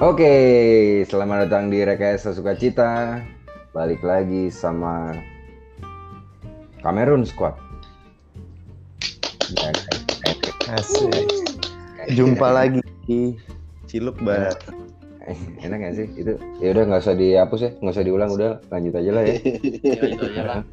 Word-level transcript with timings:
Oke, 0.00 0.32
selamat 1.04 1.44
datang 1.44 1.68
di 1.68 1.84
Rekayasa 1.84 2.32
Sukacita. 2.32 3.20
Balik 3.76 4.00
lagi 4.00 4.48
sama 4.48 5.12
Kamerun 6.80 7.28
Squad. 7.28 7.52
Ya, 9.52 9.68
Asik. 10.72 11.28
Jumpa 12.16 12.48
lagi 12.48 12.80
di 13.04 13.36
Ciluk 13.92 14.16
Bar. 14.24 14.56
eh, 15.28 15.36
Enak 15.68 15.84
gak 15.84 15.92
sih? 15.92 16.08
Itu 16.16 16.40
ya 16.64 16.72
udah 16.72 16.84
nggak 16.88 17.02
usah 17.04 17.16
dihapus 17.20 17.60
ya, 17.60 17.70
nggak 17.84 17.94
usah 18.00 18.06
diulang, 18.08 18.30
udah 18.32 18.50
lanjut 18.72 18.96
aja 18.96 19.10
lah 19.12 19.22
ya. 19.28 19.36
Ya. 19.36 20.64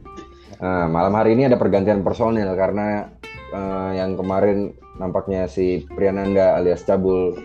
Nah, 0.64 0.88
malam 0.88 1.12
hari 1.20 1.36
ini 1.36 1.52
ada 1.52 1.60
pergantian 1.60 2.00
personil 2.00 2.48
karena 2.56 3.12
eh, 3.52 3.92
yang 4.00 4.16
kemarin 4.16 4.72
nampaknya 4.96 5.52
si 5.52 5.84
Priananda 5.84 6.56
alias 6.56 6.88
Cabul 6.88 7.36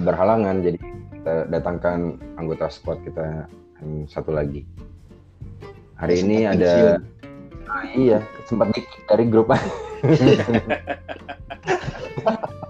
berhalangan, 0.00 0.62
jadi 0.62 0.78
kita 1.12 1.34
datangkan 1.50 2.20
anggota 2.38 2.70
squad 2.70 3.02
kita 3.02 3.50
yang 3.82 4.06
satu 4.06 4.32
lagi. 4.32 4.62
Hari 5.96 6.22
ini 6.22 6.44
ada 6.44 7.00
Ah, 7.66 7.82
iya 7.98 8.22
sempat 8.46 8.70
di 8.72 8.80
dari 9.10 9.26
grup 9.26 9.50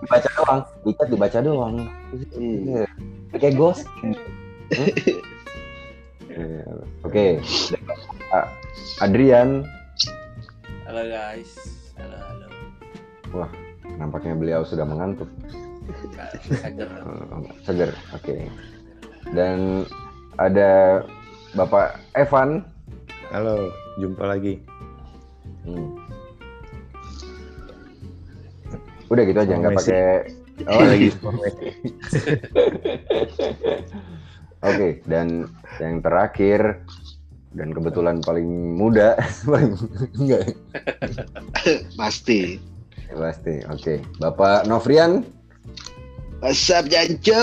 dibaca 0.01 0.29
doang, 0.41 0.61
dicat 0.89 1.09
dibaca 1.13 1.39
doang. 1.45 1.77
Iya. 2.33 2.89
Kayak 3.37 3.55
ghost. 3.61 3.85
Iya. 6.33 6.65
Oke, 7.05 7.39
Ah, 8.33 8.49
Adrian 9.05 9.63
Halo 10.89 11.03
guys. 11.07 11.53
Halo 12.01 12.17
halo. 12.17 12.47
nampaknya 14.01 14.35
beliau 14.35 14.65
sudah 14.65 14.85
mengantuk. 14.89 15.29
Seger. 16.51 16.89
Oh, 17.03 17.43
seger, 17.63 17.91
oke. 18.15 18.37
Dan 19.35 19.87
ada 20.39 21.03
Bapak 21.55 21.99
Evan. 22.15 22.63
Halo, 23.31 23.75
jumpa 23.99 24.25
lagi. 24.27 24.63
Hmm. 25.67 25.99
Udah 29.07 29.23
gitu 29.23 29.39
aja, 29.39 29.55
nggak 29.55 29.77
pakai. 29.83 30.07
Oh 30.65 30.81
lagi. 30.81 31.13
Oke, 34.65 35.05
dan 35.05 35.45
yang 35.77 36.01
terakhir 36.01 36.81
dan 37.53 37.77
kebetulan 37.77 38.25
paling 38.25 38.73
muda, 38.73 39.21
paling 39.53 39.77
enggak 40.17 40.57
Pasti. 41.93 42.57
pasti. 43.13 43.55
Oke, 43.69 44.01
Bapak 44.17 44.65
Novrian. 44.65 45.36
WhatsApp 46.45 46.91
Jancu. 46.93 47.43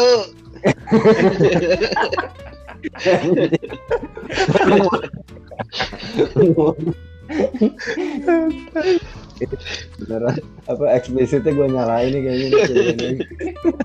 Beneran 9.98 10.38
apa 10.70 10.84
eksplisitnya 10.94 11.52
gue 11.52 11.68
nyalain 11.68 12.12
nih 12.14 12.22
kayaknya. 12.22 12.48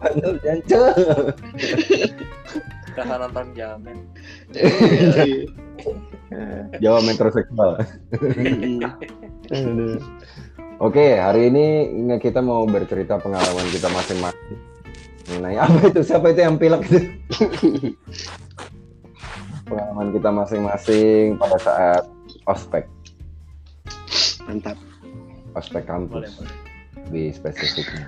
Aduh, 0.07 0.35
jancu. 0.45 0.83
Kakak 2.95 3.17
nonton 3.23 3.47
jamin. 3.57 3.99
Jawa 6.83 7.01
metroseksual. 7.07 7.81
Oke, 10.79 11.19
hari 11.19 11.51
ini 11.51 11.67
kita 12.23 12.39
mau 12.39 12.63
bercerita 12.63 13.19
pengalaman 13.19 13.67
kita 13.75 13.91
masing-masing. 13.91 14.59
Mengenai 15.27 15.59
apa 15.67 15.91
itu? 15.91 16.01
Siapa 16.07 16.31
itu 16.31 16.41
yang 16.47 16.55
pilek 16.55 16.87
itu? 16.87 16.99
pengalaman 19.69 20.09
kita 20.15 20.31
masing-masing 20.31 21.37
pada 21.37 21.59
saat 21.61 22.03
ospek, 22.49 22.89
Mantap. 24.49 24.79
ospek 25.53 25.85
kampus, 25.85 26.33
boleh. 26.41 26.57
lebih 27.11 27.37
spesifiknya. 27.37 28.07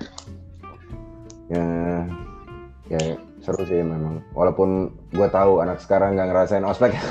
Ya, 1.53 1.67
ya 2.89 3.01
seru 3.45 3.61
sih 3.67 3.83
memang. 3.83 4.25
Walaupun 4.33 4.95
gue 5.13 5.27
tahu 5.29 5.61
anak 5.61 5.83
sekarang 5.83 6.17
nggak 6.17 6.33
ngerasain 6.33 6.65
ospek, 6.65 6.95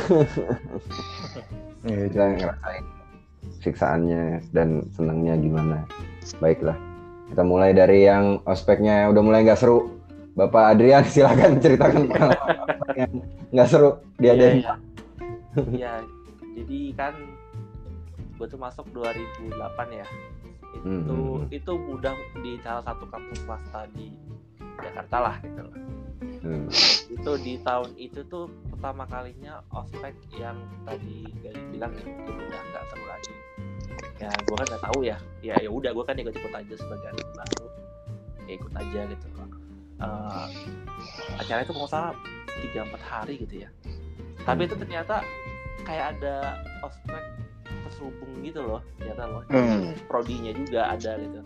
Iya, 1.86 2.10
kita 2.10 2.24
ngerasain 2.42 2.84
siksaannya 3.60 4.52
dan 4.52 4.88
senangnya 4.92 5.36
gimana. 5.36 5.84
Baiklah, 6.40 6.76
kita 7.28 7.42
mulai 7.44 7.72
dari 7.72 8.04
yang 8.04 8.40
ospeknya 8.44 9.08
udah 9.08 9.22
mulai 9.22 9.44
nggak 9.44 9.60
seru. 9.60 10.00
Bapak 10.30 10.76
Adrian 10.76 11.04
silakan 11.10 11.58
ceritakan 11.58 12.06
pengalaman 12.06 12.56
ospek 12.64 12.96
yang 12.96 13.12
nggak 13.50 13.68
seru 13.68 13.90
dia 14.16 14.32
Iya, 14.32 14.34
ada. 14.34 14.46
iya. 14.54 14.74
Iya, 15.50 15.92
jadi 16.54 16.80
kan 16.94 17.14
gue 18.38 18.46
tuh 18.46 18.60
masuk 18.60 18.86
2008 18.94 19.52
ya. 19.92 20.06
Itu 20.70 20.86
Hmm, 20.86 21.02
hmm, 21.02 21.10
hmm. 21.10 21.44
itu 21.50 21.72
udah 21.74 22.14
di 22.40 22.54
salah 22.62 22.86
satu 22.86 23.02
kampus 23.10 23.42
swasta 23.42 23.90
di 23.90 24.14
Jakarta 24.78 25.16
lah 25.18 25.34
gitu 25.42 25.60
loh. 25.66 25.74
Hmm. 26.40 26.64
Itu 27.10 27.32
di 27.42 27.58
tahun 27.60 27.90
itu 27.98 28.22
tuh 28.30 28.46
pertama 28.70 29.02
kalinya 29.04 29.60
ospek 29.74 30.14
yang 30.38 30.56
tadi 30.86 31.26
Gali 31.42 31.60
bilang 31.74 31.92
ya 31.98 32.06
mungkin 32.06 32.34
udah 32.38 32.62
nggak 32.70 32.84
seru 32.86 33.04
lagi. 33.10 33.32
Ya 34.20 34.30
gue 34.32 34.56
kan 34.56 34.66
nggak 34.68 34.84
tahu 34.84 34.98
ya. 35.04 35.16
Ya 35.40 35.54
ya 35.60 35.70
udah 35.72 35.90
gue 35.96 36.04
kan 36.04 36.16
ikut-ikut 36.16 36.52
aja 36.52 36.74
sebagai 36.76 37.06
anak 37.12 37.28
baru. 37.36 37.66
Ya 38.44 38.52
ikut 38.56 38.72
aja 38.76 39.00
gitu 39.08 39.26
loh. 39.36 39.48
Eh, 40.00 40.46
acara 41.36 41.60
itu 41.60 41.72
kalau 41.76 41.88
salah 41.88 42.12
tiga 42.60 42.88
empat 42.88 43.02
hari 43.04 43.34
gitu 43.40 43.64
ya. 43.64 43.68
Tapi 44.44 44.64
itu 44.64 44.74
ternyata 44.76 45.20
kayak 45.84 46.16
ada 46.16 46.60
ospek 46.84 47.24
terselubung 47.84 48.32
gitu 48.44 48.60
loh 48.64 48.80
ternyata 48.96 49.22
loh. 49.28 49.42
Hmm. 49.52 49.92
Prodinya 50.08 50.52
juga 50.56 50.96
ada 50.96 51.20
gitu. 51.20 51.40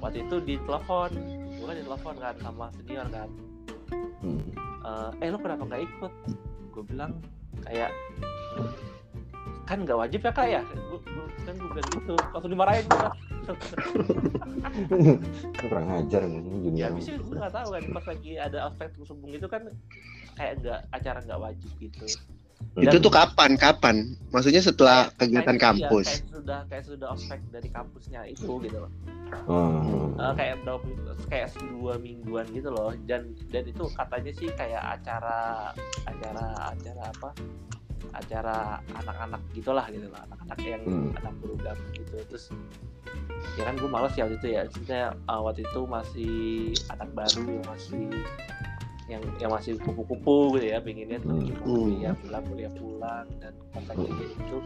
Waktu 0.00 0.28
itu 0.28 0.36
di 0.44 0.54
telepon, 0.68 1.10
gue 1.56 1.64
kan 1.64 1.76
di 1.76 1.84
telepon 1.84 2.14
kan 2.20 2.34
sama 2.44 2.66
senior 2.76 3.08
kan. 3.08 3.28
Hmm. 4.20 4.44
Eh, 4.84 5.10
eh 5.24 5.28
lo 5.32 5.40
kenapa 5.40 5.64
nggak 5.64 5.82
ikut? 5.84 6.12
Gue 6.72 6.84
bilang 6.84 7.16
kayak 7.64 7.88
kan 9.64 9.78
nggak 9.82 9.96
wajib 9.96 10.20
ya 10.20 10.32
kak 10.32 10.46
ya? 10.48 10.62
Gue 10.62 10.98
kan 11.44 11.54
gue 11.56 11.70
bilang 11.72 11.90
gitu. 11.92 12.14
Langsung 12.32 12.50
dimarahin 12.52 12.84
gue 12.86 13.08
Itu 14.64 14.96
kurang 15.68 15.88
ajar 15.92 16.22
nih 16.24 16.40
ya 16.74 16.88
itu 16.96 17.20
gue 17.20 17.36
nggak 17.36 17.52
tahu 17.52 17.68
kan 17.76 17.82
pas 17.92 18.04
lagi 18.08 18.32
ada 18.40 18.58
ospek 18.72 18.88
terselubung 18.96 19.32
itu 19.32 19.46
kan 19.46 19.62
kayak 20.34 20.52
nggak 20.64 20.80
acara 20.90 21.18
nggak 21.22 21.40
wajib 21.40 21.70
gitu. 21.78 22.06
Itu 22.74 22.96
tuh 22.98 23.12
kapan? 23.12 23.54
Kapan? 23.54 24.16
Maksudnya 24.34 24.58
setelah 24.58 25.06
kegiatan 25.14 25.54
Kayak- 25.54 25.78
iya, 25.78 25.86
kampus. 25.86 26.06
kayak 26.08 26.26
sudah 26.32 26.58
kayak 26.66 26.84
sudah 26.88 27.08
ospek 27.14 27.40
dari 27.52 27.68
kampusnya 27.70 28.20
itu 28.26 28.52
gitu 28.64 28.76
loh. 28.82 28.90
Hmm. 29.46 30.14
Eh, 30.18 30.32
kayak 30.34 30.54
berapa 30.66 30.86
kayak 31.30 31.48
dua 31.70 31.94
mingguan 32.00 32.46
gitu 32.50 32.72
loh. 32.74 32.90
Dan 33.06 33.36
dan 33.52 33.62
itu 33.68 33.84
katanya 33.94 34.32
sih 34.34 34.48
kayak 34.58 34.82
acara 34.98 35.70
acara 36.08 36.46
acara 36.74 37.02
apa 37.14 37.28
acara 38.14 38.56
anak-anak 38.94 39.40
gitulah 39.50 39.86
gitu 39.88 40.06
loh 40.06 40.20
anak-anak 40.22 40.58
yang 40.60 40.82
Hmm. 40.82 41.10
anak 41.16 41.34
program 41.38 41.76
gitu 41.92 42.14
terus 42.24 42.44
ya 43.54 43.62
kan 43.62 43.74
gue 43.74 43.86
males 43.86 44.12
ya 44.12 44.24
waktu 44.24 44.36
itu 44.36 44.48
ya 44.48 44.60
maksudnya 44.64 45.00
eh, 45.12 45.40
waktu 45.40 45.60
itu 45.62 45.80
masih 45.84 46.34
anak 46.88 47.08
baru 47.12 47.42
yang 47.44 47.66
masih 47.66 48.04
yang 49.04 49.22
yang 49.36 49.50
masih 49.50 49.76
kupu-kupu 49.78 50.56
gitu 50.56 50.66
ya 50.66 50.78
pinginnya 50.78 51.18
tuh 51.18 51.30
Hmm. 51.30 51.44
Hmm. 51.44 51.60
kuliah 51.60 52.14
pulang 52.16 52.44
kuliah 52.44 52.72
pulang 52.72 53.26
dan 53.38 53.52
pas 53.70 53.84
lagi 53.84 54.06
kayak 54.06 54.30
gitu 54.32 54.56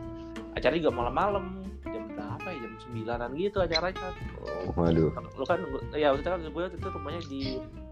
acara 0.54 0.74
juga 0.74 0.90
malam-malam 0.92 1.44
jam 1.84 2.04
berapa 2.08 2.46
ya 2.46 2.58
jam 2.60 2.72
sembilanan 2.78 3.30
gitu 3.34 3.58
acaranya 3.58 4.08
Oh, 4.68 4.72
waduh. 4.76 5.10
lu 5.10 5.44
kan 5.44 5.58
ya 5.92 6.10
waktu 6.10 6.20
itu 6.20 6.28
kan 6.28 6.40
gue 6.42 6.62
waktu 6.62 6.76
itu 6.76 6.88
rumahnya 6.88 7.22
di 7.26 7.42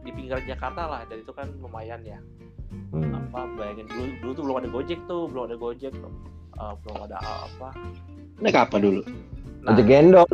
di 0.06 0.14
pinggir 0.14 0.38
Jakarta 0.46 0.86
lah 0.86 1.02
dan 1.04 1.18
itu 1.18 1.32
kan 1.34 1.50
lumayan 1.58 2.00
ya 2.00 2.18
Hmm. 2.90 3.14
apa 3.14 3.46
bayangin 3.54 3.86
dulu 3.86 4.04
dulu 4.20 4.30
tuh 4.32 4.42
belum 4.46 4.56
ada 4.58 4.68
Gojek 4.70 5.00
tuh 5.06 5.22
belum 5.26 5.42
ada 5.48 5.56
Gojek 5.56 5.94
uh, 6.56 6.74
belum 6.82 6.98
ada 7.02 7.16
apa 7.18 7.68
Naik 8.36 8.56
apa 8.58 8.76
dulu? 8.76 9.00
nah 9.62 9.72
Ojek 9.72 9.86
gendong. 9.86 10.28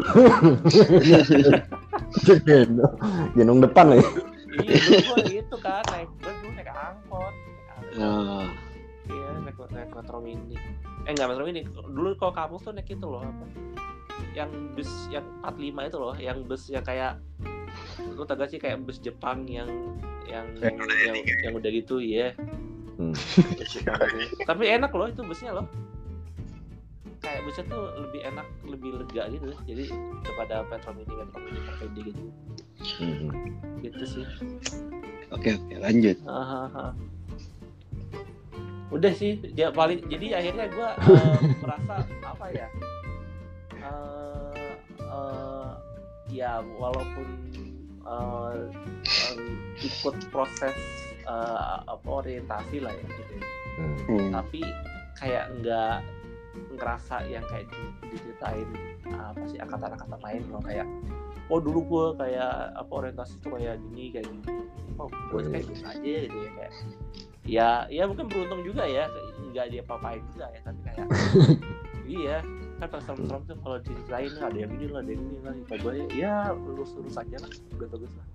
Ojek 2.19 2.39
gendong. 2.45 2.95
Gendong 3.33 3.59
depan 3.63 3.85
lagi. 3.89 4.05
iya 4.53 4.77
dulu 4.77 5.01
gue 5.01 5.25
gitu 5.33 5.57
kan 5.59 5.81
naik 5.89 6.09
gue 6.21 6.33
dulu 6.41 6.51
naik 6.53 6.69
angkot 6.69 7.35
Oh. 7.93 8.45
iya 9.09 9.29
naik, 9.41 9.57
naik 9.69 9.91
metro 9.93 10.19
mini 10.21 10.57
eh 11.05 11.13
nggak 11.13 11.29
metro 11.29 11.45
mini 11.45 11.61
dulu 11.69 12.17
kalau 12.17 12.33
kampus 12.33 12.65
tuh 12.65 12.73
naik 12.73 12.89
itu 12.89 13.05
loh 13.05 13.21
apa 13.21 13.45
yang 14.33 14.49
bus 14.73 14.89
yang 15.09 15.25
45 15.45 15.89
itu 15.89 15.97
loh 15.97 16.15
yang 16.17 16.39
bus 16.45 16.63
yang 16.69 16.85
kayak 16.85 17.17
lu 18.00 18.23
tau 18.23 18.37
gak 18.37 18.49
sih 18.49 18.59
kayak 18.59 18.83
bus 18.83 18.99
Jepang 18.99 19.44
yang 19.44 19.69
yang 20.25 20.47
yang, 20.59 20.77
yang, 20.79 21.17
yang 21.43 21.53
udah 21.53 21.71
gitu 21.71 21.99
ya 21.99 22.33
Hmm. 22.93 23.17
Jepang 23.56 23.97
gitu. 24.21 24.37
tapi 24.44 24.69
enak 24.69 24.93
loh 24.93 25.09
itu 25.09 25.25
busnya 25.25 25.50
loh 25.50 25.67
kayak 27.19 27.41
busnya 27.43 27.65
tuh 27.67 27.89
lebih 27.99 28.21
enak 28.23 28.47
lebih 28.62 28.91
lega 29.00 29.23
gitu 29.33 29.49
jadi 29.65 29.85
daripada 30.21 30.55
metro 30.69 30.91
mini 30.93 31.12
metro 31.17 31.39
mini 31.41 31.61
gitu 32.05 32.25
Hmm. 32.99 33.31
gitu 33.81 34.05
sih 34.05 34.27
Oke 35.33 35.56
oke 35.56 35.75
lanjut. 35.81 36.21
Hahaha. 36.29 36.93
Udah 38.93 39.12
sih, 39.17 39.41
dia 39.56 39.73
paling 39.73 40.05
jadi 40.05 40.37
akhirnya 40.37 40.69
gue 40.69 40.89
merasa 41.65 42.05
apa 42.21 42.47
ya? 42.53 42.69
eh 43.81 44.69
eh, 45.00 45.71
ya 46.29 46.61
walaupun 46.77 47.25
eh, 48.03 48.59
ikut 49.81 50.17
proses 50.29 50.77
eh, 51.23 51.59
apa 51.85 52.07
orientasi 52.07 52.79
lah 52.79 52.93
ya 52.93 53.07
gitu. 53.07 53.35
Hmm. 54.07 54.31
Tapi 54.33 54.61
kayak 55.17 55.45
nggak 55.59 55.99
ngerasa 56.75 57.25
yang 57.27 57.45
kayak 57.47 57.65
di- 57.69 58.11
diceritain 58.11 58.69
apa 59.09 59.41
sih 59.47 59.57
angkatan-angkatan 59.57 60.21
lain 60.21 60.43
loh 60.51 60.61
kayak 60.61 60.85
oh 61.49 61.57
dulu 61.57 61.81
gue 61.85 62.07
kayak 62.19 62.53
apa 62.75 62.93
orientasi 62.93 63.41
tuh 63.41 63.57
kayak 63.57 63.81
gini 63.83 64.11
kayak 64.11 64.27
gini 64.29 64.43
oh 64.97 65.09
gue 65.09 65.41
Hmm. 65.41 65.53
kayak 65.53 65.65
biasa 65.69 65.87
aja 65.91 66.13
gitu 66.21 66.37
ya 66.39 66.51
kayak 66.53 66.73
ya 67.43 67.71
ya 67.89 68.03
mungkin 68.05 68.29
beruntung 68.29 68.63
juga 68.63 68.85
ya 68.85 69.09
nggak 69.49 69.67
dia 69.69 69.83
apa-apain 69.83 70.23
juga 70.29 70.47
ya 70.49 70.61
tapi 70.63 70.81
kayak 70.85 71.07
iya 72.21 72.37
kan 72.82 72.88
pas 72.90 72.99
serem-serem 73.00 73.43
tuh 73.46 73.56
kalau 73.56 73.76
diceritain 73.79 74.32
ada 74.37 74.58
yang 74.58 74.73
ini 74.75 74.87
lah 74.88 75.00
ada 75.00 75.11
yang 75.11 75.23
ini 75.23 75.38
lah 75.38 75.55
kata 75.62 75.75
gue 75.79 75.93
ya 76.12 76.34
lurus-lurus 76.52 77.14
aja 77.14 77.37
lah 77.38 77.50
udah 77.73 77.88
bagus 77.88 78.12
lah 78.12 78.26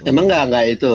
Emang 0.00 0.24
nggak 0.24 0.42
nggak 0.48 0.64
itu 0.70 0.92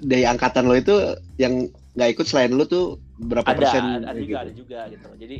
dari 0.00 0.24
angkatan 0.24 0.64
lo 0.64 0.74
itu 0.74 0.94
yang 1.36 1.68
nggak 1.92 2.10
ikut 2.10 2.24
selain 2.24 2.50
lo 2.50 2.64
tuh 2.64 2.96
berapa 3.20 3.44
ada 3.46 3.58
persen? 3.60 3.82
ada, 3.84 4.08
ada 4.08 4.16
gitu? 4.16 4.24
juga 4.24 4.36
ada 4.40 4.52
juga 4.52 4.78
gitu 4.88 5.08
jadi 5.20 5.36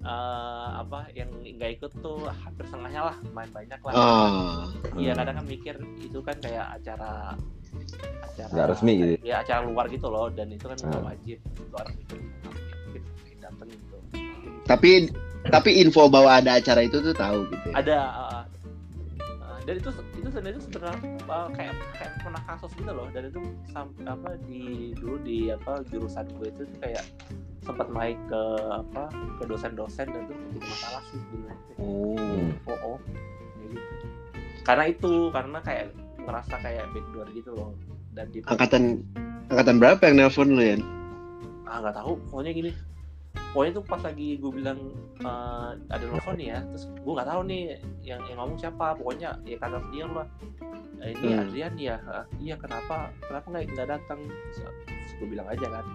eh, 0.00 0.68
apa 0.78 0.98
yang 1.12 1.28
nggak 1.34 1.70
ikut 1.76 1.92
tuh 1.98 2.18
hampir 2.32 2.64
setengahnya 2.64 3.02
lah 3.04 3.16
main 3.28 3.50
banyak 3.50 3.80
lah 3.82 3.92
Oh, 3.92 4.70
iya 4.96 5.12
kadang 5.12 5.36
kan 5.36 5.44
mikir 5.44 5.74
itu 5.98 6.18
kan 6.20 6.38
kayak 6.38 6.78
acara 6.78 7.34
acara 8.24 8.48
Nggak 8.48 8.66
resmi 8.70 8.92
gitu. 8.96 9.14
ya 9.20 9.42
acara 9.42 9.60
luar 9.62 9.84
gitu 9.86 10.06
loh 10.06 10.30
dan 10.30 10.46
itu 10.48 10.64
kan 10.64 10.78
nggak 10.78 10.94
Hmm. 10.94 11.10
wajib 11.10 11.38
luar 11.68 11.86
itu 11.92 12.14
mungkin 12.16 13.02
datang 13.36 13.68
gitu 13.68 13.96
tapi 14.62 15.10
tapi 15.50 15.82
info 15.82 16.06
bahwa 16.06 16.38
ada 16.38 16.60
acara 16.62 16.86
itu 16.86 17.02
tuh 17.02 17.14
tahu 17.16 17.48
gitu. 17.50 17.66
Ya? 17.70 17.74
ada 17.82 17.96
uh, 18.14 18.42
uh, 19.42 19.58
dan 19.66 19.74
itu 19.82 19.90
itu 20.22 20.28
sebenarnya 20.30 20.60
sebenarnya 20.62 20.98
uh, 21.26 21.48
kayak 21.50 21.74
kayak 21.98 22.12
pernah 22.22 22.42
kasus 22.46 22.70
gitu 22.78 22.92
loh 22.94 23.08
dan 23.10 23.26
itu 23.26 23.40
sampai 23.74 24.04
apa 24.06 24.30
di 24.46 24.94
dulu 24.94 25.16
di 25.26 25.50
apa 25.50 25.82
jurusan 25.90 26.30
gue 26.38 26.46
itu 26.50 26.62
tuh 26.62 26.78
kayak 26.78 27.04
sempat 27.62 27.86
naik 27.94 28.18
ke 28.26 28.42
apa 28.70 29.10
ke 29.38 29.42
dosen-dosen 29.46 30.06
dan 30.10 30.20
itu 30.26 30.34
jadi 30.34 30.58
masalah 30.66 31.02
sih 31.10 31.18
sebenarnya 31.18 31.74
Oh. 31.82 32.14
Oh 32.70 32.78
oh 32.94 32.98
kayak 33.58 33.68
gitu 33.74 34.06
karena 34.62 34.84
itu 34.86 35.12
karena 35.34 35.58
kayak 35.66 35.86
ngerasa 36.22 36.54
kayak 36.62 36.84
backdoor 36.94 37.26
gitu 37.34 37.50
loh 37.58 37.70
dan 38.14 38.30
di 38.30 38.38
Angkatan 38.46 39.02
angkatan 39.50 39.76
berapa 39.82 40.02
yang 40.06 40.16
nelpon 40.22 40.54
lo 40.54 40.62
ya? 40.62 40.76
ah 41.66 41.80
nggak 41.82 41.96
tahu 41.98 42.12
pokoknya 42.30 42.52
gini 42.54 42.70
pokoknya 43.52 43.72
tuh 43.74 43.84
pas 43.84 44.00
lagi 44.00 44.28
gue 44.36 44.50
bilang 44.50 44.78
eh, 45.18 45.70
ada 45.86 46.04
nelfon 46.04 46.36
nih 46.36 46.48
ya 46.50 46.60
terus 46.66 46.84
gue 46.88 47.12
nggak 47.12 47.28
tahu 47.28 47.40
nih 47.44 47.62
yang, 48.00 48.20
yang 48.24 48.38
ngomong 48.38 48.56
siapa 48.56 48.96
pokoknya 48.96 49.36
ya 49.42 49.56
kata 49.56 49.78
dia 49.88 50.06
lah 50.06 50.26
"Eh, 50.98 51.10
ini 51.12 51.28
Hmm. 51.28 51.42
Adrian 51.42 51.74
ya 51.76 51.96
"Ah, 52.04 52.24
iya 52.38 52.54
kenapa 52.54 53.10
kenapa 53.20 53.46
nggak 53.48 53.64
nggak 53.70 53.88
datang 53.90 54.20
terus 54.22 55.12
gue 55.16 55.28
bilang 55.28 55.46
aja 55.46 55.66
kan 55.66 55.86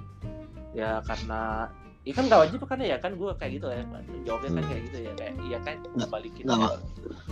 ya 0.71 0.89
karena 1.01 1.41
ya 2.03 2.13
kan 2.13 2.23
nggak 2.23 2.41
wajib 2.41 2.59
kan 2.61 2.79
ya 2.79 2.97
kan 2.97 3.11
gue 3.13 3.29
kayak 3.35 3.51
gitu 3.53 3.67
ya 3.67 3.83
jawabnya 4.23 4.49
kan 4.49 4.61
Hmm. 4.61 4.69
kayak 4.69 4.81
gitu 4.85 4.97
ya 4.99 5.11
kayak 5.15 5.33
iya 5.41 5.57
kan 5.59 5.75
Nggak- 5.89 6.11
balikin 6.11 6.43
nggak 6.45 6.59
aja. 6.59 6.79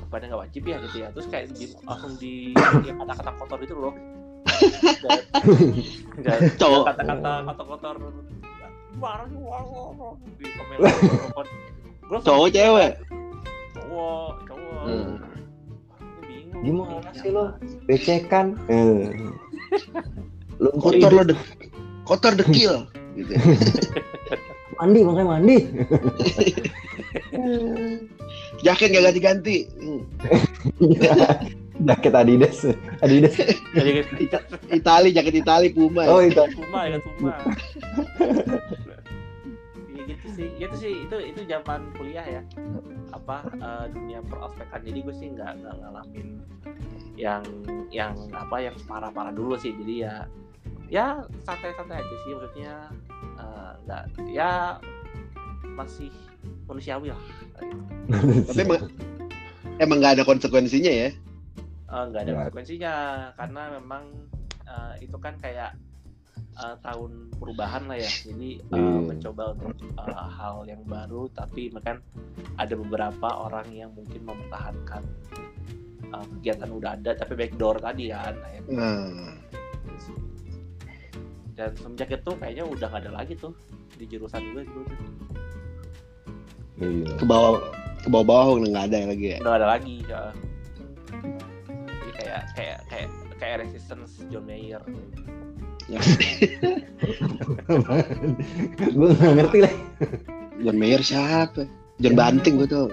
pada 0.07 0.23
nggak 0.25 0.41
wajib 0.41 0.63
ya 0.63 0.77
gitu 0.81 0.97
ya 0.97 1.07
terus 1.11 1.27
kayak 1.27 1.45
di, 1.51 1.65
langsung 1.81 2.13
di 2.15 2.33
ya, 2.81 2.93
kata-kata 2.95 3.31
kotor 3.37 3.59
itu 3.61 3.75
loh 3.75 3.93
dan, 5.03 5.19
dan 6.23 6.39
Cowok. 6.55 6.83
kata-kata 6.87 7.31
kata 7.43 7.63
wah, 9.01 9.21
di 10.39 10.45
komen 10.55 10.77
Cowok 12.21 12.47
cewek. 12.53 12.91
cowok 13.75 14.33
cowok 14.45 14.83
Hmm. 14.85 15.17
bingung 16.61 16.85
Gimana 17.01 17.09
sih 17.17 17.29
lo? 17.33 17.57
Becekan. 17.89 18.53
Eh. 18.69 19.09
Lu 20.61 20.69
Kotor 20.77 21.11
lo 21.11 21.23
dek 21.25 21.39
kotor 22.05 22.37
dekil 22.37 22.85
gitu. 23.17 23.33
mandi 24.77 24.99
makanya 25.01 25.25
mandi. 25.33 25.57
Jaket 28.61 28.93
gak 28.93 29.03
ganti-ganti. 29.09 29.57
Hmm. 29.81 30.01
Jaket 31.89 32.13
Adidas. 32.15 32.59
Adidas. 33.03 33.35
kan 33.35 34.41
Itali, 34.71 35.09
jaket 35.11 35.43
Itali 35.43 35.67
Puma. 35.73 36.07
Oh 36.07 36.21
itu. 36.23 36.39
Puma 36.55 36.87
ya 36.87 36.97
Puma 37.01 37.33
sih 40.35 40.47
gitu 40.59 40.75
sih 40.75 40.93
itu 41.07 41.17
itu 41.33 41.41
zaman 41.47 41.89
kuliah 41.95 42.27
ya. 42.27 42.41
Apa 43.15 43.47
eh, 43.55 43.85
dunia 43.95 44.19
perospekan. 44.27 44.83
Jadi 44.83 44.99
gue 45.01 45.15
sih 45.15 45.27
nggak 45.31 45.63
nggak 45.63 45.75
ngalamin 45.81 46.27
yang 47.15 47.41
yang 47.89 48.13
apa 48.35 48.59
yang 48.59 48.75
parah 48.85 49.09
parah 49.09 49.31
dulu 49.31 49.55
sih. 49.55 49.71
Jadi 49.71 50.03
ya 50.03 50.27
ya 50.91 51.23
santai 51.47 51.71
santai 51.79 52.03
aja 52.03 52.15
sih. 52.27 52.31
Maksudnya 52.35 52.75
eh, 53.39 53.71
nggak 53.87 54.03
ya 54.29 54.77
masih 55.75 56.11
manusiawi 56.67 57.11
lah. 57.11 57.21
Tapi 58.51 58.61
emang 58.63 58.83
emang 59.79 59.97
gak 60.03 60.19
ada 60.19 60.23
konsekuensinya 60.27 60.91
ya. 60.91 61.09
Eh, 61.85 62.03
nggak 62.11 62.21
ada 62.21 62.31
Nggak. 62.31 62.43
konsekuensinya. 62.51 62.93
Karena 63.39 63.61
memang 63.79 64.03
eh, 64.67 64.93
itu 65.05 65.17
kan 65.19 65.35
kayak 65.39 65.75
eh, 66.55 66.75
tahun 66.79 67.11
perubahan 67.35 67.83
lah 67.85 67.97
ya 67.97 68.11
jadi 68.23 68.49
eh, 68.59 68.75
Hmm. 68.75 69.05
mencoba 69.05 69.53
untuk 69.53 69.75
eh, 69.91 70.27
hal 70.31 70.63
yang 70.65 70.81
baru 70.83 71.27
tapi 71.31 71.69
kan 71.79 71.99
ada 72.55 72.73
beberapa 72.73 73.27
orang 73.43 73.67
yang 73.71 73.91
mungkin 73.91 74.23
mempertahankan 74.23 75.03
eh, 76.09 76.25
kegiatan 76.37 76.69
udah 76.69 76.95
ada 76.95 77.11
tapi 77.13 77.33
backdoor 77.35 77.79
tadi 77.79 78.09
kan 78.09 78.35
akhirnya. 78.39 78.71
Nah, 78.71 79.35
dan 81.55 81.71
semenjak 81.71 82.11
itu 82.11 82.31
kayaknya 82.35 82.67
udah 82.67 82.87
nggak 82.91 83.03
ada 83.07 83.11
lagi 83.15 83.33
tuh 83.39 83.55
di 83.95 84.03
jurusan 84.03 84.43
gue 84.51 84.63
dulu 84.67 84.83
tuh 84.83 84.99
Iya. 86.75 87.15
ke 87.15 87.23
bawah 87.23 87.63
ke 88.03 88.11
bawah-bawah 88.11 88.59
udah 88.59 88.67
nggak 88.75 88.85
ada 88.91 88.97
lagi 89.07 89.25
ya. 89.31 89.37
udah 89.39 89.47
nggak 89.47 89.61
ada 89.63 89.69
lagi 89.71 89.95
ya. 90.03 90.21
jadi 91.87 92.11
kayak 92.11 92.41
kayak 92.59 92.79
kayak 92.91 93.07
kayak 93.39 93.55
resistance 93.63 94.19
John 94.27 94.43
Mayer 94.43 94.83
Gue 98.95 99.07
nggak 99.13 99.33
ngerti 99.37 99.59
lah. 99.61 99.73
John 100.57 100.77
Mayer 100.81 101.01
siapa? 101.05 101.69
John 102.01 102.15
Banting 102.17 102.57
gue 102.57 102.67
tuh. 102.67 102.89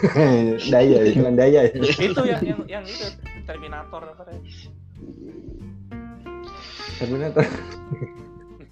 daya, 0.72 1.12
cuman 1.12 1.36
daya. 1.36 1.68
itu 1.70 2.20
yang 2.24 2.42
yang 2.42 2.60
yang 2.66 2.84
itu 2.88 3.06
Terminator 3.44 4.02
apa 4.08 4.22
ya? 4.32 4.40
Terminator. 7.00 7.44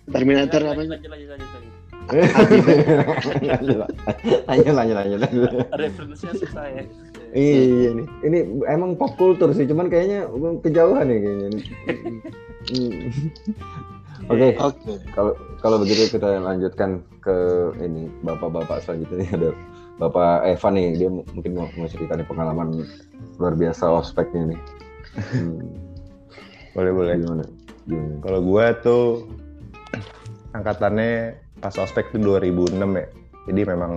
Terminator 0.08 0.60
lanjut, 0.64 0.72
apa? 0.72 0.80
lanjut 0.88 1.10
lanjut 1.12 1.28
lanjut 1.28 1.48
lanjut 1.52 1.76
lanjut, 4.48 4.72
lanjut, 4.72 4.96
lanjut, 4.96 5.20
lanjut. 5.20 5.52
referensinya 5.76 6.32
susah 6.40 6.64
ya 6.72 6.88
Iya 7.28 7.90
nih, 7.92 8.06
ini 8.24 8.38
emang 8.64 8.96
pop 8.96 9.12
culture 9.20 9.52
sih, 9.52 9.68
cuman 9.68 9.92
kayaknya 9.92 10.28
kejauhan 10.64 11.08
ya 11.12 11.18
kayaknya. 11.18 11.48
Hmm. 12.68 13.08
Oke, 14.28 14.52
Oke. 14.60 14.92
kalau 15.16 15.32
kalau 15.64 15.80
begitu 15.80 16.04
kita 16.12 16.36
lanjutkan 16.36 17.00
ke 17.24 17.36
ini 17.80 18.12
bapak-bapak 18.20 18.84
selanjutnya 18.84 19.24
ada 19.24 19.50
bapak 19.96 20.44
Evan 20.44 20.76
nih, 20.76 20.88
dia 21.00 21.08
mu- 21.08 21.24
mungkin 21.32 21.56
mau, 21.56 21.64
mau 21.72 21.88
cerita 21.88 22.12
nih 22.12 22.28
pengalaman 22.28 22.84
luar 23.40 23.56
biasa 23.56 23.88
ospeknya 23.88 24.52
nih. 24.52 24.60
Hmm, 25.32 25.64
Boleh 26.76 26.92
boleh. 26.92 27.14
gimana? 27.16 27.44
Gimana? 27.88 28.14
Kalau 28.20 28.40
gua 28.44 28.64
tuh 28.84 29.24
angkatannya 30.52 31.40
pas 31.64 31.72
ospek 31.80 32.12
tuh 32.12 32.20
2006 32.20 33.00
ya. 33.00 33.06
Jadi 33.48 33.60
memang 33.64 33.92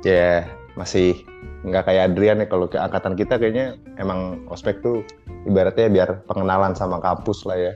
ya 0.00 0.48
masih 0.78 1.26
nggak 1.66 1.90
kayak 1.90 2.14
Adrian 2.14 2.38
ya 2.38 2.46
kalau 2.46 2.70
ke 2.70 2.78
angkatan 2.78 3.18
kita 3.18 3.34
kayaknya 3.34 3.74
emang 3.98 4.46
ospek 4.46 4.78
tuh 4.78 5.02
ibaratnya 5.42 5.90
biar 5.90 6.22
pengenalan 6.30 6.78
sama 6.78 7.02
kampus 7.02 7.42
lah 7.42 7.58
ya. 7.58 7.72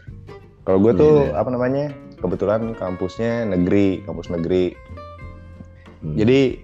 Kalau 0.62 0.78
gue 0.78 0.92
tuh 0.94 1.14
Iya. 1.26 1.42
apa 1.42 1.50
namanya 1.50 1.90
kebetulan 2.23 2.78
kampusnya 2.78 3.50
negeri, 3.50 4.06
kampus 4.06 4.30
negeri. 4.30 4.78
Hmm. 6.06 6.14
Jadi 6.14 6.62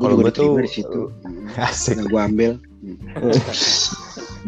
kalau 0.00 0.16
gue 0.16 0.32
tuh 0.32 0.56
di 0.56 0.70
situ. 0.72 1.12
asik. 1.68 2.00
Nah, 2.00 2.04
gue 2.08 2.20
ambil. 2.32 2.52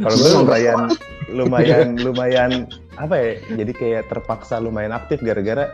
Kalau 0.00 0.16
gue 0.16 0.30
lumayan 0.32 0.80
lumayan 1.28 1.88
lumayan 2.00 2.50
apa 2.96 3.14
ya? 3.20 3.30
Jadi 3.60 3.72
kayak 3.76 4.02
terpaksa 4.08 4.56
lumayan 4.56 4.96
aktif 4.96 5.20
gara-gara 5.20 5.68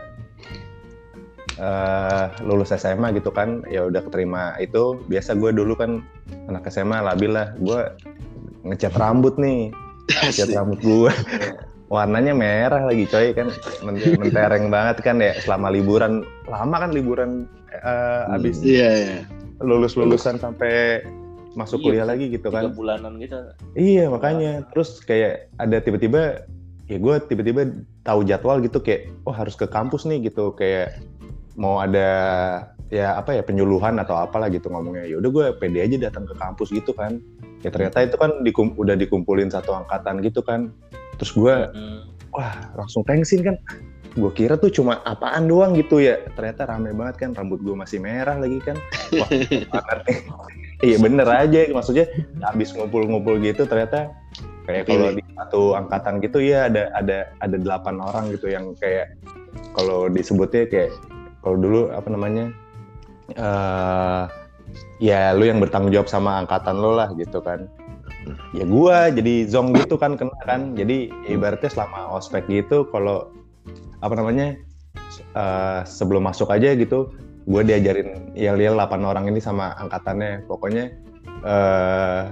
eh, 1.57 2.23
lulus 2.41 2.71
SMA 2.71 3.11
gitu 3.13 3.29
kan. 3.29 3.65
Ya 3.67 3.85
udah 3.85 4.01
keterima 4.01 4.55
itu. 4.57 5.01
Biasa 5.05 5.35
gue 5.35 5.51
dulu 5.51 5.73
kan 5.73 6.01
anak 6.47 6.69
SMA 6.69 7.01
labil 7.01 7.33
lah. 7.33 7.53
Gue 7.57 7.81
ngecat 8.63 8.93
rambut 8.95 9.35
nih, 9.37 9.69
ngecat 10.07 10.49
rambut 10.53 10.79
gue. 10.81 11.11
warnanya 11.87 12.35
merah 12.35 12.83
lagi 12.83 13.07
coy 13.07 13.31
kan 13.31 13.47
Men- 13.79 14.19
mentereng 14.19 14.67
banget 14.67 14.99
kan 14.99 15.23
ya 15.23 15.39
selama 15.39 15.71
liburan 15.71 16.19
lama 16.43 16.83
kan 16.83 16.91
liburan 16.91 17.47
eh, 17.71 18.35
abis 18.35 18.59
Iya, 18.59 18.89
iya. 18.91 19.17
lulus 19.63 19.95
lulusan 19.95 20.35
sampai 20.35 20.99
masuk 21.55 21.79
Iya, 21.79 21.85
kuliah 21.87 22.05
lagi 22.11 22.25
gitu 22.27 22.51
kan 22.51 22.75
bulanan 22.75 23.15
gitu 23.23 23.39
iya 23.79 24.11
makanya 24.11 24.67
terus 24.75 24.99
kayak 24.99 25.47
ada 25.63 25.79
tiba-tiba 25.79 26.43
ya 26.91 26.97
gue 26.99 27.15
tiba-tiba 27.23 27.71
tahu 28.03 28.27
jadwal 28.27 28.59
gitu 28.59 28.83
kayak 28.83 29.07
oh 29.23 29.31
harus 29.31 29.55
ke 29.55 29.63
kampus 29.63 30.03
nih 30.03 30.27
gitu 30.27 30.51
kayak 30.59 30.99
mau 31.57 31.81
ada 31.81 32.07
ya 32.87 33.19
apa 33.19 33.35
ya 33.35 33.43
penyuluhan 33.43 33.97
atau 33.99 34.15
apalah 34.15 34.47
gitu 34.47 34.69
ngomongnya. 34.69 35.09
Ya 35.09 35.17
udah 35.19 35.29
gue 35.33 35.45
pede 35.57 35.83
aja 35.83 35.97
datang 36.07 36.29
ke 36.29 36.37
kampus 36.37 36.69
gitu 36.71 36.93
kan. 36.93 37.19
Ya 37.65 37.73
ternyata 37.73 38.05
itu 38.05 38.15
kan 38.15 38.45
dikum- 38.45 38.77
udah 38.77 38.93
dikumpulin 38.93 39.49
satu 39.49 39.73
angkatan 39.73 40.21
gitu 40.23 40.45
kan. 40.45 40.71
Terus 41.19 41.33
gue 41.33 41.55
Hmm. 41.73 41.99
wah 42.31 42.53
langsung 42.77 43.01
tensin 43.03 43.41
kan. 43.43 43.57
Gue 44.17 44.33
kira 44.33 44.57
tuh 44.57 44.69
cuma 44.69 45.01
apaan 45.03 45.49
doang 45.49 45.73
gitu 45.73 45.97
ya. 45.99 46.21
Ternyata 46.37 46.69
rame 46.69 46.93
banget 46.93 47.27
kan 47.27 47.29
rambut 47.33 47.59
gue 47.65 47.73
masih 47.75 47.99
merah 47.99 48.37
lagi 48.37 48.61
kan. 48.61 48.77
Wah 49.17 49.29
iya 50.87 50.97
bener 51.01 51.25
aja. 51.25 51.67
Maksudnya 51.73 52.05
habis 52.45 52.71
ngumpul-ngumpul 52.77 53.41
gitu 53.41 53.65
ternyata 53.65 54.13
kayak 54.69 54.85
kalau 54.85 55.09
di 55.15 55.23
satu 55.33 55.61
angkatan 55.79 56.19
gitu 56.21 56.43
ya 56.43 56.67
ada 56.69 56.91
ada 56.93 57.31
ada 57.41 57.55
delapan 57.55 58.03
orang 58.03 58.29
gitu 58.35 58.51
yang 58.51 58.75
kayak 58.77 59.15
kalau 59.73 60.11
disebutnya 60.11 60.67
kayak 60.67 60.91
kalau 61.47 61.63
dulu 61.63 61.81
apa 61.95 62.11
namanya 62.11 62.51
eh 63.39 64.23
ya 64.99 65.31
lu 65.31 65.47
yang 65.47 65.63
bertanggung 65.63 65.95
jawab 65.95 66.11
sama 66.11 66.43
angkatan 66.43 66.75
lo 66.75 66.99
lah 66.99 67.07
gitu 67.15 67.39
kan. 67.39 67.71
Ya 68.51 68.67
gua 68.67 69.07
jadi 69.07 69.47
zong 69.47 69.71
gitu 69.79 69.95
kan 69.95 70.19
kena 70.19 70.35
kan. 70.43 70.75
Jadi 70.75 71.07
ya 71.23 71.39
ibaratnya 71.39 71.71
selama 71.71 72.19
ospek 72.19 72.51
gitu 72.51 72.83
kalau 72.91 73.31
apa 74.03 74.11
namanya 74.19 74.59
eh, 75.39 75.79
sebelum 75.87 76.27
masuk 76.27 76.51
aja 76.51 76.75
gitu 76.75 77.15
gue 77.47 77.63
diajarin 77.63 78.35
yel-yel 78.35 78.75
8 78.75 79.07
orang 79.07 79.31
ini 79.31 79.39
sama 79.39 79.71
angkatannya. 79.79 80.43
Pokoknya 80.51 80.91
eh 81.47 82.23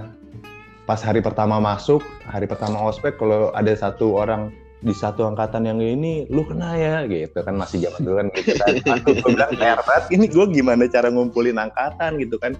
pas 0.84 1.00
hari 1.00 1.24
pertama 1.24 1.56
masuk 1.56 2.04
hari 2.28 2.44
pertama 2.44 2.84
ospek 2.84 3.16
kalau 3.16 3.48
ada 3.56 3.72
satu 3.72 4.20
orang 4.20 4.52
di 4.86 4.94
satu 4.94 5.26
angkatan 5.26 5.66
yang 5.66 5.82
ini 5.82 6.30
lu 6.30 6.46
kena 6.46 6.78
ya 6.78 6.94
gitu 7.10 7.42
kan. 7.42 7.58
Masih 7.58 7.82
zaman 7.82 8.00
dulu 8.06 8.14
kan 8.22 8.26
gitu 8.38 8.54
kan. 8.54 8.68
Aduh, 8.86 9.14
gue 9.18 9.30
bilang 9.34 9.50
"PR 9.58 9.80
banget 9.82 10.04
ini 10.14 10.24
gue 10.30 10.44
gimana 10.54 10.86
cara 10.86 11.10
ngumpulin 11.10 11.58
angkatan 11.58 12.22
gitu 12.22 12.38
kan. 12.38 12.54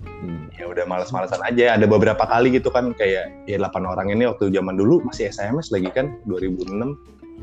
Hmm. 0.00 0.48
ya 0.56 0.64
udah 0.68 0.84
malas-malasan 0.88 1.40
aja. 1.46 1.76
Ada 1.76 1.86
beberapa 1.86 2.24
kali 2.26 2.56
gitu 2.56 2.72
kan 2.72 2.92
kayak 2.96 3.46
ya 3.46 3.56
8 3.60 3.84
orang 3.84 4.10
ini 4.10 4.26
waktu 4.28 4.50
zaman 4.50 4.74
dulu 4.76 5.04
masih 5.06 5.28
SMS 5.30 5.70
lagi 5.70 5.88
kan 5.92 6.16
2006 6.26 6.72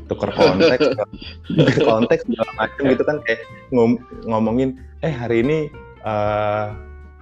tuker 0.06 0.30
konteks 0.30 0.82
tuker 0.94 1.08
konteks 1.82 2.22
segala 2.26 2.52
macam 2.58 2.82
gitu 2.86 3.02
kan. 3.06 3.16
Kayak 3.26 3.40
ngom- 3.74 4.02
ngomongin 4.26 4.78
eh 5.02 5.10
hari 5.10 5.42
ini 5.46 5.58
eh, 6.02 6.66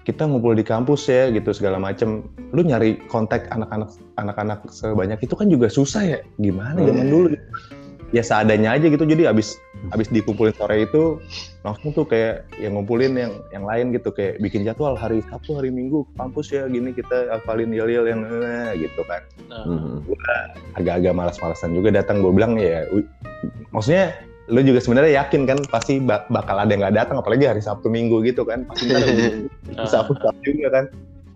kita 0.07 0.23
ngumpul 0.23 0.55
di 0.55 0.63
kampus 0.63 1.11
ya 1.11 1.35
gitu 1.35 1.51
segala 1.51 1.83
macem. 1.83 2.23
Lu 2.55 2.63
nyari 2.63 3.03
kontak 3.11 3.51
anak-anak 3.51 3.91
anak-anak 4.23 4.63
sebanyak 4.71 5.19
itu 5.19 5.35
kan 5.35 5.51
juga 5.51 5.67
susah 5.67 6.03
ya. 6.07 6.19
Gimana 6.39 6.79
zaman 6.79 7.11
dulu? 7.11 7.35
Ya 8.15 8.23
seadanya 8.23 8.79
aja 8.79 8.87
gitu. 8.87 9.03
Jadi 9.03 9.27
abis 9.27 9.59
abis 9.91 10.07
dikumpulin 10.15 10.55
sore 10.55 10.87
itu 10.87 11.19
langsung 11.67 11.91
tuh 11.91 12.07
kayak 12.07 12.47
yang 12.63 12.79
ngumpulin 12.79 13.19
yang 13.19 13.35
yang 13.51 13.67
lain 13.67 13.91
gitu. 13.91 14.15
Kayak 14.15 14.39
bikin 14.39 14.63
jadwal 14.63 14.95
hari 14.95 15.27
Sabtu 15.27 15.59
hari 15.59 15.75
Minggu 15.75 16.07
kampus 16.15 16.55
ya. 16.55 16.71
Gini 16.71 16.95
kita 16.95 17.35
hafalin 17.35 17.75
yel-yel 17.75 18.07
yang 18.07 18.23
eh, 18.31 18.79
gitu 18.79 19.03
kan. 19.11 19.27
Nah, 19.51 19.67
Hmm. 19.67 20.07
agak-agak 20.79 21.19
malas-malasan 21.19 21.75
juga 21.75 21.91
datang. 21.91 22.23
Gue 22.23 22.31
bilang 22.31 22.55
ya 22.55 22.87
maksudnya 23.75 24.15
lu 24.47 24.63
juga 24.63 24.79
sebenarnya 24.79 25.21
yakin 25.21 25.43
kan 25.45 25.59
pasti 25.67 25.99
bak- 25.99 26.29
bakal 26.29 26.57
ada 26.57 26.69
yang 26.69 26.81
nggak 26.81 26.97
datang 26.97 27.17
apalagi 27.19 27.45
hari 27.45 27.59
Sabtu 27.59 27.87
Minggu 27.87 28.23
gitu 28.23 28.43
kan 28.43 28.63
pasti 28.65 28.87
nah, 28.87 29.03
Sabtu 29.93 30.15
Sabtu 30.17 30.49
juga 30.53 30.69
kan 30.73 30.85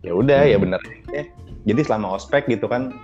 ya 0.00 0.12
udah 0.12 0.40
ya 0.44 0.54
Hmm. 0.54 0.64
bener 0.64 0.80
ya. 1.10 1.24
jadi 1.64 1.80
selama 1.82 2.14
ospek 2.14 2.46
gitu 2.46 2.64
kan 2.64 2.94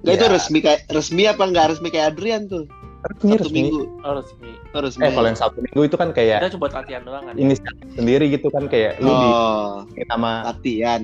Nggak 0.00 0.14
itu 0.14 0.24
Ya. 0.24 0.32
resmi 0.32 0.58
kayak 0.58 0.80
resmi 0.88 1.22
apa 1.24 1.42
nggak 1.44 1.66
resmi 1.70 1.88
kayak 1.88 2.06
Adrian 2.10 2.44
tuh? 2.44 2.64
resmi 3.02 3.30
Satu 3.30 3.44
resmi 3.44 3.60
minggu. 3.62 3.82
oh 4.00 4.12
resmi 4.14 4.50
Oh, 4.70 4.80
resmi. 4.80 5.02
eh 5.02 5.10
kalau 5.10 5.26
yang 5.26 5.38
Sabtu 5.38 5.58
Minggu 5.60 5.82
itu 5.82 5.96
kan 5.96 6.08
kayak 6.10 6.38
kita 6.40 6.52
coba 6.54 6.66
latihan 6.74 7.02
doang 7.02 7.22
kan 7.22 7.34
ini 7.34 7.54
sendiri 7.92 8.24
gitu 8.28 8.48
kan 8.48 8.64
kayak 8.66 8.98
lu 8.98 9.08
di 9.08 9.28
Oh, 9.30 9.72
sama 10.06 10.30
latihan. 10.46 11.02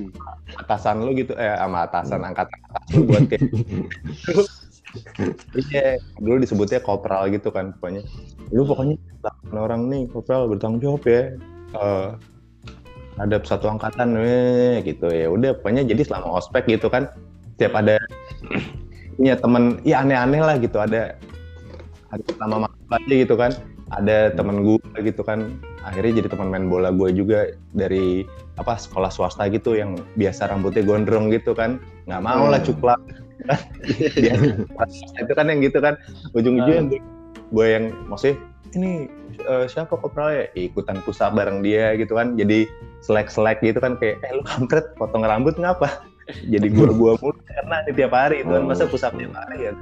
atasan 0.57 0.95
lu 0.99 1.11
gitu 1.13 1.31
eh 1.33 1.53
sama 1.53 1.77
atasan 1.83 2.21
angkatan 2.21 2.59
atas 2.65 2.83
lu 2.91 3.01
buat 3.03 3.23
kayak 3.25 3.43
iya. 5.71 5.97
Dulu 6.17 6.41
disebutnya 6.41 6.79
kopral 6.81 7.29
gitu 7.31 7.49
kan 7.49 7.73
pokoknya. 7.77 8.03
Lu 8.53 8.63
pokoknya 8.63 8.95
8 9.51 9.55
orang 9.55 9.81
nih 9.91 10.03
kopral 10.11 10.47
bertanggung 10.47 10.81
jawab 10.81 11.03
ya. 11.07 11.35
Eh 11.75 12.09
ada 13.17 13.41
satu 13.41 13.65
angkatan 13.67 14.13
eh, 14.21 14.81
gitu. 14.85 15.09
Ya 15.09 15.27
udah 15.29 15.57
pokoknya 15.57 15.83
jadi 15.85 16.05
selama 16.05 16.37
ospek 16.37 16.69
gitu 16.69 16.87
kan. 16.87 17.09
Setiap 17.57 17.73
ada 17.81 17.97
punya 19.17 19.33
temen 19.37 19.81
ya 19.81 20.05
aneh-aneh 20.05 20.41
lah 20.41 20.55
gitu. 20.61 20.77
Ada 20.77 21.17
hari 22.13 22.23
pertama 22.23 22.69
masuk 22.69 22.91
aja 22.93 23.13
gitu 23.13 23.35
kan. 23.35 23.51
Ada 23.87 24.35
temen 24.35 24.67
gue 24.67 24.99
gitu 25.01 25.21
kan. 25.25 25.57
Akhirnya 25.87 26.19
jadi 26.21 26.27
teman 26.35 26.51
main 26.51 26.67
bola 26.67 26.91
gue 26.91 27.09
juga 27.15 27.55
dari 27.71 28.27
apa 28.59 28.75
sekolah 28.75 29.09
swasta 29.09 29.47
gitu 29.47 29.79
yang 29.79 29.95
biasa 30.19 30.51
rambutnya 30.51 30.83
gondrong 30.85 31.33
gitu 31.33 31.57
kan. 31.57 31.81
Nggak 32.05 32.21
mau 32.21 32.51
lah 32.51 32.61
Hmm. 32.61 32.69
biasa 32.69 33.26
itu 35.21 35.33
kan 35.33 35.45
yang 35.47 35.59
gitu 35.63 35.77
kan. 35.79 35.95
Ujung-ujungnya 36.33 36.83
gue, 36.89 36.99
gue 37.53 37.67
yang 37.67 37.85
maksudnya 38.09 38.41
ini 38.75 39.07
eh, 39.45 39.65
siapa 39.69 39.95
kopral 39.95 40.33
ya? 40.33 40.45
Ikutan 40.57 40.99
pusat 41.05 41.31
bareng 41.31 41.63
dia 41.63 41.95
gitu 41.95 42.17
kan. 42.17 42.35
Jadi 42.35 42.67
selek-selek 43.05 43.63
gitu 43.63 43.79
kan 43.79 43.95
kayak 44.01 44.19
eh 44.25 44.31
lu 44.35 44.43
kampret 44.43 44.91
potong 44.97 45.23
rambut 45.23 45.55
ngapa? 45.55 46.03
Jadi 46.53 46.67
gua 46.75 46.91
gua 46.91 47.11
mulu 47.23 47.39
karena 47.47 47.75
ini 47.87 47.91
tiap 47.95 48.11
hari 48.11 48.43
itu 48.43 48.51
kan 48.51 48.63
masa 48.67 48.83
pusat 48.89 49.15
tiap 49.15 49.31
hari 49.31 49.71
ya. 49.71 49.73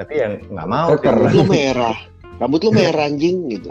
Tapi 0.00 0.12
yang 0.16 0.32
nggak 0.48 0.68
mau. 0.68 0.88
Rambut 0.96 1.34
lu 1.36 1.44
merah. 1.44 1.96
Rambut 2.40 2.60
lu 2.66 2.70
merah 2.74 3.06
anjing 3.06 3.36
gitu. 3.52 3.68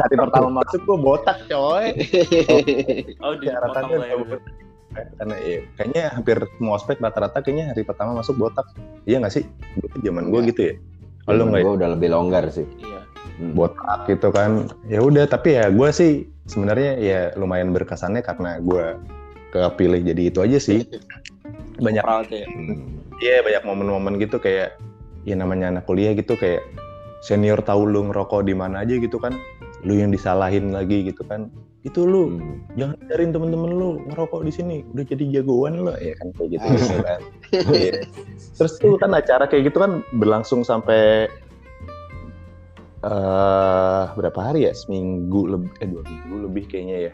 hari 0.00 0.14
pertama 0.16 0.48
masuk 0.64 0.80
gua 0.88 0.96
botak 0.96 1.38
coy. 1.46 1.92
Oh 3.24 3.34
di 3.36 3.46
lah 3.52 4.06
ya 4.08 4.16
udah 4.16 4.40
karena 5.14 5.34
ya, 5.38 5.58
kayaknya 5.74 6.02
hampir 6.10 6.36
semua 6.56 6.74
ospek 6.76 6.96
rata-rata 6.98 7.38
kayaknya 7.40 7.70
hari 7.70 7.82
pertama 7.82 8.16
masuk 8.16 8.34
botak 8.36 8.66
iya 9.04 9.18
nggak 9.18 9.34
sih 9.34 9.44
zaman 10.00 10.28
gue 10.28 10.40
Iya. 10.40 10.48
gitu 10.50 10.60
ya 10.62 10.74
kalau 11.24 11.44
nggak 11.46 11.60
ya? 11.60 11.64
gue 11.64 11.74
udah 11.76 11.88
lebih 11.94 12.08
longgar 12.10 12.44
sih. 12.48 12.66
iya 12.78 13.00
Hmm. 13.38 13.54
botak 13.54 14.10
gitu 14.10 14.34
kan 14.34 14.66
ya 14.90 14.98
udah 14.98 15.30
tapi 15.30 15.54
ya 15.54 15.70
gue 15.70 15.88
sih 15.94 16.12
sebenarnya 16.50 16.98
ya 16.98 17.20
lumayan 17.38 17.70
berkesannya 17.70 18.18
karena 18.18 18.58
gue 18.58 18.98
kepilih 19.54 20.02
jadi 20.02 20.22
itu 20.26 20.38
aja 20.42 20.58
sih 20.58 20.82
banyak 21.84 22.02
ya 22.02 22.46
Hmm. 22.50 22.98
Iya 23.18 23.42
banyak 23.42 23.62
momen-momen 23.62 24.18
gitu 24.18 24.38
kayak 24.38 24.78
ya 25.22 25.34
namanya 25.34 25.70
anak 25.70 25.86
kuliah 25.86 26.14
gitu 26.14 26.34
kayak 26.34 26.62
senior 27.20 27.58
tahu 27.62 27.86
lu 27.86 28.06
ngerokok 28.10 28.46
di 28.46 28.54
mana 28.54 28.82
aja 28.86 28.94
gitu 28.94 29.18
kan 29.18 29.34
lu 29.82 29.94
yang 29.94 30.10
disalahin 30.10 30.70
lagi 30.74 31.06
gitu 31.06 31.22
kan 31.22 31.50
itu 31.86 32.00
lu 32.02 32.34
Hmm. 32.34 32.58
jangan 32.74 32.96
ajarin 33.06 33.30
temen-temen 33.30 33.70
lu 33.70 33.90
ngerokok 34.10 34.42
di 34.42 34.52
sini. 34.52 34.76
Udah 34.94 35.04
jadi 35.06 35.24
jagoan 35.38 35.78
lo 35.86 35.94
ya 35.98 36.14
kan 36.18 36.28
kayak 36.34 36.48
gitu, 36.58 36.66
gitu 36.74 36.96
kan. 37.06 37.20
Iya. 37.54 37.92
terus 38.58 38.72
tuh 38.82 38.98
kan 38.98 39.14
acara 39.14 39.46
kayak 39.46 39.70
gitu 39.70 39.78
kan 39.78 40.02
berlangsung 40.18 40.66
sampai 40.66 41.30
eh 42.98 44.04
berapa 44.18 44.40
hari 44.42 44.66
ya? 44.66 44.74
Seminggu 44.74 45.46
lebih 45.46 45.70
eh 45.78 45.86
dua 45.86 46.02
minggu 46.02 46.36
lebih 46.50 46.64
kayaknya 46.66 46.96
ya. 47.10 47.12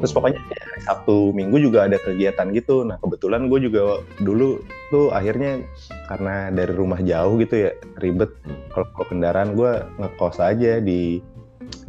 Terus 0.00 0.16
pokoknya 0.16 0.40
ya, 0.40 0.64
Sabtu 0.88 1.36
Minggu 1.36 1.60
juga 1.60 1.84
ada 1.84 2.00
kegiatan 2.00 2.56
gitu. 2.56 2.88
Nah 2.88 2.96
kebetulan 3.04 3.52
gue 3.52 3.68
juga 3.68 4.00
dulu 4.24 4.64
tuh 4.88 5.12
akhirnya 5.12 5.60
karena 6.08 6.48
dari 6.48 6.72
rumah 6.72 7.04
jauh 7.04 7.36
gitu 7.36 7.68
ya 7.68 7.70
ribet. 8.00 8.32
Kalau 8.72 8.88
kendaraan 9.04 9.52
gue 9.52 9.84
ngekos 10.00 10.40
aja 10.40 10.80
di 10.80 11.20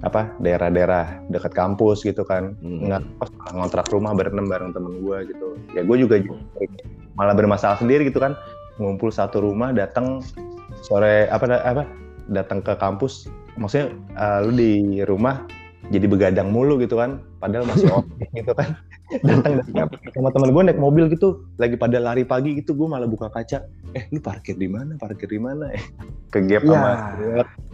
apa 0.01 0.33
daerah-daerah 0.41 1.25
dekat 1.29 1.53
kampus 1.53 2.01
gitu 2.05 2.25
kan. 2.25 2.57
Hmm. 2.61 2.89
nggak 2.89 3.01
kos 3.21 3.29
ngontrak 3.53 3.87
rumah 3.93 4.11
berenam 4.15 4.49
bareng 4.49 4.71
temen 4.73 5.01
gue 5.01 5.17
gitu. 5.29 5.47
Ya 5.77 5.81
gue 5.85 5.97
juga 5.99 6.19
malah 7.15 7.35
bermasalah 7.37 7.77
sendiri 7.79 8.07
gitu 8.09 8.21
kan. 8.21 8.33
Ngumpul 8.81 9.13
satu 9.13 9.43
rumah 9.43 9.75
datang 9.75 10.25
sore 10.81 11.29
apa 11.29 11.61
apa 11.61 11.83
datang 12.31 12.63
ke 12.63 12.73
kampus. 12.79 13.29
Maksudnya 13.59 13.93
eh, 14.17 14.39
lu 14.47 14.51
di 14.55 14.73
rumah 15.05 15.43
jadi 15.91 16.07
begadang 16.07 16.49
mulu 16.55 16.79
gitu 16.79 16.95
kan 16.97 17.19
padahal 17.43 17.67
masih 17.67 17.91
off 17.95 18.07
gitu 18.31 18.51
kan 18.55 18.79
datang 19.27 19.59
sama 20.15 20.31
temen 20.31 20.49
gue 20.55 20.63
naik 20.71 20.79
mobil 20.79 21.11
gitu 21.11 21.43
lagi 21.59 21.75
pada 21.75 21.99
lari 21.99 22.23
pagi 22.23 22.55
gitu 22.55 22.71
gue 22.71 22.87
malah 22.87 23.05
buka 23.05 23.27
kaca 23.27 23.67
eh 23.93 24.07
lu 24.15 24.23
parkir 24.23 24.55
di 24.55 24.71
mana 24.71 24.95
parkir 24.95 25.27
di 25.27 25.37
mana 25.37 25.67
eh 25.75 25.83
ke 26.31 26.39
gap 26.47 26.63
Ya. 26.63 26.71
sama 26.71 26.91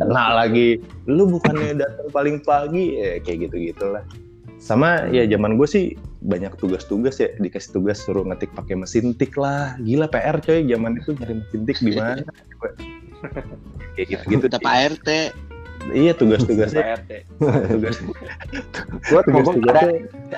kena 0.01 0.23
lagi 0.33 0.81
lu 1.05 1.29
bukannya 1.29 1.77
datang 1.77 2.09
paling 2.09 2.41
pagi 2.41 2.97
eh 2.97 3.21
kayak 3.21 3.47
gitu 3.47 3.55
gitulah 3.71 4.01
Sama 4.57 5.05
ya 5.13 5.21
zaman 5.29 5.53
gue 5.53 5.69
sih 5.69 5.93
banyak 6.25 6.57
tugas-tugas 6.57 7.21
ya 7.21 7.29
dikasih 7.37 7.77
tugas 7.77 8.01
suruh 8.01 8.25
ngetik 8.25 8.49
pakai 8.57 8.73
mesin 8.73 9.13
tik 9.13 9.37
lah. 9.37 9.77
Gila 9.85 10.09
PR 10.09 10.41
coy 10.41 10.65
zaman 10.65 10.97
itu 10.97 11.13
nyari 11.13 11.45
mesin 11.45 11.61
tik 11.69 11.77
di 11.77 11.93
mana? 11.93 12.25
Kayak 13.93 14.07
gitu-gitu. 14.17 14.45
Kita 14.49 14.57
sih. 14.57 14.65
Pak 14.65 14.75
RT. 14.97 15.09
Iya 15.93 16.13
tugas-tugasnya 16.15 16.83
RT. 17.03 17.11
tugas 17.71 17.95
Gue 19.07 19.21
tugas-tugasnya 19.23 19.91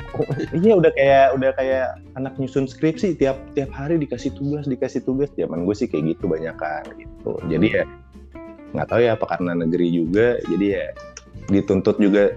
iya 0.62 0.74
udah 0.78 0.92
kayak 0.94 1.26
udah 1.38 1.52
kayak 1.58 1.88
anak 2.20 2.34
nyusun 2.38 2.70
skripsi 2.70 3.18
tiap 3.18 3.38
tiap 3.58 3.72
hari 3.74 3.98
dikasih 3.98 4.34
tugas 4.36 4.70
dikasih 4.70 5.02
tugas. 5.06 5.30
Zaman 5.34 5.66
gue 5.66 5.76
sih 5.76 5.90
kayak 5.90 6.18
gitu 6.18 6.30
banyak 6.30 6.56
kan 6.58 6.86
gitu. 6.98 7.40
Jadi 7.50 7.68
ya 7.82 7.84
nggak 8.78 8.88
tahu 8.90 9.00
ya 9.02 9.12
apa 9.18 9.26
karena 9.26 9.52
negeri 9.58 9.88
juga. 9.90 10.38
Jadi 10.46 10.66
ya 10.70 10.86
dituntut 11.50 11.98
juga 11.98 12.36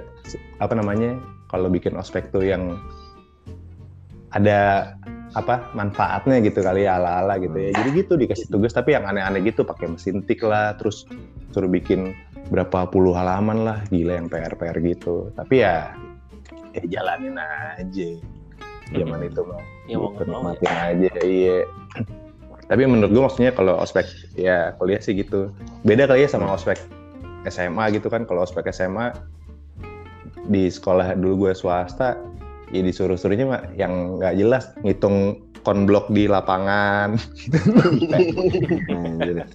apa 0.63 0.73
namanya 0.73 1.19
kalau 1.53 1.69
bikin 1.69 1.99
ospek 1.99 2.33
tuh 2.33 2.47
yang 2.47 2.81
ada 4.33 4.93
apa 5.33 5.73
manfaatnya 5.73 6.45
gitu 6.45 6.61
kali 6.61 6.85
ya 6.89 6.97
ala-ala 6.97 7.37
gitu 7.41 7.57
ya. 7.57 7.71
Jadi 7.77 7.89
gitu 8.05 8.17
dikasih 8.17 8.49
tugas 8.49 8.73
tapi 8.73 8.97
yang 8.97 9.05
aneh-aneh 9.05 9.45
gitu 9.45 9.65
pakai 9.65 9.93
mesin 9.93 10.25
tik 10.25 10.45
lah 10.45 10.77
terus 10.77 11.05
suruh 11.53 11.69
bikin 11.69 12.17
berapa 12.51 12.89
puluh 12.91 13.15
halaman 13.15 13.63
lah 13.63 13.79
gila 13.93 14.19
yang 14.19 14.27
PR-PR 14.27 14.77
gitu. 14.83 15.31
Tapi 15.37 15.63
ya 15.63 15.95
ya 16.73 16.83
jalanin 16.89 17.37
aja. 17.39 18.09
Zaman 18.93 19.25
itu 19.25 19.41
mah 19.47 19.63
Ya 19.89 19.99
gitu, 19.99 20.21
ya. 20.21 20.25
nikmatin 20.29 20.73
aja 20.73 21.13
iya. 21.25 21.59
Tapi 22.71 22.83
menurut 22.87 23.11
gue 23.13 23.23
maksudnya 23.25 23.53
kalau 23.53 23.77
ospek 23.81 24.07
ya 24.39 24.73
kuliah 24.79 25.01
sih 25.03 25.17
gitu. 25.17 25.51
Beda 25.85 26.07
kali 26.07 26.25
ya 26.25 26.29
sama 26.31 26.53
ospek 26.55 26.79
SMA 27.49 27.93
gitu 27.99 28.07
kan. 28.09 28.25
Kalau 28.25 28.47
ospek 28.47 28.71
SMA 28.71 29.13
di 30.49 30.71
sekolah 30.71 31.15
dulu 31.19 31.47
gue 31.49 31.53
swasta 31.55 32.19
ya 32.73 32.81
disuruh-suruhnya 32.83 33.47
mah 33.47 33.63
yang 33.77 34.17
nggak 34.19 34.35
jelas 34.39 34.73
ngitung 34.87 35.41
konblok 35.63 36.11
di 36.11 36.27
lapangan. 36.31 37.17
Anjir. 38.93 39.47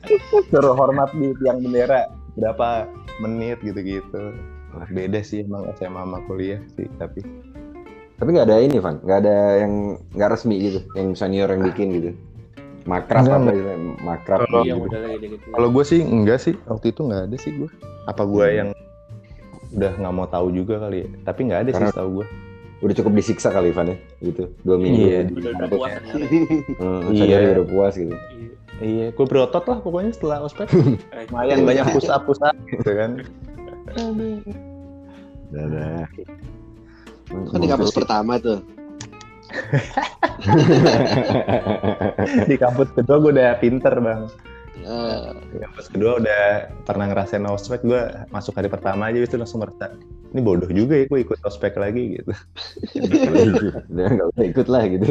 suruh 0.51 0.75
hormat 0.75 1.11
di 1.15 1.33
tiang 1.43 1.59
bendera 1.63 2.07
berapa 2.37 2.85
menit 3.19 3.57
gitu-gitu 3.59 4.33
beda 4.87 5.19
sih 5.19 5.41
emang 5.41 5.65
SMA 5.73 5.97
sama 5.97 6.21
kuliah 6.23 6.61
sih 6.73 6.85
tapi 6.95 7.25
Tapi 8.17 8.33
nggak 8.33 8.49
ada 8.49 8.57
ini, 8.57 8.81
Van. 8.81 8.97
Nggak 8.97 9.19
ada 9.21 9.35
yang 9.61 9.73
nggak 10.09 10.29
resmi 10.33 10.57
gitu, 10.57 10.81
yang 10.97 11.13
senior 11.13 11.53
yang 11.53 11.61
bikin 11.61 11.87
gitu. 11.93 12.09
Makrab 12.89 13.29
Enggak, 13.29 13.37
apa 13.37 13.49
gitu, 13.53 13.69
makrab 14.01 14.39
Kalau- 14.41 14.65
Iya 14.65 14.73
gitu. 14.73 14.87
gitu. 15.21 15.45
Kalau 15.53 15.67
gue 15.69 15.83
sih 15.85 16.01
enggak 16.01 16.39
sih 16.41 16.53
waktu 16.65 16.85
itu 16.89 17.05
enggak 17.05 17.21
ada 17.29 17.37
sih 17.37 17.51
gue. 17.53 17.69
Apa 18.09 18.25
gue 18.25 18.45
yang 18.49 18.69
udah 19.69 19.91
nggak 20.01 20.13
mau 20.15 20.25
tahu 20.25 20.49
juga 20.49 20.81
kali 20.81 21.05
ya. 21.05 21.07
Tapi 21.21 21.39
nggak 21.45 21.59
ada 21.61 21.69
Karena- 21.69 21.85
sih 21.85 21.93
tahu 21.93 22.09
gue. 22.09 22.25
Udah 22.77 22.95
cukup 22.95 23.11
disiksa 23.13 23.49
kali, 23.49 23.69
Van 23.69 23.85
ya, 23.85 23.97
gitu. 24.19 24.43
Dua 24.61 24.77
minggu. 24.77 24.97
Iya, 24.97 25.19
Udah 25.29 25.51
udah 25.53 25.67
puas. 25.69 25.91
Hmm, 26.73 27.01
Iya. 27.13 27.37
udah 27.53 27.67
puas 27.69 27.93
gitu. 27.93 28.15
Iya. 28.77 28.85
Iya, 28.85 29.05
gue 29.13 29.25
berotot 29.25 29.65
lah 29.65 29.77
pokoknya 29.81 30.11
setelah 30.13 30.37
ospek. 30.45 30.69
Eh, 30.69 31.25
Lumayan 31.33 31.65
banyak 31.65 31.85
push 31.93 32.09
up 32.09 32.25
push 32.29 32.41
up 32.45 32.55
gitu 32.69 32.91
kan. 32.93 33.21
Dadah. 35.53 36.05
Kan 37.27 37.59
di 37.59 37.69
kampus 37.69 37.91
pertama 37.91 38.37
tuh. 38.37 38.61
Di 42.51 42.55
kampus 42.59 42.91
kedua 42.91 43.15
gue 43.23 43.31
udah 43.31 43.55
pinter 43.63 43.95
bang. 43.95 44.27
Eh, 44.83 45.31
Di 45.55 45.57
kampus 45.63 45.87
kedua 45.87 46.19
udah 46.19 46.67
pernah 46.83 47.07
ngerasain 47.11 47.47
ospek 47.47 47.79
gue 47.87 48.01
masuk 48.31 48.59
hari 48.59 48.67
pertama 48.67 49.07
aja 49.07 49.23
itu 49.23 49.39
langsung 49.39 49.63
merasa 49.63 49.95
ini 50.35 50.43
bodoh 50.43 50.67
juga 50.67 50.99
ya 50.99 51.07
gue 51.07 51.19
ikut 51.23 51.39
ospek 51.47 51.79
lagi 51.79 52.19
gitu. 52.19 52.31
Udah 53.91 54.07
nggak 54.11 54.27
usah 54.35 54.45
ikut 54.45 54.67
lah 54.67 54.83
gitu. 54.91 55.07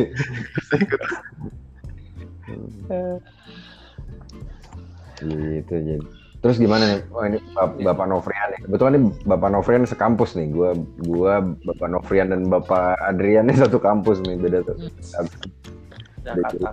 Gitu 5.23 5.75
jadi. 5.75 6.07
Terus 6.37 6.61
gimana 6.61 6.85
nih? 6.95 7.00
Oh 7.11 7.25
ini 7.25 7.39
Bap- 7.57 7.81
Bapak 7.81 8.07
Novrian 8.07 8.49
nih. 8.55 8.61
Kebetulan 8.69 8.93
nih 8.95 9.02
Bapak 9.25 9.49
Novrian 9.50 9.83
sekampus 9.83 10.37
nih. 10.37 10.47
Gua 10.52 10.71
gua 11.02 11.41
Bapak 11.43 11.89
Novrian 11.91 12.31
dan 12.31 12.47
Bapak 12.47 12.95
Adrian 13.02 13.49
nih 13.49 13.57
satu 13.65 13.81
kampus 13.81 14.21
nih 14.23 14.37
beda 14.39 14.63
tuh. 14.63 14.76
Jakarta. 16.23 16.71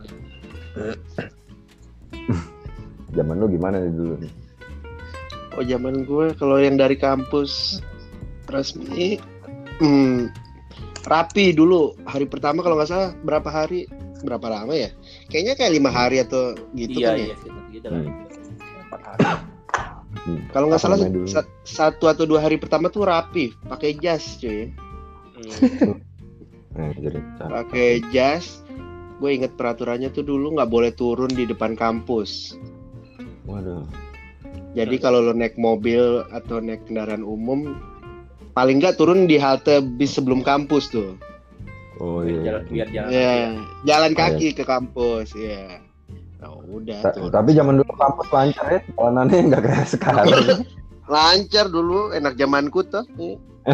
Zaman 3.14 3.36
lu 3.38 3.46
gimana 3.48 3.78
nih 3.78 3.94
dulu 3.94 4.16
nih? 4.20 4.32
oh 5.54 5.62
zaman 5.62 6.02
gue 6.02 6.34
kalau 6.34 6.58
yang 6.58 6.82
dari 6.82 6.98
kampus 6.98 7.78
resmi 8.50 9.22
hmm, 9.78 10.34
rapi 11.06 11.54
dulu 11.54 11.94
hari 12.10 12.26
pertama 12.26 12.66
kalau 12.66 12.74
nggak 12.74 12.90
salah 12.90 13.14
berapa 13.22 13.54
hari 13.54 13.86
berapa 14.26 14.50
lama 14.50 14.74
ya 14.74 14.90
kayaknya 15.30 15.54
kayak 15.54 15.78
lima 15.78 15.94
hari 15.94 16.26
atau 16.26 16.58
gitu 16.74 16.98
Iya 16.98 17.06
kan 17.06 17.14
ya 17.14 17.22
iya 17.22 17.36
sekitar 17.38 17.64
gitu 17.70 17.86
lah. 17.86 18.02
Hmm. 18.02 18.33
Empat 18.96 19.18
hari. 19.18 19.26
kalau 20.50 20.70
nggak 20.70 20.80
salah 20.80 20.98
sa- 21.26 21.50
satu 21.64 22.06
atau 22.06 22.24
dua 22.24 22.40
hari 22.40 22.56
pertama 22.56 22.88
tuh 22.88 23.04
rapi 23.04 23.50
pakai 23.64 23.96
jas 23.96 24.38
cuy 24.38 24.70
Hmm. 25.34 25.98
Nah, 26.72 26.90
jadi 26.96 27.20
pakai 27.40 27.90
jas 28.10 28.62
gue 29.16 29.30
inget 29.32 29.54
peraturannya 29.54 30.08
tuh 30.08 30.22
dulu 30.22 30.54
nggak 30.54 30.68
boleh 30.68 30.92
turun 30.92 31.28
di 31.28 31.44
depan 31.44 31.74
kampus 31.74 32.54
waduh. 33.44 33.84
jadi 34.72 34.96
kalau 34.98 35.22
lo 35.22 35.32
naik 35.32 35.54
mobil 35.56 36.02
atau 36.30 36.58
naik 36.58 36.86
kendaraan 36.86 37.22
umum 37.22 37.78
paling 38.54 38.78
nggak 38.78 38.96
turun 38.96 39.26
di 39.26 39.36
halte 39.36 39.82
bis 39.82 40.14
sebelum 40.14 40.42
kampus 40.42 40.88
tuh 40.88 41.18
Oh 41.96 42.20
Biar 42.20 42.30
iya. 42.32 42.42
jalan 42.44 42.64
biar 42.68 42.88
jalan. 42.90 43.10
ya 43.12 43.34
jalan 43.84 44.12
Oh, 44.12 44.18
kaki 44.18 44.48
ke 44.52 44.64
kampus 44.64 45.28
ya 45.34 45.83
nah, 46.44 46.54
udah 46.62 46.98
Ta- 47.00 47.14
tuh 47.14 47.30
tapi 47.30 47.50
zaman 47.52 47.80
dulu 47.80 47.92
kampus 47.94 48.28
lancar 48.30 48.66
ya, 48.70 48.80
jalanannya 48.92 49.38
nggak 49.48 49.62
kayak 49.64 49.88
sekarang. 49.88 50.26
lancar 51.06 51.66
dulu 51.68 52.12
enak 52.12 52.34
zamanku 52.36 52.80
tuh 52.86 53.04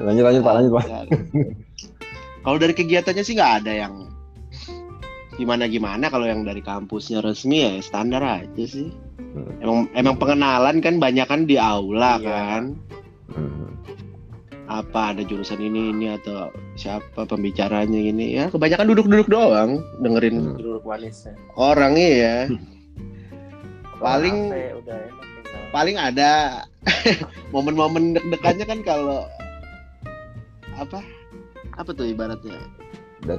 lanjut 0.00 0.22
lanjut 0.24 0.42
pak, 0.42 0.52
lanjut 0.52 0.72
pak. 0.72 0.84
kalau 2.42 2.56
dari 2.56 2.72
kegiatannya 2.72 3.22
sih 3.22 3.34
nggak 3.34 3.52
ada 3.62 3.72
yang 3.76 3.92
gimana 5.34 5.66
gimana 5.66 6.06
kalau 6.06 6.24
yang 6.24 6.42
dari 6.42 6.60
kampusnya 6.60 7.18
resmi 7.18 7.60
ya 7.60 7.70
standar 7.80 8.22
aja 8.22 8.64
sih 8.64 8.88
Hmm. 9.34 9.50
emang 9.58 9.78
emang 9.94 10.14
pengenalan 10.14 10.78
kan 10.78 10.94
banyak 10.96 11.26
kan 11.26 11.42
di 11.42 11.58
aula 11.58 12.16
Iya. 12.16 12.22
kan 12.22 12.62
Hmm. 13.26 13.66
apa 14.70 15.10
ada 15.10 15.20
jurusan 15.20 15.58
ini 15.58 15.90
ini 15.90 16.06
atau 16.14 16.48
siapa 16.74 17.22
pembicaranya 17.24 17.96
ini? 17.96 18.34
Ya 18.34 18.50
kebanyakan 18.50 18.90
duduk-duduk 18.90 19.28
doang 19.28 19.82
dengerin 19.98 20.34
Hmm. 20.34 20.56
Duduk 20.56 20.82
manis 20.82 21.26
ya. 21.26 21.32
orang 21.54 21.94
iya. 21.94 22.36
Paling- 24.02 24.52
udah 24.52 24.96
enak 25.00 25.24
paling 25.70 25.96
ada 25.98 26.62
momen-momen 27.54 28.14
deg-degannya 28.14 28.62
kan 28.62 28.80
kalau 28.82 29.26
apa? 30.74 31.02
Apa 31.74 31.90
tuh 31.90 32.06
ibaratnya? 32.06 32.58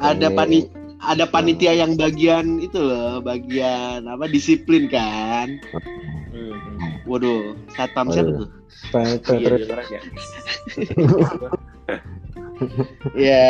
Ada 0.04 0.28
pani 0.30 0.68
ada 1.00 1.24
panitia 1.24 1.72
yang 1.72 1.96
bagian 1.96 2.60
itu 2.60 2.76
loh 2.76 3.22
bagian 3.22 4.04
apa? 4.08 4.28
Disiplin 4.28 4.92
kan? 4.92 5.60
Hmm. 5.72 6.25
Waduh 7.06 7.54
satpam 7.72 8.10
siapa 8.10 8.32
tuh 8.34 8.50
Iya 9.36 9.56
ya. 9.62 10.02
ya 13.30 13.46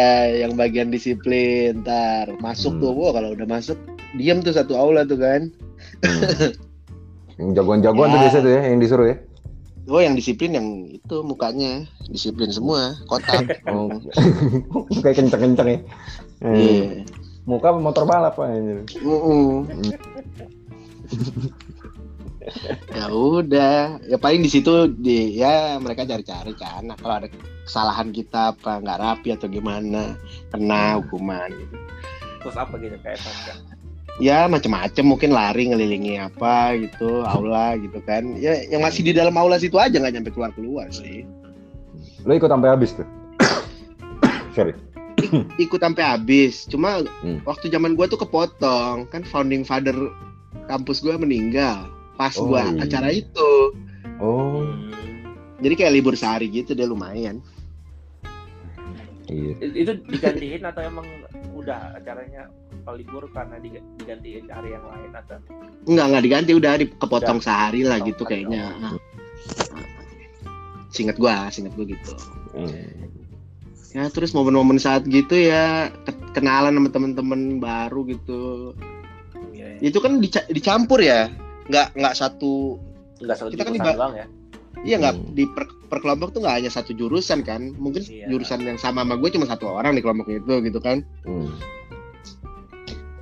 yang 0.45 0.53
bagian 0.55 0.89
disiplin 0.89 1.81
ntar 1.81 2.33
masuk 2.39 2.75
Hmm. 2.75 2.81
tuh 2.81 2.91
wah 2.93 3.11
kalau 3.13 3.31
udah 3.31 3.47
masuk 3.47 3.77
diam 4.15 4.39
tuh 4.39 4.51
satu 4.51 4.75
aula 4.75 5.03
tuh 5.03 5.17
kan 5.17 5.49
Hmm. 6.03 6.51
Yang 7.35 7.49
jagoan-jagoan 7.59 8.07
tuh 8.09 8.17
Ya. 8.17 8.23
biasa 8.23 8.37
tuh 8.39 8.51
ya, 8.51 8.61
yang 8.63 8.79
disuruh 8.79 9.07
ya. 9.07 9.17
oh 9.85 10.01
yang 10.01 10.15
disiplin 10.15 10.51
yang 10.51 10.67
itu 10.89 11.15
mukanya 11.21 11.83
disiplin 12.07 12.49
semua 12.49 12.95
kotak 13.05 13.59
Oh. 13.69 13.91
Kayak 15.03 15.21
kenceng-kenceng 15.21 15.67
ya. 15.69 15.79
Hmm. 16.41 16.55
Iya. 16.55 16.83
Muka 17.45 17.69
motor 17.71 18.09
balap 18.09 18.33
pak. 18.33 18.49
anjir. 18.49 18.81
Mm-mm. 18.97 19.69
Ya 22.93 23.05
udah 23.09 23.99
ya 24.05 24.17
paling 24.17 24.41
di 24.41 24.49
situ 24.51 24.87
di 24.91 25.37
ya 25.37 25.77
mereka 25.81 26.05
cari-cari 26.05 26.53
kan 26.53 26.85
nah, 26.85 26.97
kalau 26.97 27.21
ada 27.23 27.27
kesalahan 27.65 28.13
kita 28.13 28.53
apa 28.53 28.81
nggak 28.81 28.99
rapi 29.01 29.33
atau 29.33 29.49
gimana 29.49 30.13
kena 30.53 31.01
hukuman 31.01 31.49
gitu. 31.49 31.75
Terus 32.45 32.55
apa 32.61 32.77
gitu 32.77 32.93
kayak 33.01 33.17
tangga. 33.17 33.53
ya 34.21 34.45
macam-macam 34.47 35.05
mungkin 35.05 35.33
lari 35.35 35.67
ngelilingi 35.73 36.21
apa 36.21 36.77
gitu 36.79 37.25
aula 37.25 37.75
gitu 37.75 37.99
kan 38.05 38.37
ya 38.39 38.63
yang 38.69 38.79
masih 38.79 39.03
di 39.03 39.11
dalam 39.11 39.35
aula 39.35 39.59
situ 39.59 39.75
aja 39.75 39.97
nggak 39.99 40.13
nyampe 40.15 40.31
keluar 40.31 40.53
keluar 40.55 40.87
sih 40.93 41.25
Lo 42.25 42.33
ikut 42.33 42.49
sampai 42.49 42.73
habis 42.73 42.97
tuh. 42.97 43.05
Sorry. 44.57 44.73
ikut 45.63 45.77
sampai 45.77 46.03
habis 46.05 46.65
cuma 46.65 47.05
Hmm. 47.21 47.37
waktu 47.45 47.69
zaman 47.69 47.93
gua 47.93 48.09
tuh 48.09 48.17
kepotong 48.17 49.05
kan 49.09 49.21
founding 49.25 49.61
father 49.61 49.93
kampus 50.65 51.01
gua 51.01 51.17
meninggal 51.17 51.85
pas 52.15 52.33
Oh, 52.35 52.47
gua 52.47 52.63
iya. 52.65 52.83
acara 52.83 53.09
itu 53.09 53.51
jadi 55.57 55.73
kayak 55.75 55.93
libur 55.93 56.15
sehari 56.15 56.47
gitu 56.47 56.71
deh 56.71 56.83
lumayan 56.83 57.39
Iya. 59.25 59.57
Itu 59.57 59.91
digantiin 60.05 60.61
atau 60.61 60.85
emang 60.85 61.01
udah 61.51 61.97
acaranya 61.97 62.45
kalau 62.85 62.93
libur 62.93 63.25
karena 63.33 63.57
diga- 63.57 63.81
digantiin 63.97 64.45
hari 64.45 64.77
yang 64.77 64.85
lain 64.85 65.11
atau 65.11 65.41
Enggak, 65.89 66.05
enggak 66.05 66.23
diganti 66.23 66.51
udah 66.53 66.73
di- 66.77 66.93
kepotong 66.93 67.41
Udah. 67.41 67.45
sehari 67.45 67.81
lah 67.81 67.97
gitu 67.99 68.21
kayaknya. 68.21 68.77
Singkat 70.93 71.17
gua, 71.17 71.49
singkat 71.49 71.73
gua 71.73 71.85
gitu. 71.89 72.13
Hmm. 72.53 72.85
Ya 73.97 74.05
terus 74.13 74.29
momen-momen 74.29 74.77
saat 74.77 75.09
gitu 75.09 75.33
ya 75.33 75.89
ke- 76.05 76.37
kenalan 76.37 76.77
sama 76.77 76.89
temen-temen 76.93 77.57
baru 77.57 78.05
gitu. 78.05 78.77
ya, 79.57 79.81
Itu 79.81 79.99
kan 79.99 80.21
dica- 80.21 80.45
dicampur 80.47 81.01
ya. 81.01 81.33
Nggak 81.65 81.87
nggak 81.93 82.13
satu 82.13 82.77
nggak 83.17 83.37
satu 83.37 83.49
Kita 83.49 83.63
kan 83.63 83.73
iba- 83.73 83.93
doang 83.93 84.13
ya 84.13 84.27
Iya 84.85 84.95
nggak 84.99 85.15
Hmm. 85.17 85.33
di 85.33 85.43
per, 85.47 85.65
per 85.87 85.97
kelompok 85.97 86.29
tuh 86.29 86.45
nggak 86.45 86.55
hanya 86.55 86.69
satu 86.69 86.91
jurusan 86.91 87.41
kan. 87.41 87.73
Mungkin 87.73 88.05
Iya. 88.05 88.29
jurusan 88.29 88.61
yang 88.61 88.77
sama 88.77 89.01
sama 89.01 89.17
gue 89.17 89.29
cuma 89.29 89.45
satu 89.45 89.65
orang 89.67 89.97
di 89.97 90.03
kelompok 90.03 90.29
itu 90.29 90.53
gitu 90.61 90.77
kan. 90.77 91.01
Hmm. 91.25 91.49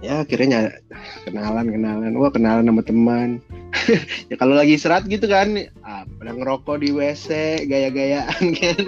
Ya 0.03 0.19
akhirnya 0.19 0.47
ny- 0.49 0.75
kenalan 1.23 1.71
kenalan. 1.71 2.11
Wah 2.13 2.27
kenalan 2.27 2.67
sama 2.67 2.83
teman. 2.83 3.29
ya 4.29 4.35
kalau 4.35 4.53
lagi 4.53 4.75
istirahat 4.75 5.07
gitu 5.07 5.23
kan, 5.25 5.55
ah, 5.79 6.03
pada 6.13 6.35
ngerokok 6.35 6.77
di 6.77 6.91
WC 6.91 7.29
gaya-gayaan 7.63 8.43
kan. 8.59 8.81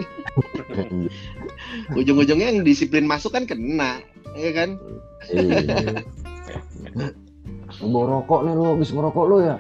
ujung-ujungnya 1.94 2.52
yang 2.52 2.62
disiplin 2.62 3.06
masuk 3.06 3.32
kan 3.32 3.46
kena 3.46 4.04
ya 4.34 4.52
kan 4.52 4.76
Iya. 5.32 6.04
Lu 7.82 7.88
bawa 7.90 8.06
rokok 8.20 8.40
nih 8.44 8.54
lu 8.54 8.64
habis 8.72 8.90
ngerokok 8.90 9.26
lu 9.28 9.38
ya? 9.42 9.56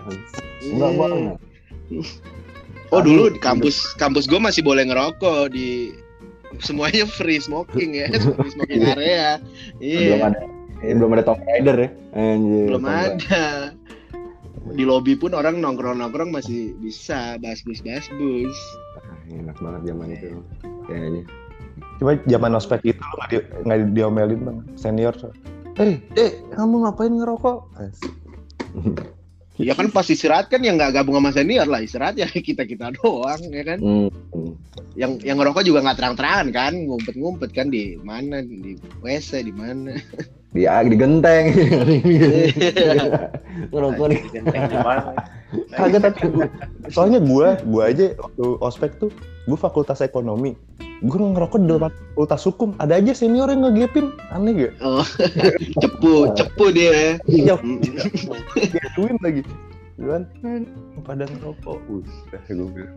Enggak 0.64 0.90
Iya. 0.90 1.00
banget. 1.00 1.38
oh 2.90 3.02
dulu 3.02 3.30
di 3.30 3.40
kampus 3.40 3.94
kampus 3.98 4.26
gue 4.26 4.38
masih 4.38 4.62
boleh 4.62 4.86
ngerokok 4.86 5.52
di 5.52 5.94
semuanya 6.62 7.04
free 7.06 7.38
smoking 7.38 7.94
ya 7.94 8.08
free 8.40 8.54
smoking 8.54 8.82
area 8.88 9.38
Belum 9.78 9.82
iya 9.82 10.16
ada 10.24 10.38
eh, 10.82 10.94
belum 10.94 11.12
ada 11.14 11.24
Tomb 11.26 11.42
Raider 11.44 11.76
ya? 11.78 11.90
Anjir. 12.14 12.66
belum 12.72 12.86
ada 12.86 13.46
di 14.72 14.82
lobi 14.82 15.14
pun 15.14 15.34
orang 15.34 15.62
nongkrong 15.62 16.00
nongkrong 16.00 16.34
masih 16.34 16.74
bisa 16.80 17.38
bas 17.38 17.62
bus 17.62 17.82
bas 17.82 18.06
bus 18.18 18.58
Ah, 18.98 19.18
Enak 19.30 19.58
banget 19.62 19.82
zaman 19.86 20.08
itu. 20.10 20.28
Kayaknya. 20.86 21.22
Cuma 21.98 22.12
zaman 22.26 22.52
ospek 22.54 22.82
itu 22.84 22.98
nggak 22.98 23.30
di, 23.30 23.38
nggak 23.62 23.78
diomelin 23.94 24.40
bang 24.42 24.58
senior. 24.74 25.14
Eh, 25.76 26.00
eh, 26.16 26.32
kamu 26.56 26.88
ngapain 26.88 27.12
ngerokok? 27.12 27.58
ya 29.56 29.72
kan 29.72 29.88
pas 29.88 30.04
istirahat 30.04 30.52
kan 30.52 30.60
yang 30.60 30.76
nggak 30.76 31.00
gabung 31.00 31.16
sama 31.16 31.32
senior 31.32 31.64
lah 31.64 31.80
istirahat 31.80 32.20
ya 32.20 32.28
kita 32.48 32.68
kita 32.68 32.92
doang 33.00 33.40
ya 33.52 33.64
kan 33.64 33.80
Hmm. 33.80 34.10
hmm. 34.12 34.52
yang 35.00 35.16
yang 35.24 35.40
ngerokok 35.40 35.64
juga 35.64 35.80
nggak 35.84 35.98
terang-terangan 36.00 36.48
kan 36.52 36.74
ngumpet-ngumpet 36.76 37.50
kan 37.56 37.72
di 37.72 37.96
mana 38.04 38.44
di 38.44 38.76
wc 39.00 39.30
di 39.32 39.54
mana 39.56 39.96
Di 40.56 40.64
di 40.64 40.96
genteng. 40.96 41.52
Ngerokok 43.76 44.08
di 44.08 44.18
genteng 44.32 44.64
di 44.72 44.78
mana 44.80 45.12
Kagak 45.76 46.02
tapi 46.08 46.48
soalnya 46.88 47.20
gua, 47.20 47.60
gua 47.68 47.92
aja 47.92 48.16
waktu 48.16 48.46
ospek 48.64 48.96
tuh, 49.00 49.12
gua 49.52 49.60
fakultas 49.60 50.00
ekonomi. 50.00 50.56
Gua 51.06 51.30
ngerokok 51.30 51.60
di 51.60 51.68
depan 51.70 51.92
fakultas 52.10 52.42
hukum. 52.44 52.70
Ada 52.78 52.98
aja 52.98 53.14
senior 53.14 53.46
yang 53.48 53.62
ngegepin. 53.64 54.10
Aneh 54.28 54.52
gak? 54.58 54.74
cepu 55.82 56.34
cepu 56.34 56.66
dia 56.72 57.22
Iya, 57.24 57.56
Mm. 57.56 57.78
diaduin 58.66 59.18
lagi. 59.20 59.42
Gua 59.96 60.18
kan 60.36 60.62
pada 61.02 61.24
ngerokok. 61.26 61.78
Udah, 61.88 62.42
gua 62.50 62.70
bilang. 62.70 62.96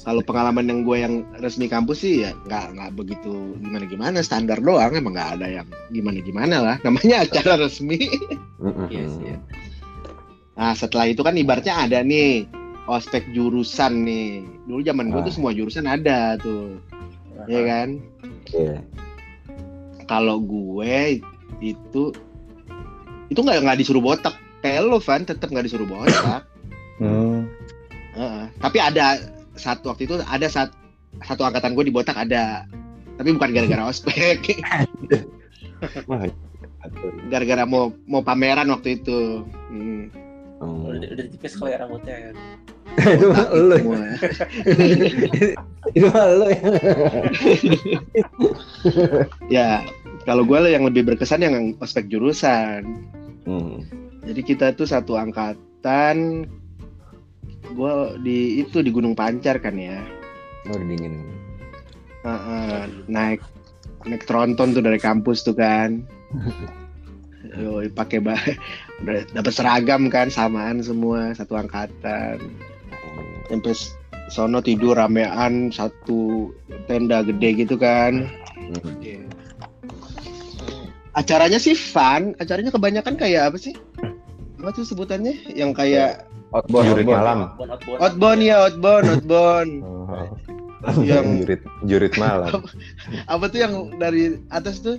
kalau 0.00 0.24
pengalaman 0.24 0.64
yang 0.64 0.80
gue 0.82 0.96
yang 0.96 1.14
resmi 1.36 1.68
kampus 1.68 2.00
sih 2.00 2.24
ya 2.24 2.32
nggak 2.48 2.64
nggak 2.72 2.90
begitu 2.96 3.28
gimana 3.60 3.84
gimana 3.84 4.18
standar 4.18 4.56
doang 4.56 4.88
emang 4.88 5.12
nggak 5.12 5.36
ada 5.36 5.46
yang 5.52 5.68
gimana 5.90 6.18
gimana 6.18 6.56
lah 6.58 6.76
namanya 6.80 7.28
acara 7.28 7.60
resmi 7.60 8.00
Hmm, 8.56 8.88
Iya 8.88 9.04
iya. 9.20 9.36
nah 10.54 10.72
setelah 10.72 11.04
itu 11.04 11.20
kan 11.20 11.36
ibaratnya 11.36 11.76
ada 11.76 12.00
nih 12.00 12.48
ospek 12.84 13.20
jurusan 13.30 14.00
nih 14.02 14.40
dulu 14.64 14.80
zaman 14.80 15.12
gue 15.12 15.20
Ah. 15.20 15.26
tuh 15.28 15.34
semua 15.34 15.52
jurusan 15.52 15.84
ada 15.84 16.40
tuh 16.40 16.80
ya 17.46 17.60
kan 17.62 17.88
Iya. 18.48 18.76
kalau 20.04 20.38
gue 20.38 21.22
itu 21.58 22.02
itu 23.26 23.38
nggak 23.38 23.62
nggak 23.62 23.78
disuruh 23.78 24.00
botak 24.00 24.34
kayak 24.60 24.84
lo 24.84 24.98
Van 24.98 25.22
tetap 25.22 25.48
nggak 25.48 25.66
disuruh 25.66 25.86
botak 25.86 26.44
Hmm. 27.00 27.48
Heeh. 28.14 28.44
tapi 28.60 28.78
ada 28.78 29.18
satu 29.54 29.90
waktu 29.90 30.06
itu 30.06 30.20
ada 30.22 30.46
sat- 30.46 30.76
satu 31.20 31.42
angkatan 31.42 31.74
gue 31.74 31.82
di 31.82 31.90
botak 31.90 32.14
ada 32.14 32.62
tapi 33.16 33.32
bukan 33.32 33.50
gara-gara 33.50 33.88
ospek 33.90 34.38
gara-gara 37.26 37.64
mau 37.64 37.90
mau 38.06 38.20
pameran 38.20 38.68
waktu 38.68 39.00
itu 39.00 39.42
hmm. 39.70 40.02
Hmm. 40.62 40.86
udah, 40.86 41.08
udah 41.10 41.24
tipis 41.26 41.58
kali 41.58 41.74
ya 41.74 41.82
rambutnya 41.82 42.16
kan 42.22 42.36
Itu 43.16 43.26
mah 43.32 43.48
lu. 43.50 43.76
Semua. 43.80 44.04
Itu 45.90 46.06
mah 46.06 46.26
lu 46.28 46.46
ya. 46.46 46.62
ya 49.48 49.68
kalau 50.22 50.46
gue 50.46 50.58
yang 50.68 50.86
lebih 50.86 51.02
berkesan 51.04 51.42
yang 51.42 51.54
ospek 51.82 52.06
jurusan 52.06 52.86
Hmm. 53.42 53.82
jadi 54.22 54.38
kita 54.38 54.66
tuh 54.78 54.86
satu 54.86 55.18
angkatan 55.18 56.46
gue 57.74 57.94
di 58.22 58.62
itu 58.62 58.78
di 58.78 58.94
Gunung 58.94 59.18
Pancar 59.18 59.58
kan 59.58 59.74
ya 59.74 59.98
Oh, 60.70 60.78
udah 60.78 60.86
dingin. 60.86 61.26
Heeh, 62.22 62.86
naik 63.10 63.42
naik 64.06 64.22
tronton 64.22 64.70
tuh 64.70 64.78
dari 64.78 65.02
kampus 65.02 65.42
tuh 65.42 65.58
kan 65.58 66.06
Yo, 67.52 67.82
pakai 67.90 68.18
ba 68.18 68.38
udah 69.02 69.26
dapat 69.32 69.52
seragam 69.52 70.06
kan 70.06 70.28
samaan 70.28 70.78
semua 70.78 71.32
satu 71.32 71.54
angkatan 71.54 72.38
sampai 73.46 73.74
sono 74.28 74.58
tidur 74.58 74.94
ramean 74.94 75.68
satu 75.68 76.50
tenda 76.86 77.20
gede 77.22 77.48
gitu 77.58 77.74
kan 77.74 78.30
Hmm. 78.62 78.94
Iya. 79.02 79.20
acaranya 81.12 81.58
sih 81.58 81.74
fun 81.74 82.32
acaranya 82.38 82.70
kebanyakan 82.70 83.18
kayak 83.18 83.52
apa 83.52 83.58
sih 83.58 83.74
apa 84.56 84.70
tuh 84.70 84.86
sebutannya 84.86 85.34
yang 85.52 85.74
kayak 85.74 86.24
Outbound, 86.52 86.84
Jurit 86.86 87.04
outbound. 87.04 87.16
malam. 87.16 87.38
Outbound, 87.42 87.70
outbound. 87.72 87.98
outbound 88.00 88.40
ya 88.40 88.56
outbound 88.62 89.04
outbound 89.10 89.70
Oh. 90.82 91.00
yang 91.00 91.26
jurit 91.38 91.62
jurit 91.84 92.14
malam. 92.16 92.64
apa 93.32 93.44
tuh 93.46 93.58
yang 93.60 93.72
dari 93.96 94.22
atas 94.48 94.78
tuh 94.78 94.98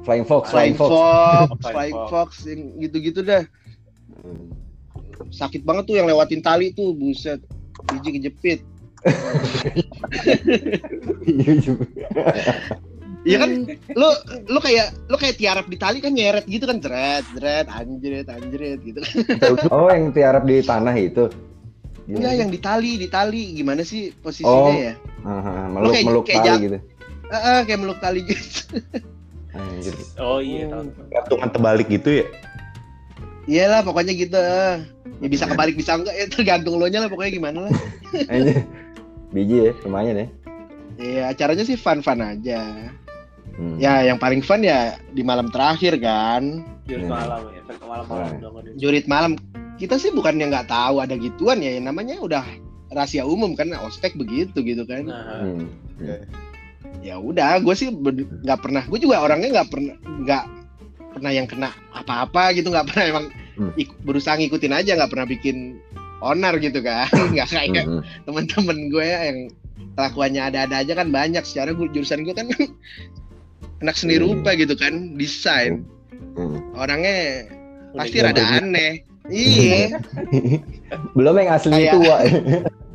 Flying 0.00 0.24
Fox, 0.24 0.48
Flying 0.48 0.74
Flying 0.74 0.76
Fox. 0.76 0.90
Fox, 0.90 1.60
Flying 1.74 1.96
Fox. 1.96 2.08
Fox, 2.08 2.30
yang 2.48 2.60
gitu-gitu 2.78 3.20
dah. 3.20 3.42
Sakit 5.30 5.62
banget 5.62 5.84
tuh 5.84 5.96
yang 5.96 6.08
lewatin 6.08 6.40
tali 6.40 6.72
tuh, 6.72 6.92
buset. 6.92 7.38
Biji 7.86 8.10
kejepit. 8.16 8.60
Iya 11.24 11.52
juga. 11.58 11.84
Iya 13.20 13.36
kan, 13.36 13.68
lu 13.68 14.08
lu 14.48 14.58
kayak 14.64 14.96
lu 15.12 15.20
kayak 15.20 15.36
tiarap 15.36 15.68
di 15.68 15.76
tali 15.76 16.00
kan 16.00 16.16
nyeret 16.16 16.48
gitu 16.48 16.64
kan, 16.64 16.80
jeret, 16.80 17.20
jeret, 17.36 17.68
anjret, 17.68 18.24
anjret 18.24 18.80
gitu 18.80 18.96
kan. 18.96 19.20
Oh, 19.76 19.92
yang 19.92 20.08
tiarap 20.08 20.48
di 20.48 20.64
tanah 20.64 20.96
itu. 20.96 21.28
Enggak, 22.08 22.32
yang 22.32 22.48
di 22.48 22.56
tali, 22.56 22.96
di 22.96 23.12
tali 23.12 23.52
gimana 23.52 23.84
sih 23.84 24.08
posisinya 24.16 24.48
Oh. 24.48 24.72
ya? 24.72 24.96
Ah, 25.28 25.68
meluk 25.68 25.92
kayak- 25.92 26.06
meluk 26.08 26.24
kayak 26.24 26.42
tali 26.48 26.60
gitu. 26.64 26.78
Ah, 27.28 27.36
ah, 27.36 27.60
kayak 27.68 27.80
meluk 27.84 27.98
tali 28.00 28.20
gitu. 28.24 28.80
Anjir. 29.50 29.94
oh 30.16 30.38
iya 30.38 30.68
tahu. 30.68 30.84
Gantungan 31.08 31.48
terbalik 31.50 31.86
gitu 31.86 32.22
ya. 32.22 32.26
Iyalah 33.44 33.82
pokoknya 33.82 34.12
gitu. 34.14 34.36
ah. 34.36 34.78
Ya 35.20 35.28
bisa 35.28 35.44
kebalik 35.44 35.76
bisa 35.76 35.98
enggak 35.98 36.14
ya 36.14 36.26
tergantung 36.28 36.80
lo 36.80 36.86
nya 36.86 37.02
lah 37.02 37.10
pokoknya 37.10 37.32
gimana 37.34 37.58
lah. 37.68 37.72
Anjir. 38.28 38.64
Biji 39.30 39.56
ya, 39.68 39.72
lumayan 39.84 40.16
ya. 40.16 40.26
Iya, 40.96 41.22
acaranya 41.30 41.64
sih 41.64 41.74
fun-fun 41.74 42.20
aja. 42.20 42.90
Hmm. 43.54 43.76
Ya, 43.76 44.00
yang 44.02 44.16
paling 44.16 44.40
fun 44.40 44.60
ya 44.60 44.96
di 45.10 45.20
malam 45.20 45.48
terakhir 45.48 45.98
kan. 45.98 46.64
Jurit 46.84 47.06
Hmm. 47.06 47.12
malam 47.12 47.40
ya 47.48 47.60
efek 47.60 47.76
malam 47.82 48.04
malam 48.06 48.26
Hmm. 48.26 48.40
dong 48.40 48.54
ada. 48.58 48.70
jurit 48.74 49.06
malam 49.06 49.32
kita 49.76 49.96
sih 49.96 50.10
bukannya 50.10 50.50
nggak 50.50 50.68
tahu 50.68 50.98
ada 50.98 51.14
gituan 51.14 51.62
ya 51.62 51.72
yang 51.72 51.86
namanya 51.86 52.18
udah 52.18 52.42
rahasia 52.90 53.22
umum 53.22 53.54
kan 53.54 53.70
ospek 53.80 54.12
begitu 54.12 54.58
gitu 54.60 54.82
kan 54.84 55.06
nah 55.06 55.40
Hmm. 55.40 55.70
Ya 57.00 57.16
udah 57.16 57.58
gue 57.58 57.72
sih 57.72 57.88
nggak 57.90 58.60
pernah 58.60 58.82
gue 58.82 58.98
juga 58.98 59.20
orangnya 59.20 59.48
nggak 59.54 59.68
pernah 59.68 59.94
nggak 60.20 60.44
pernah 61.10 61.30
yang 61.30 61.46
kena 61.46 61.68
apa-apa 61.90 62.52
gitu 62.52 62.68
nggak 62.68 62.86
pernah 62.86 63.04
emang 63.08 63.26
Hmm. 63.52 63.72
ik- 63.74 63.92
berusaha 64.00 64.34
ngikutin 64.34 64.72
aja 64.72 64.94
nggak 64.94 65.10
pernah 65.10 65.26
bikin 65.26 65.76
onar 66.20 66.56
gitu 66.56 66.80
kan 66.80 67.04
nggak 67.34 67.44
kayak 67.46 67.84
Hmm. 67.84 68.00
teman-teman 68.24 68.88
gue 68.88 69.02
ya 69.02 69.18
yang 69.26 69.38
kelakuannya 69.92 70.42
ada-ada 70.46 70.76
aja 70.78 70.92
kan 70.94 71.08
banyak 71.08 71.42
secara 71.42 71.70
gue 71.70 71.88
jurusan 71.90 72.22
gue 72.22 72.32
kan 72.32 72.48
anak 73.82 73.94
seni 73.94 74.16
Hmm. 74.16 74.24
rupa 74.32 74.52
gitu 74.54 74.72
kan 74.74 75.12
desain 75.14 75.84
Hmm. 76.32 76.60
orangnya 76.72 77.48
pasti 77.92 78.16
Udah 78.16 78.30
rada 78.30 78.44
aneh 78.56 78.92
iya 79.26 79.98
Belum 81.16 81.34
yang 81.34 81.50
asli 81.50 81.72
Kayak- 81.74 81.94
tua. 81.96 82.16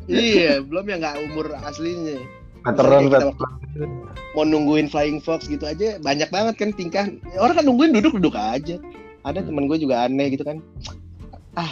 iya 0.05 0.61
belum 0.61 0.85
yang 0.87 0.99
nggak 0.99 1.17
umur 1.25 1.45
aslinya 1.59 2.17
Veteran, 2.65 3.01
mau 4.33 4.43
nungguin 4.43 4.89
flying 4.89 5.21
fox 5.21 5.45
gitu 5.45 5.63
aja 5.63 6.01
banyak 6.01 6.27
banget 6.33 6.55
kan 6.57 6.69
tingkah. 6.73 7.05
Orang 7.37 7.61
kan 7.61 7.65
nungguin 7.69 7.93
duduk 7.93 8.17
duduk 8.17 8.33
aja. 8.33 8.81
Ada 9.21 9.41
Hmm. 9.41 9.47
temen 9.53 9.63
gue 9.69 9.77
juga 9.77 10.05
aneh 10.05 10.33
gitu 10.33 10.41
kan. 10.41 10.57
Ah 11.53 11.71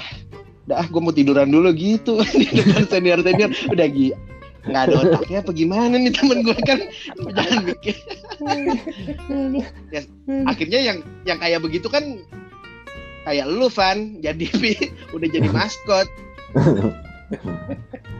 dah 0.63 0.85
gue 0.85 1.01
mau 1.01 1.11
tiduran 1.11 1.49
dulu 1.49 1.73
gitu. 1.73 2.21
Di 2.39 2.45
depan 2.53 2.85
senior 2.87 3.19
senior 3.25 3.49
udah 3.73 3.87
gila 3.89 4.17
nggak 4.63 4.79
ada 4.87 4.95
otaknya 4.95 5.43
apa 5.43 5.51
gimana 5.51 5.95
nih 5.99 6.13
temen 6.15 6.39
gue 6.39 6.55
kan? 6.63 6.79
Jangan 7.35 7.59
mikir? 7.67 7.95
Ya, 9.91 10.01
akhirnya 10.47 10.79
yang 10.79 10.97
yang 11.27 11.35
kayak 11.35 11.59
begitu 11.59 11.91
kan 11.91 12.23
kayak 13.27 13.43
lu 13.51 13.67
Van. 13.67 14.23
Jadi 14.23 14.47
udah 15.15 15.27
jadi 15.27 15.51
maskot 15.51 16.07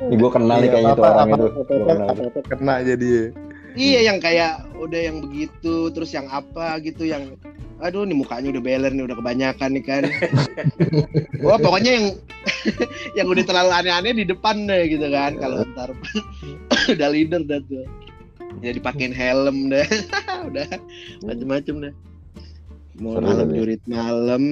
Ih, 0.04 0.18
gue 0.18 0.30
kenal 0.30 0.58
nih 0.58 0.64
Iya, 0.64 0.74
kayaknya 0.74 0.94
tuh 0.94 1.06
orang 1.06 1.30
itu. 1.30 1.48
kena 2.46 2.76
jadi 2.82 3.08
ya. 3.08 3.26
Iya 3.74 4.00
yang 4.06 4.18
kayak 4.20 4.54
udah 4.78 5.00
yang 5.02 5.18
begitu 5.20 5.90
terus 5.90 6.14
yang 6.14 6.30
apa 6.30 6.78
gitu 6.80 7.04
yang 7.04 7.34
aduh 7.82 8.06
nih 8.06 8.14
mukanya 8.14 8.54
udah 8.54 8.64
beler 8.64 8.92
nih 8.92 9.04
udah 9.04 9.18
kebanyakan 9.18 9.70
nih 9.74 9.84
kan. 9.84 10.04
Wah 11.46 11.58
pokoknya 11.58 11.92
yang 11.98 12.06
yang 13.18 13.28
udah 13.28 13.44
terlalu 13.44 13.72
aneh-aneh 13.74 14.14
di 14.14 14.26
depan 14.26 14.66
deh 14.66 14.88
gitu 14.88 15.10
kan 15.10 15.36
kalau 15.36 15.66
ntar 15.74 15.90
udah 16.94 17.08
leader 17.10 17.42
dah 17.42 17.60
tuh. 17.64 17.86
Jadi 18.62 18.78
pakein 18.78 19.12
helm 19.12 19.68
deh. 19.68 19.88
udah 20.48 20.68
macem-macem 21.24 21.76
deh. 21.82 21.94
Mau 22.96 23.18
malam 23.18 23.48
tapi. 23.48 23.58
jurit 23.58 23.82
malam 23.86 24.44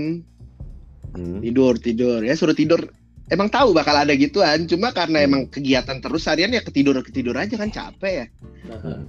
Hmm. 1.12 1.44
tidur 1.44 1.76
tidur 1.76 2.24
ya 2.24 2.32
suruh 2.34 2.56
tidur 2.56 2.88
emang 3.32 3.48
tahu 3.48 3.72
bakal 3.72 3.96
ada 3.96 4.12
gituan 4.14 4.68
cuma 4.68 4.92
karena 4.92 5.24
Hmm. 5.24 5.28
emang 5.32 5.42
kegiatan 5.48 5.98
terus 6.04 6.28
harian 6.28 6.52
ya 6.52 6.60
ketidur 6.62 7.00
ketidur 7.00 7.34
aja 7.40 7.56
kan 7.56 7.72
capek 7.72 8.14
ya. 8.14 8.26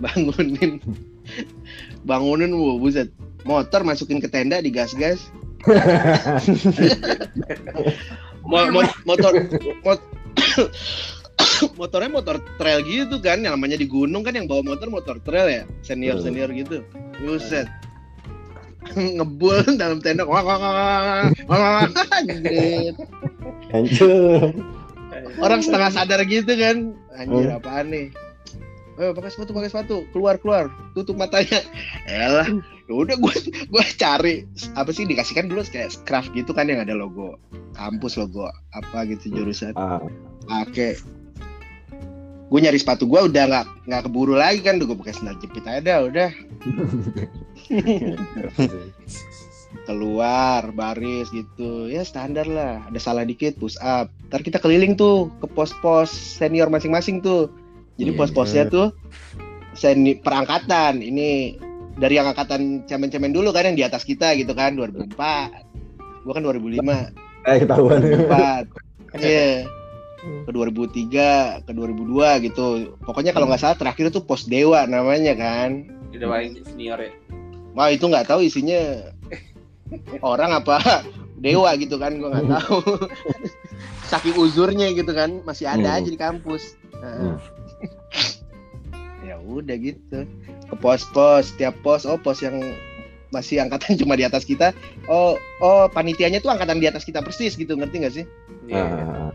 Bangunin. 0.00 0.80
Bangunin 2.06 2.52
wow, 2.56 2.80
buset. 2.80 3.12
Motor 3.44 3.84
masukin 3.84 4.20
ke 4.20 4.28
tenda 4.32 4.60
digas-gas. 4.60 5.20
Mo- 8.40 8.70
mo- 8.72 8.96
motor 9.04 9.32
mot- 9.84 10.08
motornya 11.80 12.08
motor 12.08 12.36
trail 12.56 12.80
gitu 12.84 13.20
kan 13.20 13.44
yang 13.44 13.52
namanya 13.56 13.76
di 13.76 13.84
gunung 13.84 14.24
kan 14.24 14.32
yang 14.32 14.48
bawa 14.48 14.64
motor 14.64 14.88
motor 14.88 15.16
trail 15.20 15.48
ya. 15.48 15.62
Senior 15.84 16.20
senior 16.24 16.48
gitu. 16.56 16.80
Buset 17.20 17.68
ngebul 19.16 19.60
dalam 19.76 20.00
tenda 20.00 20.24
wah 20.24 20.40
wah 20.40 20.58
wah 20.58 21.28
wah. 21.46 21.84
Hancur. 23.70 24.50
orang 25.40 25.60
setengah 25.62 25.90
sadar 25.92 26.20
gitu 26.26 26.52
kan 26.54 26.92
anjir 27.14 27.48
Hmm. 27.48 27.58
apaan 27.58 27.88
nih 27.90 28.08
Eh, 29.00 29.16
pakai 29.16 29.32
sepatu, 29.32 29.56
pakai 29.56 29.72
sepatu, 29.72 30.04
keluar, 30.12 30.36
keluar, 30.36 30.68
tutup 30.92 31.16
matanya. 31.16 31.64
Elah, 32.04 32.44
ya 32.84 32.92
udah 32.92 33.16
gue 33.16 33.32
gue 33.72 33.84
cari 33.96 34.44
apa 34.76 34.92
sih 34.92 35.08
dikasihkan 35.08 35.48
dulu 35.48 35.64
kayak 35.64 35.96
craft 36.04 36.36
gitu 36.36 36.52
kan 36.52 36.68
yang 36.68 36.84
ada 36.84 36.92
logo 36.92 37.40
kampus 37.72 38.20
logo 38.20 38.44
apa 38.76 39.08
gitu 39.08 39.32
jurusan. 39.32 39.72
Ah, 39.72 40.04
Pakai 40.44 41.00
gue 42.50 42.58
nyari 42.58 42.78
sepatu 42.82 43.06
gue 43.06 43.30
udah 43.30 43.44
nggak 43.46 43.66
nggak 43.86 44.02
keburu 44.10 44.34
lagi 44.34 44.58
kan, 44.60 44.82
udah 44.82 44.86
gue 44.90 44.98
pakai 44.98 45.14
sandal 45.14 45.38
jepit 45.38 45.64
aja 45.70 45.80
dah, 45.80 45.98
udah. 46.02 46.30
Keluar 49.86 50.74
baris 50.74 51.30
gitu. 51.30 51.86
Ya 51.86 52.02
standar 52.02 52.46
lah. 52.50 52.82
Ada 52.90 52.98
salah 52.98 53.22
dikit 53.22 53.54
push 53.54 53.78
up. 53.78 54.10
Ntar 54.30 54.42
kita 54.42 54.58
keliling 54.58 54.98
tuh 54.98 55.30
ke 55.38 55.46
pos-pos 55.46 56.10
senior 56.10 56.66
masing-masing 56.66 57.22
tuh. 57.22 57.54
Jadi 57.94 58.10
Iya. 58.14 58.18
pos-posnya 58.18 58.64
tuh 58.66 58.90
seni 59.78 60.18
perangkatan. 60.18 60.98
Ini 60.98 61.54
dari 62.00 62.18
yang 62.18 62.32
angkatan 62.32 62.82
cemen-cemen 62.88 63.30
dulu 63.30 63.54
kan 63.54 63.70
yang 63.70 63.78
di 63.78 63.84
atas 63.86 64.02
kita 64.02 64.34
gitu 64.34 64.50
kan 64.56 64.74
2004 64.74 66.24
gua 66.24 66.32
kan 66.32 66.42
2005 66.44 66.80
eh 67.44 67.56
ketahuan. 67.60 68.00
2004 68.00 68.64
iya 69.20 69.68
ke 70.20 70.50
2003 70.52 71.64
ke 71.64 71.72
2002 71.72 72.44
gitu 72.44 72.64
pokoknya 73.00 73.32
kalau 73.32 73.48
nggak 73.48 73.60
salah 73.60 73.76
terakhir 73.76 74.12
tuh 74.12 74.20
pos 74.20 74.44
dewa 74.44 74.84
namanya 74.84 75.32
kan 75.32 75.88
Udah 76.10 76.26
paling 76.26 76.58
senior 76.66 76.98
ya. 76.98 77.12
Wah 77.72 77.88
itu 77.88 78.02
nggak 78.02 78.26
tahu 78.26 78.42
isinya 78.42 79.08
orang 80.20 80.50
apa 80.52 81.06
dewa 81.44 81.70
gitu 81.78 81.96
kan 81.96 82.18
gue 82.18 82.26
nggak 82.26 82.50
tahu. 82.50 82.82
Saking 84.10 84.34
uzurnya 84.36 84.90
gitu 84.90 85.14
kan 85.14 85.38
masih 85.46 85.70
ada 85.70 85.86
Hmm. 85.86 85.98
aja 86.02 86.08
di 86.10 86.18
kampus. 86.18 86.74
Nah. 86.98 87.38
Hmm. 87.38 87.38
ya 89.22 89.38
udah 89.38 89.76
gitu 89.78 90.26
ke 90.66 90.74
pos-pos 90.76 91.54
tiap 91.54 91.78
pos 91.80 92.02
oh 92.02 92.18
pos 92.18 92.42
yang 92.42 92.58
masih 93.30 93.62
angkatan 93.62 93.94
cuma 94.02 94.18
di 94.18 94.26
atas 94.26 94.42
kita 94.42 94.74
oh 95.06 95.38
oh 95.62 95.86
panitianya 95.86 96.42
tuh 96.42 96.50
angkatan 96.50 96.82
di 96.82 96.90
atas 96.90 97.06
kita 97.06 97.22
persis 97.22 97.54
gitu 97.54 97.78
ngerti 97.78 97.96
nggak 98.02 98.14
sih 98.18 98.26
Iya. 98.66 98.82
Ah, 98.82 99.30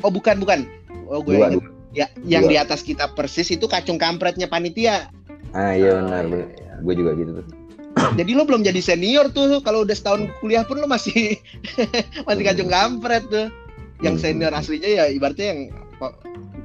oh 0.00 0.10
bukan 0.10 0.36
bukan 0.36 0.58
oh 1.06 1.20
gue 1.20 1.34
dua, 1.34 1.46
inget. 1.46 1.52
dua. 1.56 1.66
ya 1.92 2.06
yang 2.22 2.44
Dua. 2.44 2.50
di 2.50 2.56
atas 2.56 2.80
kita 2.80 3.10
persis 3.10 3.48
itu 3.48 3.64
kacung 3.64 3.96
kampretnya 3.96 4.46
panitia 4.46 5.10
Ah 5.50 5.74
iya 5.74 5.98
benar, 5.98 6.24
benar. 6.24 6.46
iya. 6.52 6.72
Gue 6.78 6.94
juga 6.94 7.10
gitu 7.12 7.30
tuh. 7.34 7.46
jadi 8.14 8.30
lo 8.32 8.44
belum 8.44 8.62
jadi 8.62 8.78
senior 8.78 9.28
tuh 9.28 9.58
kalau 9.60 9.82
udah 9.82 9.92
setahun 9.92 10.30
kuliah 10.38 10.62
pun 10.62 10.78
lo 10.78 10.86
masih 10.86 11.34
masih 12.26 12.44
kacung 12.44 12.68
kampret 12.68 13.26
tuh 13.26 13.50
yang 14.00 14.14
Hmm. 14.14 14.22
senior 14.22 14.52
aslinya 14.52 14.86
ya 14.86 15.04
ibaratnya 15.08 15.46
yang 15.48 15.60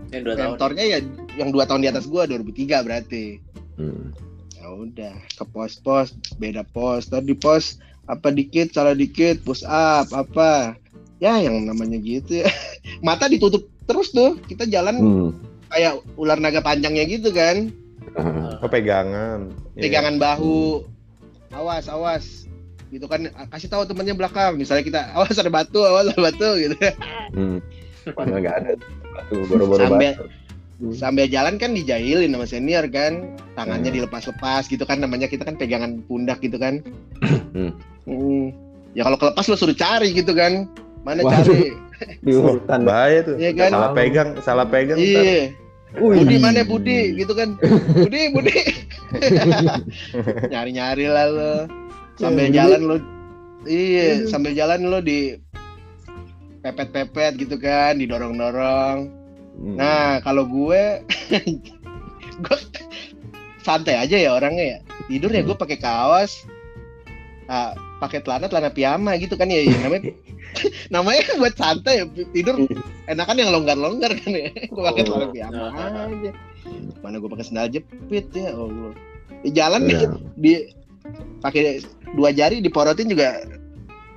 Yang 0.08 0.22
dua 0.24 0.34
tahun. 0.36 0.50
mentornya 0.54 0.84
ya 0.86 0.98
yang 1.36 1.50
dua 1.50 1.65
tahun 1.65 1.82
di 1.82 1.89
atas 1.89 2.06
gua 2.06 2.24
2003 2.24 2.80
berarti 2.80 3.26
Hmm. 3.76 4.13
ya 4.54 4.70
udah 4.70 5.13
ke 5.32 5.44
pos-pos 5.46 6.13
beda 6.36 6.63
pos 6.63 7.06
tadi 7.06 7.34
pos 7.34 7.76
apa 8.06 8.30
dikit 8.30 8.70
salah 8.72 8.94
dikit 8.94 9.41
push 9.41 9.65
up 9.65 10.08
apa 10.12 10.78
ya 11.17 11.39
yang 11.39 11.63
namanya 11.63 11.97
gitu 11.97 12.41
ya 12.41 12.49
mata 13.06 13.25
ditutup 13.25 13.65
terus 13.84 14.10
tuh 14.10 14.36
kita 14.43 14.65
jalan 14.65 14.95
Hmm. 14.95 15.30
kayak 15.67 15.99
ular 16.15 16.38
naga 16.38 16.60
panjangnya 16.60 17.06
gitu 17.06 17.32
kan 17.32 17.71
Oh, 18.15 18.71
pegangan. 18.71 19.51
Iya. 19.75 19.82
pegangan 19.84 20.15
bahu 20.15 20.88
awas 21.51 21.86
awas 21.86 22.47
gitu 22.88 23.06
kan 23.06 23.28
kasih 23.49 23.67
tahu 23.67 23.84
temennya 23.84 24.15
belakang 24.15 24.56
misalnya 24.56 24.84
kita 24.84 25.01
awas 25.15 25.36
ada 25.36 25.49
batu 25.49 25.80
awas 25.82 26.08
ada 26.08 26.21
batu 26.21 26.49
gitu 26.58 26.75
Hmm. 27.32 27.60
Padahal 28.06 28.39
nggak 28.39 28.56
ada. 28.56 28.71
Batu 29.12 29.36
boro-boro 29.45 29.82
Sampai- 29.82 30.13
batu. 30.13 30.23
sambil 30.91 31.25
jalan 31.25 31.56
kan 31.56 31.71
dijailin 31.71 32.30
sama 32.30 32.45
senior 32.45 32.86
kan 32.86 33.36
tangannya 33.54 33.89
Hmm. 33.89 33.97
dilepas-lepas 33.97 34.63
gitu 34.65 34.84
kan 34.84 34.99
namanya 34.99 35.25
kita 35.25 35.43
kan 35.43 35.56
pegangan 35.56 35.99
pundak 36.06 36.39
gitu 36.39 36.56
kan 36.56 36.80
Hmm. 37.51 37.71
Hmm. 38.06 38.51
ya 38.91 39.04
kalau 39.04 39.15
kelepas 39.17 39.43
lo 39.45 39.56
suruh 39.56 39.73
cari 39.73 40.12
gitu 40.12 40.32
kan 40.32 40.67
mana 41.06 41.22
Waduh. 41.22 41.46
cari 41.46 41.70
Di 42.20 42.34
hutan. 42.36 42.80
Bahaya 42.84 43.24
tuh. 43.24 43.36
Iya 43.39 43.52
kan? 43.56 43.70
Salah 43.72 43.91
pegang, 43.94 44.30
salah 44.41 44.68
pegang. 44.68 44.98
iya. 45.00 45.54
Budi 45.96 46.36
mana 46.36 46.68
Budi 46.68 47.15
gitu 47.15 47.32
kan 47.32 47.56
Budi 47.96 48.28
Budi 48.36 48.52
nyari-nyari 50.52 51.08
lah 51.08 51.32
lo 51.32 51.54
sambil 52.20 52.52
Budi. 52.52 52.58
jalan 52.60 52.82
lo 52.84 52.96
iya 53.63 54.28
sambil 54.28 54.52
jalan 54.52 54.91
lo 54.91 55.00
di 55.00 55.39
pepet-pepet 56.60 57.39
gitu 57.39 57.56
kan 57.56 57.96
didorong-dorong 57.96 59.24
Hmm. 59.56 59.80
Nah, 59.80 60.20
kalau 60.20 60.44
gue 60.44 61.00
gue 62.44 62.58
santai 63.63 63.96
aja 63.96 64.20
ya 64.20 64.36
orangnya 64.36 64.65
ya. 64.68 64.78
Tidur 65.08 65.32
ya 65.32 65.48
gue 65.48 65.56
pakai 65.56 65.80
kaos. 65.80 66.44
Nah, 67.48 67.72
pakai 68.04 68.20
celana 68.20 68.52
celana 68.52 68.68
piyama 68.68 69.15
gitu 69.15 69.39
kan 69.39 69.48
ya, 69.48 69.63
ya 69.63 69.80
namanya 69.80 70.12
namanya 70.94 71.22
kan 71.24 71.36
buat 71.38 71.56
santai 71.56 71.94
ya 72.00 72.06
tidur 72.32 72.56
enakan 73.06 73.36
yang 73.38 73.52
longgar-longgar 73.52 74.12
kan 74.15 74.32
ya 74.32 74.50
gue 74.74 74.84
pakai 74.84 75.02
Oh. 75.02 75.08
celana 75.12 75.28
piyama 75.30 75.65
aja 75.72 76.32
mana 77.00 77.15
gue 77.18 77.30
pakai 77.30 77.46
sandal 77.46 77.68
jepit 77.70 78.28
ya 78.32 78.52
Allah 78.52 78.94
Ya, 79.44 79.52
jalan 79.63 79.86
nih 79.86 79.94
Iya. 79.96 80.10
di 80.36 80.52
pakai 81.39 81.86
dua 82.13 82.30
jari 82.30 82.58
diporotin 82.60 83.06
juga 83.08 83.38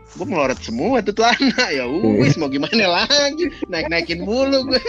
gue 0.09 0.25
melorot 0.25 0.57
semua 0.59 1.05
tuh 1.05 1.13
celana 1.13 1.65
ya 1.77 1.85
wis 2.17 2.35
mau 2.35 2.49
gimana 2.49 2.89
lagi 2.89 3.53
naik 3.69 3.93
naikin 3.93 4.25
mulu 4.25 4.65
gue 4.65 4.81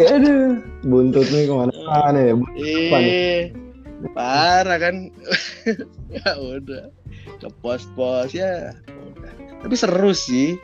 Aduh, 0.00 0.64
buntut 0.82 1.28
nih 1.28 1.44
ke 1.44 1.52
mana-mana 1.52 2.18
ya. 2.22 2.34
Eh, 2.56 3.42
parah 4.10 4.78
kan. 4.78 5.12
ya 6.08 6.32
udah. 6.34 6.88
Ke 7.38 7.48
pos-pos 7.60 8.32
ya. 8.32 8.72
udah. 8.88 9.32
Tapi 9.60 9.74
seru 9.76 10.10
sih. 10.10 10.56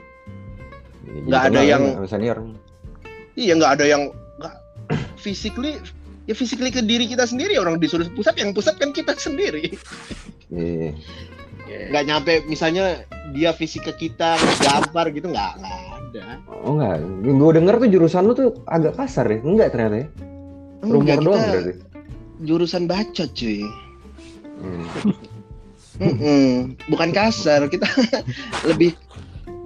Nggak 1.25 1.43
ada 1.49 1.61
yang- 1.61 1.87
senior. 2.05 2.37
Iya 3.35 3.53
nggak 3.55 3.73
ada 3.75 3.85
yang 3.85 4.03
nggak 4.39 4.55
physically 5.23 5.79
ya 6.27 6.35
physically 6.35 6.69
ke 6.69 6.81
diri 6.81 7.07
kita 7.07 7.25
sendiri 7.25 7.57
orang 7.57 7.79
disuruh 7.79 8.05
pusat 8.13 8.37
yang 8.37 8.53
pusat 8.53 8.77
kan 8.77 8.91
kita 8.91 9.15
sendiri 9.15 9.73
Iya. 10.49 10.93
nggak 11.89 12.05
nyampe 12.05 12.33
misalnya 12.45 13.05
dia 13.31 13.53
fisik 13.53 13.85
ke 13.85 14.09
kita 14.09 14.35
gampar 14.59 15.09
gitu 15.11 15.29
nggak 15.29 15.53
nggak 15.57 15.77
ada. 16.09 16.25
Oh 16.65 16.73
enggak, 16.75 17.05
gue 17.23 17.53
denger 17.53 17.75
tuh 17.79 17.89
jurusan 17.91 18.23
lu 18.25 18.33
tuh 18.33 18.51
agak 18.65 18.97
kasar 18.97 19.29
ya? 19.29 19.39
Enggak 19.39 19.69
ternyata 19.71 19.97
ya? 20.01 20.07
Rumor 20.81 21.19
doang 21.21 21.43
berarti? 21.43 21.73
jurusan 22.41 22.87
bacot 22.87 23.29
cuy. 23.35 23.61
Hmm. 24.59 24.87
Mm-mm. 25.99 26.79
Bukan 26.87 27.11
kasar, 27.11 27.67
kita 27.67 27.85
lebih 28.71 28.95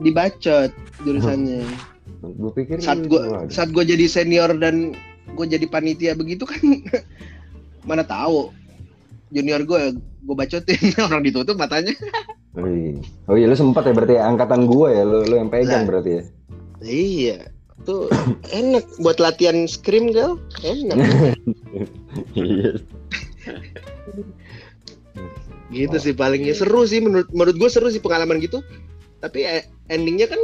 dibacot 0.01 0.73
jurusannya. 1.05 1.67
Gue 2.23 2.51
pikir 2.55 2.81
Saat 2.81 3.11
gue 3.11 3.21
saat 3.51 3.69
gue 3.75 3.85
jadi 3.85 4.07
senior 4.09 4.55
dan 4.57 4.97
gue 5.33 5.47
jadi 5.47 5.67
panitia 5.69 6.13
begitu 6.17 6.49
kan, 6.49 6.61
mana 7.89 8.07
tahu 8.07 8.55
junior 9.33 9.65
gue 9.65 9.97
gue 9.99 10.37
bacotin 10.37 10.81
orang 11.07 11.23
ditutup 11.27 11.59
matanya. 11.59 11.93
Oh 12.53 12.69
iya. 12.69 13.01
Oh 13.27 13.35
iya, 13.35 13.49
lu 13.49 13.57
sempat 13.57 13.89
ya 13.89 13.97
berarti 13.97 14.21
angkatan 14.21 14.69
gue 14.69 14.89
ya, 14.93 15.03
lu, 15.09 15.25
lu 15.25 15.35
yang 15.41 15.49
pegang 15.49 15.83
Nah. 15.83 15.89
berarti 15.89 16.11
ya? 16.13 16.23
Iya, 16.83 17.39
tuh 17.89 18.13
enak 18.59 18.85
buat 19.01 19.17
latihan 19.19 19.65
scream 19.67 20.13
gal, 20.13 20.37
enak. 20.63 20.97
Iya. 22.37 22.77
gitu 25.73 25.97
sih 25.97 26.13
palingnya 26.13 26.53
seru 26.53 26.85
sih 26.85 27.01
menurut 27.01 27.33
menurut 27.33 27.57
gue 27.57 27.71
seru 27.73 27.89
sih 27.89 28.05
pengalaman 28.05 28.37
gitu. 28.45 28.61
Tapi 29.23 29.39
eh, 29.41 29.63
endingnya 29.87 30.27
kan 30.27 30.41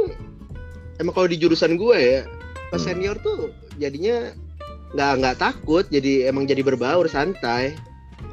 emang 0.97 1.13
kalau 1.13 1.27
di 1.27 1.35
jurusan 1.35 1.75
gue 1.75 1.97
ya 1.97 2.21
pas 2.69 2.79
Hmm. 2.79 2.95
senior 2.95 3.17
tuh 3.19 3.49
jadinya 3.75 4.31
nggak 4.89 5.11
nggak 5.19 5.35
takut, 5.37 5.85
jadi 5.85 6.27
emang 6.27 6.45
jadi 6.45 6.63
berbaur 6.63 7.05
santai. 7.05 7.75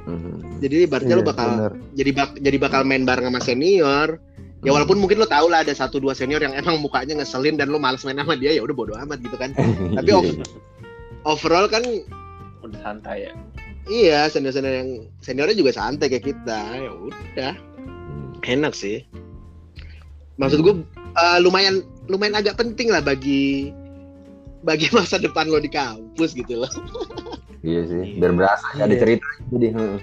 Mhm. 0.07 0.63
Jadi 0.63 0.87
ibaratnya 0.87 1.13
Iya, 1.13 1.21
lu 1.21 1.27
bakal 1.27 1.49
bener. 1.53 1.73
jadi 1.93 2.11
bak 2.13 2.31
jadi 2.39 2.57
bakal 2.57 2.81
main 2.83 3.03
bareng 3.03 3.27
sama 3.27 3.41
senior. 3.41 4.23
Ya 4.63 4.73
Hmm. 4.73 4.81
walaupun 4.81 4.97
mungkin 4.97 5.19
lo 5.19 5.27
tau 5.27 5.47
lah 5.47 5.61
ada 5.61 5.71
satu 5.71 5.99
dua 5.99 6.13
senior 6.13 6.39
yang 6.39 6.55
emang 6.55 6.81
mukanya 6.81 7.13
ngeselin 7.15 7.55
dan 7.55 7.69
lo 7.69 7.77
males 7.77 8.01
main 8.03 8.17
sama 8.17 8.35
dia 8.35 8.51
ya 8.51 8.63
udah 8.63 8.73
bodo 8.73 8.95
amat 8.97 9.19
gitu 9.21 9.37
kan. 9.37 9.53
Tapi 9.99 10.09
Iya, 10.09 10.17
off- 10.17 10.31
iya. 10.33 10.47
Overall 11.25 11.67
kan 11.67 11.83
udah 12.63 12.81
santai 12.81 13.27
ya 13.27 13.33
iya 13.87 14.27
senior-senior 14.27 14.75
yang 14.77 14.91
seniornya 15.21 15.55
juga 15.55 15.71
santai 15.71 16.07
kayak 16.09 16.25
kita. 16.25 16.61
Ya 16.73 16.91
udah 16.91 17.53
Hmm. 17.53 18.33
enak 18.43 18.73
sih. 18.73 19.05
Maksud 20.37 20.61
gue 20.61 20.75
eh, 20.97 21.39
lumayan 21.41 21.81
lumayan 22.07 22.37
agak 22.39 22.61
penting 22.61 22.93
lah 22.93 23.01
bagi 23.01 23.73
bagi 24.63 24.91
masa 24.93 25.17
depan 25.17 25.49
lo 25.49 25.59
di 25.59 25.71
kampus 25.71 26.37
gitu 26.37 26.61
loh. 26.61 26.71
Iya 27.65 27.83
sih, 27.89 28.03
biar 28.21 28.33
berasa 28.37 28.67
ada 28.79 28.93
Iya. 28.93 29.01
cerita 29.01 29.27
jadi. 29.51 29.69
heeh. 29.75 29.99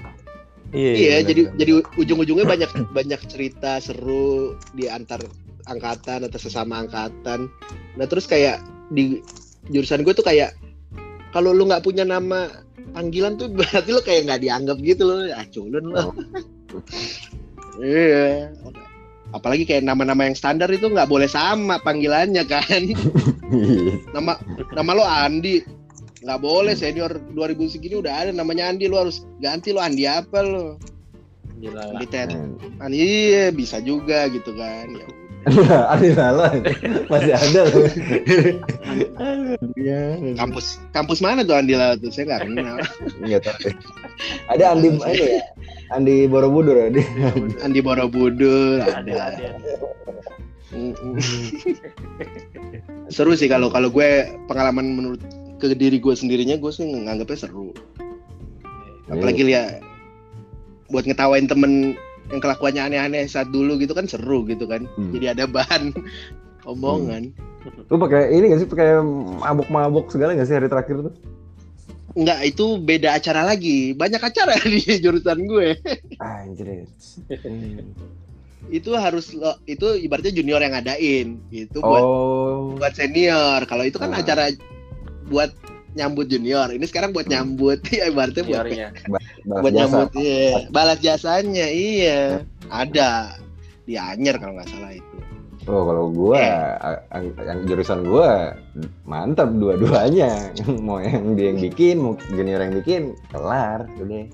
Iya, 0.74 0.90
bener, 1.22 1.28
jadi 1.30 1.42
bener. 1.46 1.58
jadi 1.62 1.72
ujung-ujungnya 2.02 2.46
banyak 2.50 2.72
banyak 2.98 3.22
cerita 3.30 3.78
seru 3.78 4.58
di 4.74 4.90
antar 4.90 5.22
angkatan 5.70 6.26
atau 6.28 6.40
sesama 6.42 6.82
angkatan. 6.82 7.48
Nah 7.96 8.06
terus 8.10 8.26
kayak 8.26 8.60
di 8.90 9.22
jurusan 9.70 10.02
gue 10.02 10.12
tuh 10.12 10.26
kayak 10.26 10.58
kalau 11.32 11.54
lu 11.54 11.70
nggak 11.70 11.86
punya 11.86 12.04
nama 12.04 12.50
panggilan 12.92 13.38
tuh 13.38 13.48
berarti 13.54 13.90
lu 13.94 14.02
kayak 14.02 14.28
nggak 14.28 14.42
dianggap 14.44 14.78
gitu 14.82 15.04
loh, 15.08 15.24
ah 15.30 15.46
culun 15.48 15.86
lo. 15.94 16.02
Oh. 16.02 16.12
iya. 17.86 18.50
Apalagi 19.34 19.66
kayak 19.66 19.84
nama-nama 19.84 20.30
yang 20.30 20.38
standar 20.38 20.70
itu 20.70 20.86
nggak 20.88 21.10
boleh 21.10 21.26
sama 21.26 21.82
panggilannya 21.82 22.46
kan. 22.46 22.84
Nama 24.16 24.34
nama 24.74 24.92
lo 24.94 25.06
Andi. 25.06 25.62
Nggak 26.24 26.40
boleh 26.42 26.74
senior 26.74 27.12
2000 27.34 27.74
segini 27.74 27.98
udah 27.98 28.14
ada 28.14 28.32
namanya 28.32 28.70
Andi. 28.70 28.86
Lo 28.86 29.02
harus 29.02 29.26
ganti 29.42 29.74
lo 29.74 29.82
Andi 29.82 30.06
apa 30.06 30.42
lo? 30.46 30.78
Gila. 31.58 31.98
Andi 31.98 32.06
Ted. 32.10 32.30
Hmm. 32.30 32.82
Ah, 32.82 32.90
iya 32.94 33.50
bisa 33.50 33.82
juga 33.82 34.30
gitu 34.30 34.54
kan. 34.54 34.90
Ya 34.94 35.23
udah. 35.44 35.92
ada 35.92 36.08
salah 36.16 36.52
masih 37.12 37.34
ada 37.36 37.62
loh. 37.68 37.88
Iya. 39.76 40.02
kampus 40.40 40.80
kampus 40.96 41.20
mana 41.20 41.44
tuh 41.44 41.56
Andi 41.60 41.76
Lala 41.76 42.00
tuh 42.00 42.10
saya 42.12 42.32
nggak 42.32 42.42
kenal 42.48 42.78
Nggak 43.24 43.42
tahu 43.44 43.58
deh. 43.68 43.76
Ada 44.48 44.64
Andi 44.76 44.88
ini 44.94 45.14
ya, 45.20 45.42
Andi 45.92 46.16
Borobudur 46.32 46.76
ya. 46.80 46.86
Andi. 46.90 47.04
Andi 47.60 47.80
Borobudur 47.84 48.80
ada 48.84 49.04
ada 49.04 49.14
ada 49.36 49.48
Mm-mm. 50.74 51.22
seru 53.14 53.38
sih 53.38 53.46
kalau 53.46 53.70
kalau 53.70 53.94
gue 53.94 54.26
pengalaman 54.50 54.98
menurut 54.98 55.22
ke 55.62 55.70
diri 55.78 56.02
gue 56.02 56.14
sendirinya 56.18 56.58
gue 56.58 56.72
sih 56.74 56.82
nganggapnya 56.82 57.46
seru 57.46 57.70
apalagi 59.12 59.46
lihat 59.46 59.86
buat 60.90 61.06
ngetawain 61.06 61.46
temen 61.46 61.94
yang 62.32 62.40
kelakuannya 62.40 62.82
aneh-aneh 62.84 63.26
saat 63.26 63.50
dulu 63.50 63.76
gitu 63.76 63.92
kan 63.92 64.06
seru 64.06 64.46
gitu 64.46 64.64
kan 64.64 64.88
Hmm. 64.96 65.12
jadi 65.12 65.36
ada 65.36 65.44
bahan 65.46 65.92
omongan 66.72 67.34
Lu 67.64 67.96
pakai 67.96 68.28
ini 68.36 68.52
gak 68.52 68.60
sih 68.60 68.68
pakai 68.68 69.00
mabuk-mabuk 69.40 70.12
segala 70.12 70.36
gak 70.36 70.52
sih 70.52 70.56
hari 70.60 70.68
terakhir 70.68 71.00
tuh? 71.00 71.16
Enggak, 72.14 72.44
itu 72.44 72.76
beda 72.76 73.16
acara 73.16 73.48
lagi. 73.48 73.96
Banyak 73.96 74.20
acara 74.20 74.60
di 74.68 74.84
jurusan 75.00 75.48
gue. 75.48 75.72
Anjir. 76.20 76.84
Hmm. 77.42 77.96
Itu 78.68 79.00
harus 79.00 79.32
lo, 79.32 79.56
itu 79.64 79.96
ibaratnya 79.96 80.36
junior 80.36 80.60
yang 80.60 80.76
ngadain 80.76 81.40
gitu 81.50 81.80
buat 81.80 82.04
Oh. 82.04 82.76
buat 82.76 82.92
senior. 82.94 83.64
Kalau 83.64 83.88
itu 83.88 83.96
kan 83.96 84.12
Ah. 84.12 84.20
acara 84.20 84.52
buat 85.26 85.56
nyambut 85.96 86.28
junior. 86.28 86.68
Ini 86.68 86.84
sekarang 86.84 87.16
buat 87.16 87.32
Hmm. 87.32 87.34
nyambut 87.40 87.80
ya 87.96 88.12
ibaratnya 88.12 88.44
buat, 88.44 88.68
Balas 89.44 89.62
buat 89.62 89.72
jasa. 89.72 89.80
nyambut 89.80 90.12
iya. 90.18 90.52
Balas 90.70 91.00
jasanya 91.00 91.68
iya. 91.68 92.20
Ada 92.68 93.38
di 93.84 93.96
Anyer 93.96 94.40
kalau 94.40 94.56
nggak 94.56 94.70
salah 94.70 94.92
itu. 94.96 95.16
Oh, 95.64 95.88
kalau 95.88 96.12
gua 96.12 96.36
Eh. 96.36 97.32
yang 97.40 97.60
jurusan 97.64 98.04
gua 98.04 98.52
mantap 99.04 99.48
dua-duanya. 99.56 100.52
mau 100.86 101.00
yang 101.00 101.36
dia 101.36 101.56
yang 101.56 101.60
bikin, 101.62 101.96
mau 102.00 102.14
junior 102.30 102.60
yang 102.60 102.76
bikin, 102.76 103.02
kelar 103.32 103.88
udah. 103.96 104.28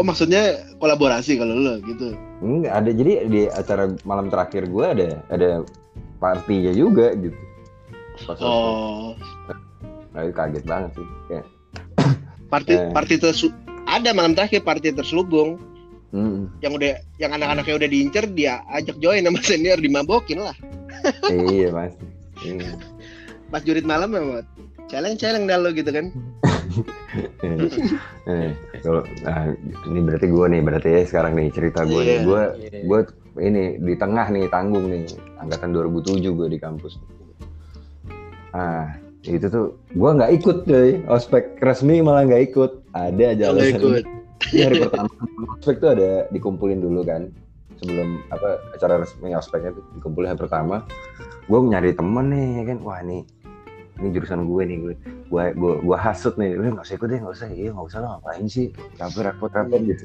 Oh 0.00 0.04
maksudnya 0.04 0.64
kolaborasi 0.80 1.36
kalau 1.36 1.52
lo 1.52 1.76
gitu. 1.84 2.16
Enggak 2.40 2.72
ada 2.72 2.90
jadi 2.90 3.12
di 3.28 3.40
acara 3.52 3.92
malam 4.08 4.32
terakhir 4.32 4.64
gua 4.64 4.96
ada 4.96 5.20
ada 5.28 5.60
partinya 6.16 6.72
juga 6.72 7.12
gitu. 7.14 7.36
Pas 8.24 8.38
Oh, 8.40 9.12
Nah, 10.08 10.24
itu 10.24 10.32
kaget 10.34 10.64
banget 10.64 10.90
sih. 10.96 11.06
Kayak, 11.28 11.44
party 12.48 12.74
Eh. 12.74 13.20
tersu 13.20 13.48
ada 13.84 14.12
malam 14.12 14.32
terakhir 14.32 14.60
party 14.62 14.92
terselubung 14.92 15.56
hmm, 16.12 16.60
yang 16.60 16.72
udah 16.72 16.96
yang 17.16 17.32
anak-anaknya 17.32 17.74
udah 17.78 17.88
diincer 17.88 18.24
dia 18.32 18.60
ajak 18.72 18.96
join 18.98 19.24
sama 19.24 19.40
senior 19.48 19.78
dimabokin 19.78 20.40
lah. 20.40 20.56
iya 21.48 21.68
pasti. 21.70 22.04
Iya. 22.44 22.74
Pas 23.48 23.62
jurit 23.64 23.84
malam 23.84 24.12
ya 24.12 24.44
celeng-celeng 24.88 25.44
dah 25.44 25.56
lo 25.56 25.70
gitu 25.70 25.88
kan. 25.88 26.08
Eh, 28.28 28.52
kalau 28.84 29.02
nah, 29.24 29.50
ini 29.88 30.00
berarti 30.04 30.26
gue 30.28 30.46
nih 30.48 30.60
berarti 30.60 30.88
ya 30.90 31.02
sekarang 31.04 31.32
nih 31.34 31.48
cerita 31.50 31.82
gue 31.82 31.96
nih 31.98 32.12
Iya. 32.14 32.24
gue 32.24 32.42
Iya. 32.60 32.80
gue 32.84 33.00
ini 33.38 33.62
di 33.78 33.94
tengah 33.96 34.26
nih 34.28 34.44
tanggung 34.48 34.86
nih 34.86 35.02
angkatan 35.38 35.72
2007 35.72 36.28
gue 36.28 36.48
di 36.50 36.58
kampus 36.58 37.00
ah 38.52 38.88
itu 39.26 39.46
tuh 39.50 39.74
gue 39.90 40.10
nggak 40.14 40.30
ikut 40.38 40.58
deh 40.70 41.02
ospek 41.10 41.58
resmi 41.58 41.98
malah 41.98 42.22
nggak 42.28 42.54
ikut. 42.54 42.70
Ada 42.94 43.24
aja 43.34 43.44
alasan. 43.50 43.80
ikut. 43.82 44.04
Ini 44.54 44.60
hari 44.70 44.76
pertama 44.86 45.10
ospek 45.58 45.76
tuh 45.82 45.90
ada 45.98 46.10
dikumpulin 46.30 46.78
dulu 46.78 47.02
kan. 47.02 47.32
Sebelum 47.78 48.22
apa 48.34 48.58
acara 48.74 49.02
resmi 49.02 49.34
ospeknya 49.34 49.74
tuh 49.74 49.82
dikumpulin 49.98 50.34
hari 50.34 50.40
pertama. 50.40 50.86
Gue 51.50 51.58
nyari 51.66 51.90
temen 51.94 52.26
nih 52.30 52.48
ya 52.62 52.64
kan. 52.74 52.78
Wah 52.86 53.00
nih 53.02 53.22
ini 53.98 54.14
jurusan 54.14 54.46
gue 54.46 54.62
nih 54.62 54.78
gue 54.78 54.94
gue 55.28 55.42
gue, 55.58 55.72
gue 55.82 55.96
hasut 55.98 56.34
nih. 56.38 56.54
Lu 56.54 56.70
nggak 56.70 56.86
usah 56.86 56.96
ikut 56.96 57.08
deh 57.10 57.18
nggak 57.18 57.34
usah. 57.34 57.48
Iya 57.50 57.70
nggak 57.74 57.86
usah 57.90 57.98
lah 57.98 58.08
ngapain 58.18 58.46
sih? 58.46 58.66
Capek 58.94 59.22
repot 59.26 59.50
repot 59.50 59.80
gitu. 59.82 60.04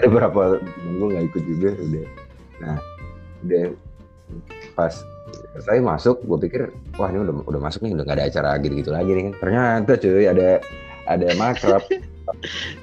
Ada 0.00 0.08
temen 0.08 0.56
gue 0.96 1.06
nggak 1.12 1.24
ikut 1.32 1.42
juga 1.44 1.70
udah. 1.76 2.06
Nah 2.64 2.76
udah 3.44 3.64
pas 4.72 4.94
saya 5.58 5.80
masuk 5.80 6.20
gue 6.22 6.38
pikir 6.44 6.60
wah 6.94 7.08
ini 7.08 7.24
udah 7.24 7.34
udah 7.48 7.60
masuk 7.60 7.80
nih 7.82 7.96
udah 7.96 8.04
nggak 8.04 8.18
ada 8.20 8.26
acara 8.28 8.50
gitu 8.60 8.74
gitu 8.76 8.90
lagi 8.92 9.10
nih 9.10 9.32
ternyata 9.36 9.92
cuy 9.96 10.24
ada 10.28 10.48
ada 11.08 11.26
makrab 11.34 11.82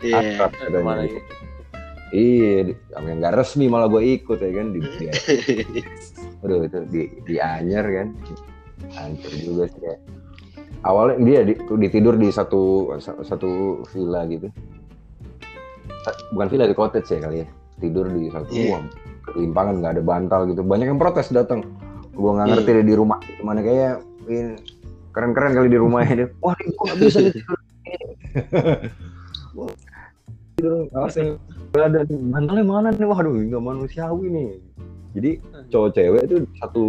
Iya. 0.01 0.17
akrab 0.41 0.51
katanya 0.57 0.73
Ke 0.73 0.81
mana 0.81 1.01
gitu. 1.05 1.21
Iya, 2.09 2.73
yang 2.97 3.17
nggak 3.21 3.33
resmi 3.35 3.69
malah 3.69 3.85
gue 3.85 4.01
ikut 4.17 4.41
ya 4.41 4.49
kan 4.55 4.73
di, 4.73 4.79
di 4.81 5.05
aduh 6.41 6.65
itu 6.65 6.77
di 6.89 7.01
di 7.21 7.35
Anyer 7.37 7.85
kan, 7.85 8.07
hancur 8.89 9.33
juga 9.35 9.63
sih 9.69 9.79
kayak. 9.81 9.99
Awalnya 10.81 11.15
dia 11.21 11.39
di, 11.43 11.53
ditidur 11.57 12.17
di 12.17 12.29
satu 12.29 12.93
satu 13.01 13.49
villa 13.89 14.25
gitu, 14.25 14.49
bukan 16.33 16.47
villa 16.47 16.65
di 16.65 16.73
cottage 16.73 17.09
ya 17.09 17.19
kali 17.21 17.37
ya, 17.41 17.47
tidur 17.77 18.05
di 18.09 18.29
satu 18.29 18.49
Iya. 18.49 18.65
ruang, 18.69 18.85
kelimpangan 19.25 19.75
nggak 19.77 19.93
ada 19.93 20.03
bantal 20.03 20.41
gitu, 20.49 20.61
banyak 20.61 20.87
yang 20.89 20.97
protes 20.97 21.29
datang. 21.29 21.61
Gue 22.15 22.31
nggak 22.31 22.47
ngerti 22.47 22.65
Iya. 22.65 22.77
deh 22.79 22.85
di 22.85 22.95
rumah 22.95 23.17
gimana 23.21 23.59
kayak 23.59 23.93
ini 24.25 24.41
keren-keren 25.11 25.51
kali 25.53 25.67
di 25.67 25.77
rumahnya 25.77 26.13
dia. 26.23 26.27
Wah, 26.39 26.55
ini 26.57 26.71
gue 26.71 26.83
nggak 26.83 26.99
bisa 26.99 27.17
nih 27.19 27.33
tidur. 27.35 27.59
Gua 29.55 29.67
ada 31.83 31.99
nih, 32.07 32.17
bantalnya 32.31 32.63
mana 32.63 32.87
nih? 32.89 33.03
Waduh, 33.03 33.35
nggak 33.35 33.61
manusiawi 33.61 34.25
nih. 34.31 34.49
Jadi 35.15 35.31
cowok 35.71 35.89
cewek 35.91 36.21
itu 36.27 36.37
satu 36.59 36.83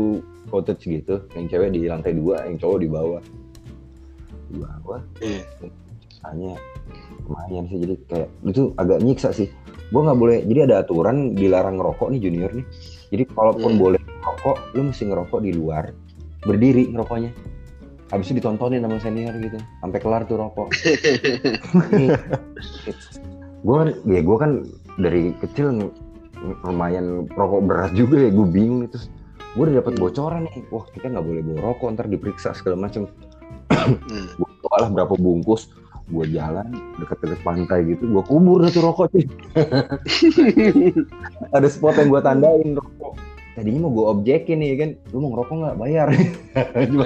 cottage 0.47 0.83
gitu 0.87 1.15
yang 1.35 1.47
cewek 1.47 1.71
di 1.71 1.87
lantai 1.87 2.15
dua 2.15 2.47
yang 2.47 2.59
cowok 2.59 2.79
di 2.79 2.89
bawah 2.91 3.23
di 4.47 4.57
bawah 4.63 5.01
Iya. 5.19 5.43
hanya 6.23 6.55
lumayan 7.23 7.67
sih 7.67 7.79
jadi 7.83 7.95
kayak 8.07 8.29
itu 8.47 8.63
agak 8.79 8.99
nyiksa 9.03 9.31
sih 9.31 9.51
gue 9.91 10.01
nggak 10.03 10.19
boleh 10.19 10.43
jadi 10.43 10.67
ada 10.67 10.83
aturan 10.83 11.35
dilarang 11.35 11.79
ngerokok 11.79 12.11
nih 12.11 12.21
junior 12.23 12.51
nih 12.51 12.67
jadi 13.11 13.25
kalaupun 13.31 13.73
Hmm. 13.75 13.81
boleh 13.81 14.01
ngerokok 14.01 14.57
lu 14.75 14.83
mesti 14.89 15.05
ngerokok 15.07 15.41
di 15.41 15.53
luar 15.53 15.85
berdiri 16.43 16.91
ngerokoknya 16.91 17.31
habis 18.07 18.31
itu 18.31 18.39
ditontonin 18.39 18.87
sama 18.87 18.99
senior 18.99 19.35
gitu 19.39 19.59
sampai 19.81 19.99
kelar 19.99 20.23
tuh 20.25 20.39
rokok 20.39 20.71
gue 23.67 23.75
kan 23.75 23.89
ya 24.07 24.21
gue 24.23 24.37
kan 24.39 24.53
dari 24.97 25.35
kecil 25.43 25.91
lumayan 26.63 27.27
rokok 27.35 27.61
berat 27.67 27.93
juga 27.93 28.23
ya 28.23 28.31
gue 28.31 28.47
bingung 28.47 28.87
itu 28.87 28.99
gue 29.57 29.63
udah 29.67 29.77
dapat 29.83 29.93
Hmm. 29.97 30.03
bocoran 30.07 30.41
nih 30.47 30.63
wah 30.71 30.85
kita 30.93 31.11
nggak 31.11 31.25
boleh 31.25 31.43
bawa 31.43 31.59
rokok 31.73 31.89
ntar 31.97 32.07
diperiksa 32.07 32.55
segala 32.55 32.87
macam 32.89 33.11
Nah, 33.67 33.91
gue 34.39 34.49
kalah 34.71 34.91
berapa 34.91 35.15
bungkus 35.19 35.67
gue 36.07 36.25
jalan 36.31 36.71
deket-deket 37.03 37.41
pantai 37.43 37.83
gitu 37.83 38.07
gue 38.07 38.23
kubur 38.25 38.63
dah 38.63 38.71
tuh 38.71 38.83
rokok 38.87 39.11
cuy 39.11 39.27
ada 41.57 41.67
spot 41.67 41.99
yang 41.99 42.09
gue 42.15 42.21
tandain 42.23 42.71
rokok. 42.79 43.15
Tadinya 43.57 43.89
mau 43.89 43.93
gue 43.97 44.05
objekin 44.05 44.61
nih 44.61 44.77
kan. 44.77 44.91
Lu 45.17 45.25
mau 45.25 45.33
ngerokok 45.33 45.57
nggak? 45.57 45.77
Bayar. 45.81 46.09
Cuma 46.93 47.05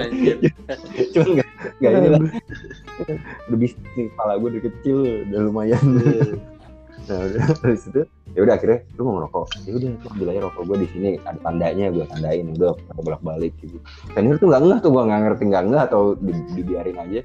cuma 1.15 1.27
nggak 1.39 1.49
nggak 1.79 1.91
ini 1.95 2.09
lah. 2.11 2.21
Udah 3.47 3.59
bisnis 3.59 4.11
kepala 4.11 4.35
gue 4.43 4.49
dari 4.59 4.63
kecil 4.67 4.97
udah 5.31 5.41
lumayan. 5.47 5.85
Nah 7.07 7.19
udah 7.23 7.43
habis 7.55 7.87
itu 7.87 8.03
ya 8.35 8.41
udah 8.43 8.55
akhirnya 8.59 8.83
lu 8.99 9.03
mau 9.07 9.15
ngerokok. 9.23 9.47
Ya 9.63 9.73
udah 9.79 9.89
tuh 10.03 10.11
ambil 10.11 10.27
aja 10.35 10.41
rokok 10.51 10.63
gue 10.67 10.77
di 10.83 10.89
sini 10.91 11.09
ada 11.23 11.39
tandanya 11.39 11.87
gue 11.95 12.05
tandain 12.11 12.47
udah 12.59 12.75
bolak 12.99 13.23
balik 13.23 13.55
gitu. 13.63 13.79
Senior 14.19 14.43
tuh 14.43 14.51
nggak 14.51 14.63
ngeh 14.67 14.79
tuh 14.83 14.91
gue 14.91 15.03
nggak 15.07 15.21
ngerti 15.23 15.43
nggak 15.55 15.65
ngeh 15.71 15.83
atau 15.87 16.03
di, 16.19 16.33
dibiarin 16.59 16.99
aja. 16.99 17.21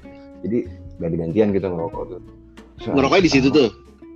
Jadi 0.46 0.58
ganti-gantian 0.96 1.52
gitu 1.52 1.66
ngerokok 1.66 2.04
tuh 2.10 2.20
So, 2.76 2.92
ngerokoknya 2.92 3.24
di 3.24 3.32
situ 3.32 3.48
tuh, 3.48 3.68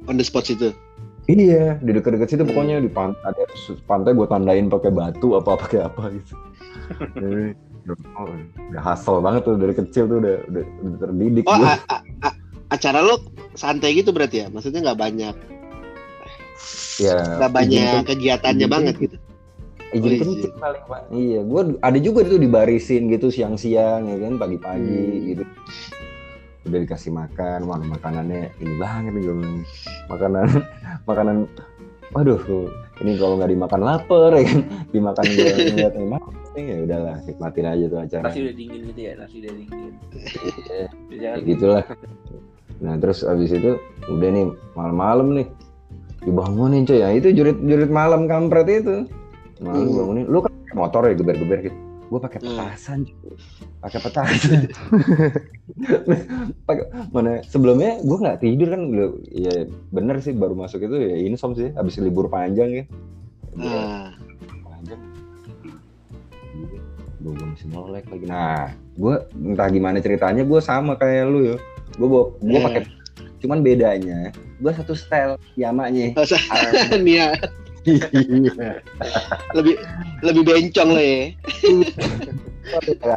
on 0.05 0.21
the 0.21 0.25
spot 0.25 0.45
situ. 0.45 0.77
Iya, 1.25 1.81
di 1.81 1.97
dekat-dekat 1.97 2.29
situ 2.29 2.45
pokoknya 2.45 2.77
di 2.77 2.93
pantai 2.93 3.25
ada 3.25 3.49
pantai 3.89 4.13
gue 4.13 4.27
tandain 4.29 4.69
pakai 4.69 4.93
batu 4.93 5.33
apa 5.33 5.57
pakai 5.57 5.81
apa 5.81 6.13
gitu. 6.13 6.35
Jadi, 7.25 7.57
oh, 8.21 8.29
udah 8.69 8.83
hustle 8.85 9.25
banget 9.25 9.49
tuh 9.49 9.57
dari 9.57 9.73
kecil 9.73 10.05
tuh 10.05 10.19
udah 10.21 10.37
udah, 10.45 10.65
udah 10.85 10.97
terdidik 11.01 11.45
Oh, 11.49 11.57
a- 11.57 11.81
a- 11.89 12.05
a- 12.21 12.39
acara 12.69 13.01
lo 13.01 13.17
santai 13.57 13.97
gitu 13.97 14.13
berarti 14.13 14.45
ya? 14.45 14.47
Maksudnya 14.53 14.85
nggak 14.85 14.99
banyak, 15.01 15.35
ya, 17.01 17.17
nggak 17.41 17.53
banyak 17.57 17.81
izin, 17.97 18.05
kegiatannya 18.05 18.67
izin 18.69 18.75
banget 18.77 18.95
gitu. 19.01 19.17
izin 19.91 20.11
Oh, 20.13 20.19
kencing 20.21 20.55
paling 20.61 20.85
pak. 20.85 21.01
Iya, 21.11 21.41
gue 21.43 21.63
ada 21.81 21.99
juga 21.99 22.21
tuh 22.29 22.37
dibarisin 22.37 23.09
gitu 23.09 23.33
siang-siang 23.33 24.05
ya 24.05 24.17
kan 24.21 24.33
pagi-pagi 24.37 25.01
Hmm. 25.01 25.25
gitu. 25.33 25.45
Udah 26.61 26.79
dikasih 26.79 27.09
makan, 27.11 27.65
wah 27.65 27.81
makanannya 27.81 28.53
ini 28.61 28.75
banget 28.77 29.13
nih 29.17 29.25
makanan 30.13 30.47
makanan 31.09 31.37
waduh 32.13 32.43
ini 33.01 33.17
kalau 33.17 33.41
nggak 33.41 33.49
dimakan 33.49 33.81
lapar 33.81 34.31
ya 34.37 34.43
kan? 34.45 34.61
Dimakan 34.93 35.25
gue 35.35 35.47
ngeliat 35.73 35.95
nih 35.97 36.07
"Mak, 36.11 36.23
nih 36.53 36.65
ya 36.69 36.77
udahlah 36.85 37.17
nikmatin 37.25 37.65
aja 37.65 37.85
tuh 37.89 37.99
acara. 38.05 38.25
Nasi 38.29 38.39
udah 38.45 38.55
dingin 38.55 38.81
gitu 38.93 39.01
ya, 39.01 39.13
nasi 39.17 39.35
udah 39.41 39.53
dingin. 39.57 39.93
Iya. 40.13 40.85
Kayak 41.09 41.45
gitulah. 41.49 41.85
Nah 42.81 42.95
terus 43.01 43.25
abis 43.25 43.51
itu 43.53 43.73
udah 44.09 44.29
nih 44.29 44.45
malam-malam 44.77 45.29
nih 45.37 45.47
dibangunin 46.21 46.85
cuy 46.85 47.01
ya 47.01 47.09
itu 47.17 47.33
jurit 47.33 47.57
jurit 47.65 47.89
malam 47.89 48.29
kampret 48.29 48.69
itu. 48.69 49.09
Malam 49.65 49.89
Hmm. 49.89 49.97
bangunin 49.97 50.25
lu 50.29 50.39
kan 50.45 50.53
motor 50.77 51.09
ya 51.09 51.17
geber-geber 51.17 51.73
gitu 51.73 51.79
gue 52.11 52.19
pakai 52.19 52.39
Hmm. 52.39 52.49
petasan 52.53 52.99
cuy. 53.07 53.35
Pakai 53.81 53.99
petasan. 54.03 54.63
Pakai 56.67 56.85
mana 57.09 57.39
sebelumnya 57.47 57.99
gue 58.01 58.17
nggak 58.19 58.41
tidur 58.41 58.69
kan 58.69 58.83
Lu- 58.85 59.23
ya 59.27 59.63
bener 59.89 60.19
sih 60.19 60.35
baru 60.35 60.53
masuk 60.53 60.83
itu 60.83 60.97
ya 60.99 61.17
insom 61.23 61.55
sih 61.55 61.71
habis 61.73 61.97
libur 61.97 62.27
panjang 62.27 62.71
ya. 62.73 62.85
Nah, 63.53 64.11
panjang. 64.61 64.99
Gue 67.21 67.33
masih 67.37 67.69
melek 67.69 68.05
lagi. 68.09 68.25
Nah 68.27 68.69
gue 68.93 69.15
entah 69.33 69.69
gimana 69.69 69.99
ceritanya 69.99 70.43
gue 70.43 70.61
sama 70.61 70.95
kayak 70.95 71.25
lu 71.25 71.41
ya 71.47 71.57
gue 71.93 72.09
bawa 72.09 72.35
gue 72.37 72.59
Eh. 72.59 72.65
pakai 72.65 72.83
cuman 73.39 73.63
bedanya 73.63 74.35
gue 74.59 74.73
satu 74.75 74.93
style 74.93 75.39
yamanya. 75.55 76.11
Ya 76.13 76.27
iya 77.07 77.29
lebih 79.57 79.75
lebih 80.21 80.43
bencong 80.45 80.91
lah 80.93 81.05
ya. 81.05 81.25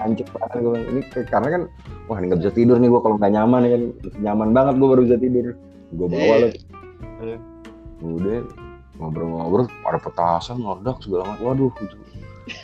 Anjir 0.01 0.28
banget 0.32 0.59
gue 0.64 0.80
ini 0.88 1.01
karena 1.28 1.47
kan 1.51 1.61
wah 2.07 2.18
ini 2.18 2.32
nggak 2.32 2.41
bisa 2.41 2.51
tidur 2.55 2.80
nih 2.80 2.89
gue 2.89 3.01
kalau 3.03 3.16
nggak 3.20 3.34
nyaman 3.36 3.61
ya 3.68 3.70
kan 3.76 3.84
nyaman 4.24 4.49
banget 4.55 4.74
gue 4.80 4.88
baru 4.88 5.01
bisa 5.03 5.18
tidur. 5.20 5.45
Gue 5.93 6.07
bawa 6.07 6.36
lah 6.47 6.51
udah 8.03 8.43
ngobrol-ngobrol 8.99 9.66
ada 9.88 9.99
petasan 9.99 10.59
meledak 10.64 10.97
segala 11.03 11.36
macam. 11.36 11.43
Waduh 11.43 11.72
itu 11.80 11.97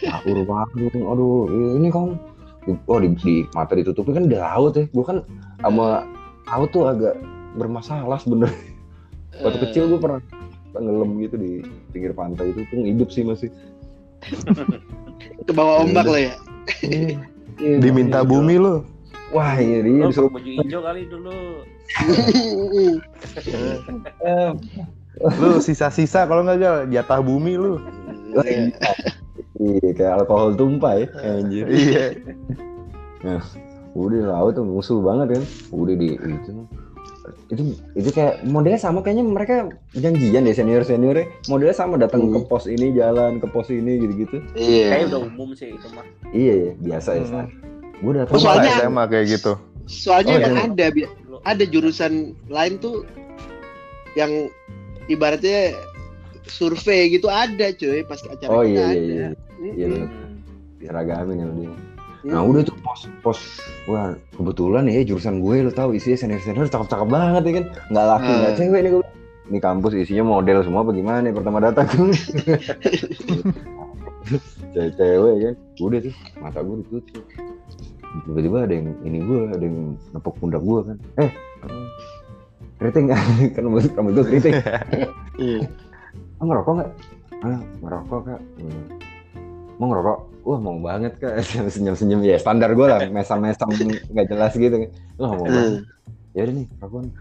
akur 0.08 0.38
banget 0.44 0.92
aduh. 1.00 1.48
Ini 1.80 1.88
kan 1.92 2.20
oh 2.68 3.00
di, 3.00 3.10
di 3.20 3.36
mata 3.56 3.74
ditutupin 3.76 4.16
kan 4.16 4.26
di 4.32 4.38
laut 4.40 4.76
ya. 4.76 4.88
Gue 4.92 5.04
kan 5.04 5.24
sama 5.60 6.08
laut 6.48 6.70
tuh 6.72 6.88
agak 6.88 7.20
bermasalah 7.60 8.20
sebenarnya. 8.24 8.56
Waktu 9.40 9.58
Eh, 9.60 9.62
kecil 9.70 9.84
gue 9.88 10.00
pernah 10.02 10.20
tenggelam 10.80 11.12
gitu 11.20 11.36
di 11.36 11.52
pinggir 11.92 12.12
pantai 12.12 12.50
itu 12.50 12.64
tuh 12.66 12.80
hidup 12.82 13.10
sih 13.10 13.22
masih 13.22 13.50
ke 15.48 15.52
bawah 15.52 15.84
ombak 15.84 16.06
lah 16.06 16.22
ya. 16.22 16.34
Iya, 17.60 17.76
Diminta 17.78 18.24
makanya. 18.24 18.32
bumi 18.32 18.56
lu. 18.56 18.76
wah 19.30 19.54
iya 19.56 19.84
dia 19.84 20.02
Lo 20.02 20.10
disuruh 20.10 20.32
baju 20.32 20.50
hijau 20.50 20.82
kali 20.82 21.02
dulu. 21.06 21.38
Lu 25.40 25.60
sisa-sisa 25.60 26.24
kalau 26.24 26.42
nggak 26.42 26.58
gal 26.58 26.76
jatah 26.88 27.20
bumi 27.20 27.54
lu. 27.54 27.78
iya. 28.42 28.72
Iya, 29.60 29.90
kayak 29.92 30.14
alkohol 30.24 30.56
tumpah 30.56 30.94
ya 30.96 31.08
anjir 31.20 31.66
Iya. 31.68 32.06
udah 33.92 34.22
laut 34.32 34.56
tuh 34.56 34.64
musuh 34.64 35.04
banget 35.04 35.36
kan 35.36 35.44
udah 35.76 35.96
di 35.98 36.16
itu 36.16 36.52
itu 37.48 37.62
itu 37.94 38.10
kayak 38.10 38.42
modelnya 38.44 38.78
sama 38.78 39.00
kayaknya 39.00 39.26
mereka 39.26 39.56
janjian 39.92 40.42
deh 40.42 40.52
senior 40.52 40.82
seniornya 40.82 41.26
modelnya 41.46 41.74
sama 41.74 41.96
datang 41.96 42.26
Hmm. 42.26 42.34
ke 42.36 42.40
pos 42.46 42.66
ini 42.66 42.92
jalan 42.92 43.38
ke 43.38 43.48
pos 43.48 43.68
ini 43.68 43.98
gitu 44.00 44.14
gitu 44.20 44.38
Kayaknya 44.52 44.96
Iya. 44.96 45.08
udah 45.08 45.22
umum 45.26 45.50
sih 45.52 45.70
itu 45.70 45.88
mah. 45.92 46.06
iya 46.30 46.54
ya 46.56 46.72
biasa 46.80 47.10
ya 47.14 47.24
Hmm. 47.24 47.48
gue 47.98 48.14
datang 48.16 48.34
Oh, 48.34 48.40
soalnya- 48.40 48.78
SMA 48.78 49.04
kayak 49.06 49.26
gitu. 49.30 49.54
Soalnya 49.86 50.34
Oh, 50.34 50.46
emang 50.46 50.56
iya. 50.78 50.88
ada 50.88 50.88
ada 51.44 51.64
jurusan 51.66 52.14
lain 52.46 52.78
tuh 52.78 53.04
yang 54.14 54.30
ibaratnya 55.06 55.74
survei 56.46 57.10
gitu 57.10 57.26
ada 57.26 57.70
cuy 57.72 58.02
pas 58.04 58.22
acara 58.22 58.50
oh 58.50 58.62
kita 58.62 58.70
iya 58.72 58.86
ada. 58.86 58.94
iya 58.94 59.06
iya 59.06 59.28
iya 59.70 59.86
Mm-mm. 59.86 59.90
bener. 59.92 60.08
Hmm. 60.08 60.36
diragamin 60.80 61.36
ya 61.36 61.46
dia 61.50 61.70
Mm. 61.70 61.78
Nah 62.20 62.44
udah 62.44 62.62
tuh 62.62 62.76
pos 62.84 63.08
pos 63.24 63.40
wah 63.88 64.12
kebetulan 64.36 64.84
ya 64.86 65.08
jurusan 65.08 65.40
gue 65.40 65.64
lo 65.64 65.72
tau 65.72 65.96
isinya 65.96 66.20
senior 66.20 66.42
senior 66.44 66.68
cakep 66.68 66.88
cakep 66.88 67.08
banget 67.08 67.42
ya 67.48 67.52
kan? 67.56 67.66
Nggak 67.90 68.06
laki 68.06 68.32
nggak 68.34 68.52
Hmm. 68.52 68.60
cewek 68.60 68.80
nih 68.84 68.92
gue. 68.92 69.06
Ini 69.50 69.58
kampus 69.58 69.94
isinya 69.96 70.24
model 70.30 70.62
semua 70.62 70.84
bagaimana 70.84 71.24
nih 71.24 71.34
pertama 71.34 71.58
datang. 71.58 71.88
Cewek-cewek 74.70 75.36
kan? 75.42 75.56
Udah 75.82 76.00
tuh 76.04 76.14
mata 76.38 76.60
gue 76.62 76.76
ditutup. 76.86 77.24
Tiba-tiba 78.26 78.58
ada 78.66 78.74
yang 78.74 78.88
ini 79.02 79.18
gue 79.22 79.40
ada 79.50 79.64
yang 79.64 79.78
nepuk 80.14 80.36
pundak 80.38 80.62
gue 80.62 80.80
kan. 80.86 80.98
Eh 81.18 81.32
keriting. 82.80 83.06
Kan 83.56 83.62
rambut 83.66 83.84
rambut 83.92 84.12
gue 84.16 84.26
keriting. 84.28 84.54
Iya. 85.36 85.60
ah 86.40 86.46
ngerokok 86.46 86.74
nggak? 86.78 86.92
Ah 87.44 87.60
ngerokok 87.82 88.20
kak. 88.28 88.42
Hmm. 88.60 88.84
Mau 89.80 89.88
ngerokok? 89.88 90.18
Wah 90.44 90.60
mau 90.60 90.76
banget 90.78 91.14
kak. 91.18 91.40
Senyum 91.74 91.96
senyum 91.96 92.20
ya 92.22 92.36
standar 92.36 92.76
gue 92.76 92.84
lah. 92.84 93.00
Mesam 93.08 93.40
mesam 93.40 93.72
nggak 93.72 94.28
jelas 94.28 94.54
gitu. 94.54 94.76
Wah 95.16 95.32
mau 95.34 95.48
banget. 95.48 95.56
Hmm. 95.56 95.80
ya 96.36 96.42
udah 96.46 96.54
nih 96.54 96.68
rokok 96.78 97.00
nih. 97.02 97.14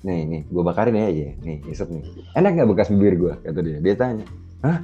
Nih 0.00 0.20
nih 0.24 0.40
gue 0.48 0.62
bakarin 0.64 0.96
ya 0.96 1.04
aja 1.10 1.26
nih 1.44 1.56
isep 1.68 1.88
nih. 1.90 2.02
Enak 2.32 2.50
nggak 2.56 2.68
bekas 2.70 2.88
bibir 2.88 3.14
gue 3.18 3.32
kata 3.42 3.60
dia. 3.60 3.76
Dia 3.82 3.94
tanya 3.98 4.24
hah? 4.62 4.78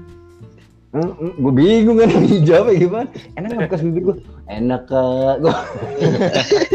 Gue 1.37 1.53
bingung 1.53 2.01
kan 2.01 2.09
jawab 2.43 2.73
gimana. 2.75 3.09
Enak 3.37 3.49
nggak 3.49 3.65
bekas 3.71 3.81
bibir 3.85 4.03
gue 4.03 4.17
enak 4.47 4.83
kak. 4.89 5.35
Gue 5.41 5.53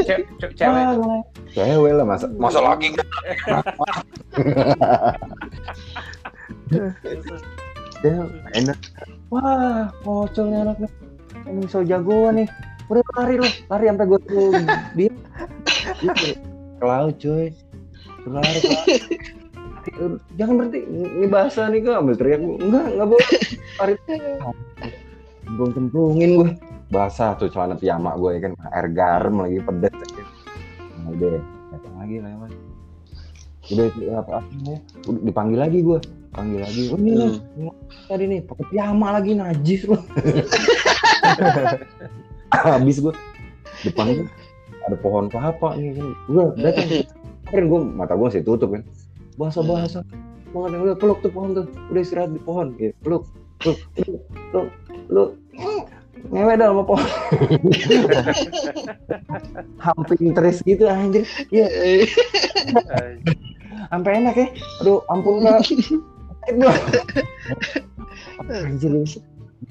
Ce- 0.01 0.25
ce- 0.39 0.53
Cewek. 0.55 0.85
Tuh. 0.95 1.21
cewek 1.51 1.91
lah 1.91 2.05
masa 2.07 2.25
masa 2.39 2.59
Dia 8.01 8.15
enak. 8.63 8.77
Wah, 9.31 9.87
mocolnya 10.03 10.67
anaknya. 10.67 10.89
Ini 11.47 11.63
so 11.71 11.81
jagoan 11.81 12.43
nih. 12.43 12.47
Udah 12.91 13.03
lari 13.15 13.39
loh, 13.39 13.51
lari 13.71 13.85
sampai 13.87 14.05
gue 14.11 14.19
tuh 14.27 14.51
dia 14.99 15.07
gitu. 16.03 16.35
ke 16.75 16.83
laut 16.83 17.15
cuy. 17.15 17.47
Lari. 18.27 18.59
Jangan 20.35 20.53
berhenti, 20.59 20.79
ini 20.91 21.27
bahasa 21.31 21.71
nih 21.71 21.79
kok 21.79 21.95
ambil 22.03 22.15
teriak 22.19 22.39
gue. 22.43 22.55
Enggak, 22.59 22.85
enggak 22.91 23.07
boleh. 23.07 23.29
Lari. 23.79 23.93
cemplung 25.51 25.71
cemplungin 25.75 26.31
gue 26.39 26.49
basah 26.91 27.35
tuh 27.35 27.51
celana 27.51 27.75
piyama 27.75 28.15
gue 28.15 28.39
ya 28.39 28.39
kan 28.47 28.53
air 28.71 28.87
garam 28.91 29.35
lagi 29.43 29.59
pedes 29.59 29.91
nah, 29.91 31.11
udah 31.11 31.35
datang 31.71 31.95
lagi 31.99 32.15
lewat 32.23 32.51
udah 33.71 33.85
apa 34.15 34.31
apa 34.39 34.55
ya 34.63 34.77
udah 35.11 35.21
dipanggil 35.27 35.59
lagi 35.59 35.79
gue 35.83 35.99
panggil 36.31 36.59
lagi. 36.63 36.81
Oh 36.91 36.97
ini 36.97 37.11
nih, 37.11 37.31
ini 37.59 37.69
tadi 38.07 38.23
nih 38.27 38.39
pakai 38.47 38.65
piyama 38.71 39.07
lagi 39.19 39.31
najis 39.35 39.81
lu. 39.87 39.99
Habis 42.51 42.97
gue 42.99 43.13
depan 43.87 44.05
gue 44.15 44.27
ada 44.87 44.97
pohon 44.99 45.27
kelapa 45.27 45.75
nih 45.75 45.95
kan. 45.95 46.07
Gue 46.27 46.45
datang. 46.59 46.87
Kemarin 47.51 47.65
gue 47.67 47.79
mata 47.95 48.13
gue 48.15 48.27
masih 48.31 48.43
tutup 48.43 48.71
kan. 48.71 48.83
Basah 49.35 49.63
basah 49.63 50.03
banget 50.51 50.83
udah 50.83 50.97
peluk 50.99 51.19
tuh 51.23 51.31
pohon 51.31 51.55
tuh. 51.55 51.65
Udah 51.91 52.01
istirahat 52.01 52.31
di 52.31 52.41
pohon. 52.43 52.75
Gitu 52.79 52.95
peluk 53.03 53.23
peluk 53.59 53.79
peluk 54.51 54.67
peluk. 55.07 55.29
Ngewe 56.31 56.53
dah 56.55 56.67
sama 56.71 56.83
pohon. 56.85 57.07
Hampir 59.83 60.15
terus 60.31 60.57
gitu 60.63 60.85
anjir. 60.87 61.25
Iya. 61.51 61.67
Sampai 63.91 64.11
enak 64.23 64.35
ya. 64.37 64.47
Aduh 64.83 65.03
ampun 65.11 65.43
gua 65.43 65.59
anjir 68.49 68.91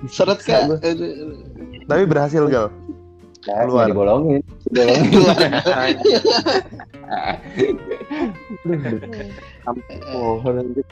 Seret 0.07 0.39
kak. 0.41 0.71
gua. 0.71 0.79
Tapi 1.85 2.03
berhasil 2.07 2.47
gal. 2.47 2.71
Ya, 3.41 3.65
Keluar. 3.65 3.89
dibolongin 3.89 4.45
dibolongin 4.69 5.51
sampai 9.65 9.97
pohon 10.13 10.55
anjir 10.61 10.85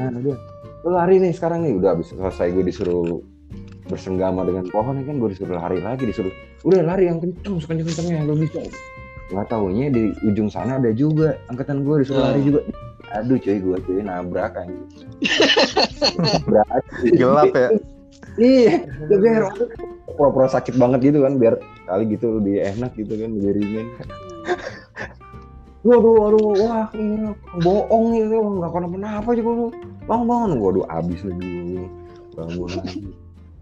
nah 0.00 0.08
udah 0.12 0.36
lu 0.82 0.90
lari 0.90 1.20
nih 1.20 1.32
sekarang 1.36 1.60
nih 1.60 1.76
udah 1.76 1.92
habis 1.92 2.08
selesai 2.08 2.50
gue 2.50 2.64
disuruh 2.64 3.20
bersenggama 3.84 4.48
dengan 4.48 4.64
pohon 4.72 4.96
kan 5.04 5.14
gue 5.20 5.28
disuruh 5.28 5.60
lari 5.60 5.84
lagi 5.84 6.08
disuruh 6.08 6.32
udah 6.64 6.80
lari 6.82 7.12
yang 7.12 7.20
kenceng 7.20 7.60
sekenceng 7.60 7.86
kencengnya 7.86 8.24
lu 8.24 8.32
bisa 8.32 8.64
nggak 9.28 9.46
taunya 9.48 9.86
di 9.88 10.08
ujung 10.24 10.48
sana 10.48 10.80
ada 10.80 10.88
juga 10.92 11.36
angkatan 11.48 11.84
gue 11.84 12.00
disuruh 12.00 12.32
lari 12.32 12.40
juga 12.42 12.60
aduh 13.12 13.36
cuy 13.36 13.58
gue 13.60 13.76
cuy 13.84 14.00
nabrak 14.00 14.56
anjir 14.56 14.80
nabrak. 16.24 16.66
Gelap 17.12 17.52
ya. 17.52 17.68
iya 18.40 18.88
ya 19.08 19.16
biar 19.20 19.42
pura-pura 20.16 20.48
sakit 20.48 20.76
banget 20.80 21.12
gitu 21.12 21.20
kan 21.20 21.36
biar 21.36 21.60
kali 21.84 22.04
gitu 22.08 22.40
lebih 22.40 22.64
enak 22.64 22.92
gitu 22.96 23.12
kan 23.20 23.30
lebih 23.36 23.52
ringan. 23.60 23.86
Waduh 25.82 26.14
waduh 26.14 26.46
wah 26.62 26.86
ini 26.94 27.34
bohong 27.60 28.06
wah 28.14 28.50
nggak 28.62 28.70
kenapa-napa 28.70 29.30
juga 29.34 29.50
lu 29.50 29.66
bang 30.06 30.22
bangun 30.26 30.50
waduh 30.62 30.84
abis 30.88 31.20
lagi 31.26 31.86
bangun 32.32 32.70
lagi. 32.70 33.10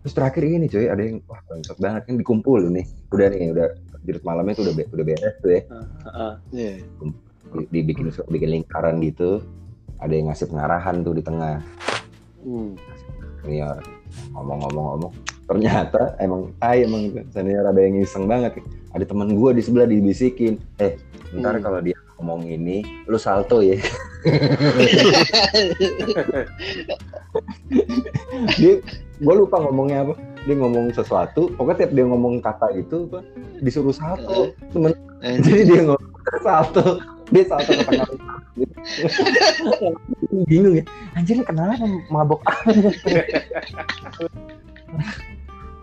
Terus 0.00 0.14
terakhir 0.16 0.42
ini 0.46 0.66
cuy 0.68 0.86
ada 0.88 1.02
yang 1.02 1.18
wah 1.28 1.40
bangsat 1.48 1.76
banget 1.80 2.02
kan 2.08 2.14
dikumpul 2.20 2.60
nih. 2.70 2.86
Udah 3.10 3.26
nih 3.32 3.50
udah 3.52 3.66
jerut 4.04 4.24
malamnya 4.24 4.56
tuh 4.56 4.64
udah 4.70 4.74
be- 4.78 4.90
udah 4.92 5.04
beres 5.04 5.34
tuh 5.44 5.50
ya. 5.52 5.60
Heeh. 5.68 6.32
Iya. 6.56 6.72
Di- 7.00 7.29
dibikin 7.70 8.08
bikin 8.30 8.50
lingkaran 8.60 9.02
gitu 9.02 9.42
ada 10.00 10.12
yang 10.16 10.32
ngasih 10.32 10.48
pengarahan 10.48 11.04
tuh 11.04 11.12
di 11.14 11.22
tengah. 11.22 11.60
Hmm. 12.40 12.72
senior 13.44 13.80
ngomong-ngomong-ngomong 14.32 15.12
ternyata 15.44 16.16
emang 16.20 16.52
tai 16.56 16.84
emang 16.88 17.12
senior 17.32 17.68
ada 17.68 17.80
yang 17.80 18.00
iseng 18.00 18.24
banget. 18.30 18.60
Ada 18.96 19.04
teman 19.06 19.36
gua 19.36 19.52
di 19.52 19.62
sebelah 19.62 19.86
dibisikin. 19.88 20.56
Eh 20.80 20.96
ntar 21.36 21.60
Hmm. 21.60 21.64
kalau 21.64 21.80
dia 21.84 21.96
ngomong 22.18 22.48
ini 22.48 22.82
lu 23.06 23.18
salto 23.20 23.60
ya. 23.64 23.76
Dia 28.60 28.80
gua 29.20 29.34
lupa 29.36 29.56
ngomongnya 29.60 30.04
apa. 30.08 30.14
Dia 30.48 30.56
ngomong 30.56 30.96
sesuatu 30.96 31.52
pokoknya 31.56 31.84
tiap 31.84 31.92
dia 31.92 32.04
ngomong 32.08 32.40
kata 32.40 32.72
itu 32.72 33.04
disuruh 33.60 33.92
salto. 33.92 34.56
Temen 34.72 34.96
Anjir. 35.20 35.44
jadi 35.44 35.62
dia 35.68 35.80
ngomong 35.84 36.12
salto 36.40 36.96
dia 37.30 37.44
salto 37.46 37.70
ke 37.70 37.84
tengah 37.86 38.10
bingung 40.50 40.82
ya. 40.82 40.84
Anjir 41.14 41.38
ini 41.38 41.44
kenapa 41.46 41.86
mabok. 42.10 42.42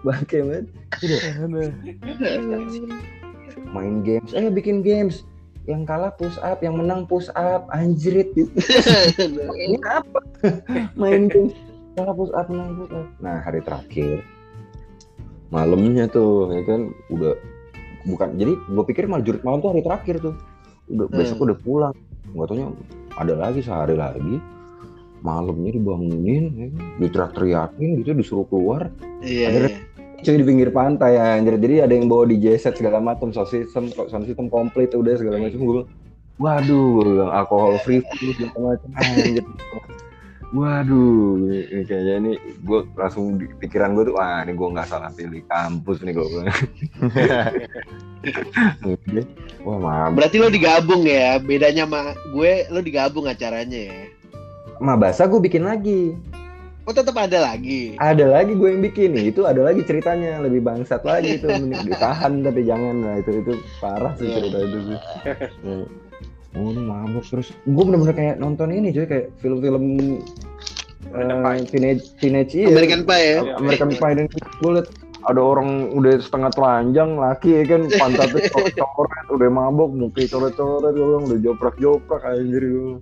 Bangke 0.03 0.39
man 0.43 0.63
main 3.71 4.03
games. 4.03 4.31
Eh 4.35 4.51
bikin 4.51 4.83
games. 4.83 5.23
Yang 5.67 5.83
kalah 5.87 6.11
push 6.15 6.39
up. 6.39 6.63
Yang 6.63 6.75
menang 6.83 7.03
push 7.07 7.27
up. 7.35 7.67
Anjrit. 7.71 8.31
Ini 8.35 9.77
apa? 9.83 10.19
Main 10.95 11.27
games. 11.31 11.55
Kalah 11.95 12.15
push 12.15 12.31
up 12.35 12.47
menang 12.51 12.75
push 12.75 12.91
up. 12.91 13.07
Nah 13.23 13.39
hari 13.43 13.59
terakhir. 13.63 14.23
Malamnya 15.51 16.11
tuh 16.11 16.51
ya 16.51 16.63
kan? 16.67 16.91
Udah. 17.11 17.35
Bukan. 18.07 18.39
Jadi 18.39 18.53
gue 18.55 18.83
pikir 18.87 19.07
malah 19.07 19.23
jurit 19.23 19.43
malam 19.43 19.59
tuh 19.59 19.75
hari 19.75 19.83
terakhir 19.83 20.19
tuh 20.19 20.35
udah 20.87 21.07
Hmm. 21.07 21.17
besok 21.17 21.37
udah 21.43 21.57
pulang. 21.59 21.95
Nggak 22.31 22.47
taunya 22.51 22.67
ada 23.17 23.33
lagi 23.33 23.59
sehari 23.63 23.95
lagi. 23.95 24.35
Malamnya 25.25 25.73
dibangunin 25.73 26.43
ya 26.53 26.67
kan, 26.71 26.85
diteriak-teriakin 27.01 27.89
gitu 28.05 28.11
disuruh 28.13 28.45
keluar. 28.47 28.93
Iya. 29.25 29.49
Ada 29.49 29.69
cuy 30.17 30.35
di 30.37 30.45
pinggir 30.45 30.69
pantai 30.69 31.17
ya 31.17 31.41
anjir. 31.41 31.57
Jadi 31.57 31.75
ada 31.81 31.93
yang 31.93 32.05
bawa 32.05 32.29
DJ 32.29 32.57
set 32.57 32.77
segala 32.77 33.01
macam 33.01 33.33
sound 33.33 33.49
system 33.49 33.89
sound 33.93 34.25
system 34.29 34.47
komplit 34.47 34.93
udah 34.93 35.17
segala 35.17 35.41
macam 35.41 35.57
gue 35.57 35.73
bilang 35.81 35.89
waduh 36.37 36.85
gue 37.01 37.05
bilang 37.17 37.33
alkohol 37.33 37.81
free 37.81 38.05
segala 38.13 38.77
macam 38.77 38.89
anjir 38.93 39.45
waduh 40.49 41.35
ini 41.37 41.59
kayaknya 41.83 42.13
ini 42.17 42.31
gue 42.57 42.79
langsung 42.93 43.35
di 43.35 43.51
pikiran 43.57 43.91
gue 43.91 44.03
tuh 44.05 44.15
wah 44.15 44.39
ini 44.41 44.51
gue 44.51 44.67
nggak 44.69 44.87
salah 44.87 45.11
pilih 45.11 45.43
kampus 45.45 45.99
nih 45.99 46.13
gue 46.13 46.23
wah 49.61 49.77
mabuk 49.77 50.15
Berarti 50.17 50.35
lo 50.37 50.47
digabung 50.47 51.03
ya. 51.03 51.35
Bedanya 51.37 51.83
sama 51.83 52.01
gue, 52.27 52.65
lo 52.67 52.79
digabung 52.79 53.25
acaranya 53.25 53.81
ya. 53.87 53.99
mabasa 54.77 55.25
gue 55.25 55.41
bikin 55.41 55.63
lagi 55.63 56.13
Oh 56.83 56.95
tetap 56.95 57.17
ada 57.17 57.43
lagi. 57.43 57.99
ada 57.99 58.23
lagi 58.29 58.55
gue 58.55 58.69
yang 58.69 58.79
bikin 58.81 59.11
nih 59.11 59.25
itu 59.27 59.43
ada 59.43 59.59
lagi 59.59 59.83
ceritanya 59.83 60.39
lebih 60.39 60.61
bangsat 60.61 61.03
lagi 61.03 61.35
itu 61.35 61.49
ditahan 61.83 62.39
tapi 62.39 62.63
jangan 62.63 62.95
nah 62.95 63.15
itu 63.17 63.41
itu 63.41 63.51
parah 63.77 64.15
sih 64.15 64.23
Iya. 64.23 64.35
cerita 64.39 64.57
itu 64.61 64.77
sih 64.85 64.99
Ini 66.57 66.81
mabuk. 66.83 67.23
Terus 67.23 67.53
gue 67.53 67.83
bener-bener 67.85 68.15
kayak 68.17 68.35
nonton 68.41 68.73
ini 68.73 68.89
cuy 68.89 69.05
kayak 69.05 69.27
film-film 69.37 69.83
eh, 71.13 71.37
Pie. 71.45 71.63
teenage 71.69 72.03
teenage 72.17 72.51
iya 72.57 72.67
American 72.73 73.01
Pie 73.05 73.25
ya. 73.25 73.39
American 73.61 73.91
Pie 73.93 74.15
dan 74.17 74.25
gue 74.33 74.71
liat 74.81 74.87
ada 75.27 75.41
orang 75.43 75.91
udah 75.91 76.23
setengah 76.23 76.51
telanjang 76.55 77.19
laki 77.19 77.49
ya 77.59 77.63
kan? 77.67 77.81
Pantatnya 77.91 78.47
coret 78.79 79.27
udah 79.27 79.49
mabok 79.51 79.91
mukanya 79.91 80.27
coret-coret 80.33 80.91
gue 80.95 81.05
bilang 81.05 81.23
udah 81.27 81.39
joprak-joprak 81.43 82.23
anjir 82.23 82.63
gue 82.63 82.95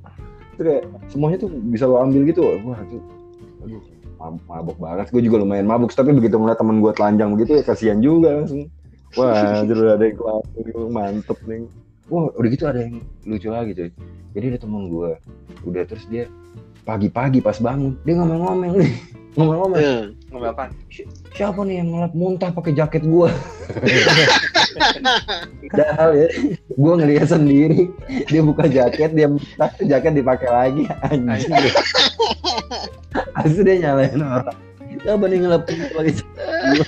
itu 0.56 0.62
kayak 0.64 0.84
semuanya 1.12 1.38
tuh 1.44 1.52
bisa 1.68 1.84
lo 1.84 2.00
ambil 2.00 2.24
gitu 2.32 2.48
wah 2.64 2.80
itu 2.80 2.98
aduh 3.60 3.82
mab- 4.16 4.44
mabok 4.48 4.78
banget. 4.80 5.06
Gue 5.12 5.22
juga 5.22 5.44
lumayan 5.44 5.68
mabuk 5.70 5.92
tapi 5.94 6.16
begitu 6.16 6.40
ngeliat 6.40 6.58
temen 6.58 6.80
gue 6.82 6.92
telanjang 6.96 7.30
begitu 7.36 7.60
ya 7.60 7.64
kasihan 7.64 8.00
juga 8.02 8.42
langsung. 8.42 8.72
Wah 9.16 9.62
anjir 9.64 9.76
udah 9.78 9.96
ada 9.96 10.06
yang 10.10 10.92
mantep 10.92 11.38
nih 11.46 11.68
wah 12.10 12.30
udah 12.38 12.50
gitu 12.50 12.66
ada 12.70 12.86
yang 12.86 13.02
lucu 13.26 13.50
lagi 13.50 13.72
cuy 13.74 13.90
jadi 14.36 14.46
ada 14.56 14.60
temen 14.62 14.90
gue 14.92 15.12
udah 15.66 15.84
terus 15.90 16.06
dia 16.10 16.30
pagi-pagi 16.86 17.42
pas 17.42 17.58
bangun 17.58 17.98
dia 18.06 18.14
ngomel-ngomel 18.18 18.74
nih 18.78 18.94
ngomel-ngomel 19.36 19.80
Iya. 19.82 19.98
Ngomel 20.32 20.50
apa? 20.52 20.66
siapa 21.36 21.60
nih 21.68 21.84
yang 21.84 21.92
ngelap 21.92 22.14
muntah 22.16 22.50
pakai 22.56 22.72
jaket 22.72 23.04
gua 23.04 23.28
Padahal 25.72 26.12
ya, 26.16 26.28
gua 26.76 26.94
ngeliat 27.00 27.28
sendiri 27.32 27.88
dia 28.28 28.42
buka 28.44 28.68
jaket, 28.68 29.16
dia 29.16 29.28
muntah, 29.28 29.72
jaket 29.80 30.12
dipakai 30.16 30.50
lagi 30.52 30.84
anjing. 31.04 31.52
Asli 33.36 33.62
dia 33.64 33.76
nyalain 33.88 34.20
orang. 34.20 34.56
Siapa 35.04 35.24
nih 35.28 35.38
ngelap 35.44 35.64
muntah 35.68 35.90
pakai 35.96 36.12
jaket 36.16 36.64
gua? 36.72 36.86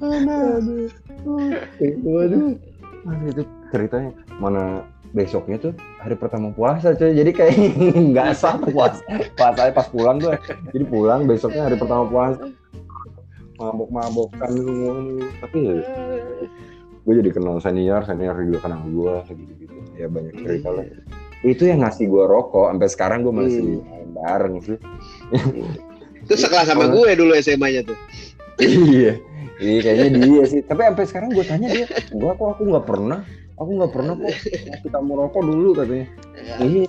Aduh. 2.24 2.56
Itu 3.30 3.42
ceritanya 3.70 4.10
mana 4.38 4.84
besoknya 5.10 5.58
tuh 5.58 5.72
hari 5.98 6.14
pertama 6.14 6.54
puasa 6.54 6.94
cuy. 6.94 7.12
Jadi 7.14 7.30
kayak 7.34 7.54
nggak 8.14 8.30
sah 8.36 8.56
tuh 8.58 8.70
puasa 8.70 9.02
puasanya 9.34 9.72
pas 9.74 9.86
pulang 9.90 10.16
tuh. 10.22 10.34
Jadi 10.70 10.84
pulang 10.86 11.26
besoknya 11.26 11.66
hari 11.66 11.76
pertama 11.76 12.06
puasa. 12.06 12.46
Mabok-mabokan 13.60 14.50
semua 14.56 14.92
tapi 15.44 15.58
ya 15.68 15.76
gue 17.00 17.14
jadi 17.16 17.30
kenal 17.32 17.60
senior 17.60 18.00
senior 18.08 18.36
juga 18.40 18.68
kenal 18.68 18.80
gue 18.88 19.14
gitu 19.36 19.52
gitu 19.66 19.74
ya 20.00 20.06
banyak 20.08 20.34
cerita 20.40 20.68
lah. 20.72 20.84
Itu 21.44 21.68
yang 21.68 21.84
ngasih 21.84 22.08
gue 22.08 22.24
rokok. 22.24 22.72
Sampai 22.72 22.88
sekarang 22.88 23.18
gue 23.24 23.32
masih 23.32 23.80
bareng 24.16 24.60
sih 24.60 24.78
Itu 26.24 26.34
sekelas 26.36 26.68
sama 26.68 26.88
gue 26.92 27.10
dulu 27.16 27.32
SMA-nya 27.40 27.84
tuh. 27.84 27.98
iya 28.60 29.16
iya 29.60 29.78
kayaknya 29.84 30.08
dia 30.24 30.42
sih. 30.48 30.60
Tapi 30.64 30.80
sampai 30.88 31.06
sekarang 31.06 31.30
gue 31.36 31.44
tanya 31.44 31.68
dia 31.70 31.86
gua 32.16 32.32
kok 32.34 32.48
aku 32.58 32.62
nggak 32.66 32.86
pernah? 32.88 33.20
Aku 33.60 33.70
nggak 33.76 33.92
pernah 33.92 34.12
kok 34.16 34.32
kita 34.82 34.98
mau 35.04 35.20
rokok 35.20 35.42
dulu 35.44 35.70
katanya. 35.76 36.06
Iya. 36.64 36.88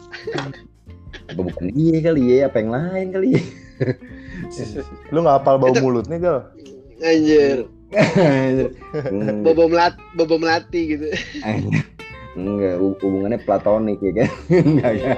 Apa 1.31 1.41
bukan 1.43 1.67
dia 1.75 1.97
kali 1.99 2.21
ya 2.27 2.47
apa 2.47 2.57
yang 2.63 2.71
lain 2.71 3.07
kali 3.11 3.27
ya? 3.35 3.43
Lu 5.11 5.19
nggak 5.23 5.35
hafal 5.43 5.55
bau 5.59 5.75
mulut 5.83 6.07
nih 6.07 6.19
gal? 6.23 6.47
Anjir, 7.01 7.65
bobo 9.45 9.65
melat, 9.65 9.97
bobo 10.13 10.37
melati 10.37 10.95
gitu. 10.95 11.07
enggak 12.37 12.77
hu- 12.79 12.99
hubungannya 13.01 13.41
platonik 13.43 13.99
ya 13.99 14.11
kan? 14.21 14.29
Enggak 14.69 14.93
ya. 15.01 15.13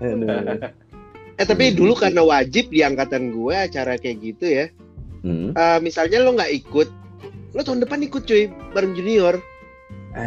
Aduh. 0.00 0.72
Eh 1.38 1.46
tapi 1.46 1.74
dulu 1.74 1.98
karena 1.98 2.22
wajib 2.22 2.70
di 2.70 2.80
angkatan 2.86 3.34
gue 3.34 3.54
acara 3.54 3.98
kayak 3.98 4.16
gitu 4.22 4.46
ya. 4.46 4.66
Hmm. 5.20 5.50
Eh, 5.50 5.78
misalnya 5.80 6.18
lo 6.20 6.32
nggak 6.32 6.52
ikut, 6.56 6.88
lo 7.52 7.60
tahun 7.60 7.82
depan 7.82 8.02
ikut 8.02 8.22
cuy 8.22 8.46
bareng 8.72 8.94
junior. 8.94 9.38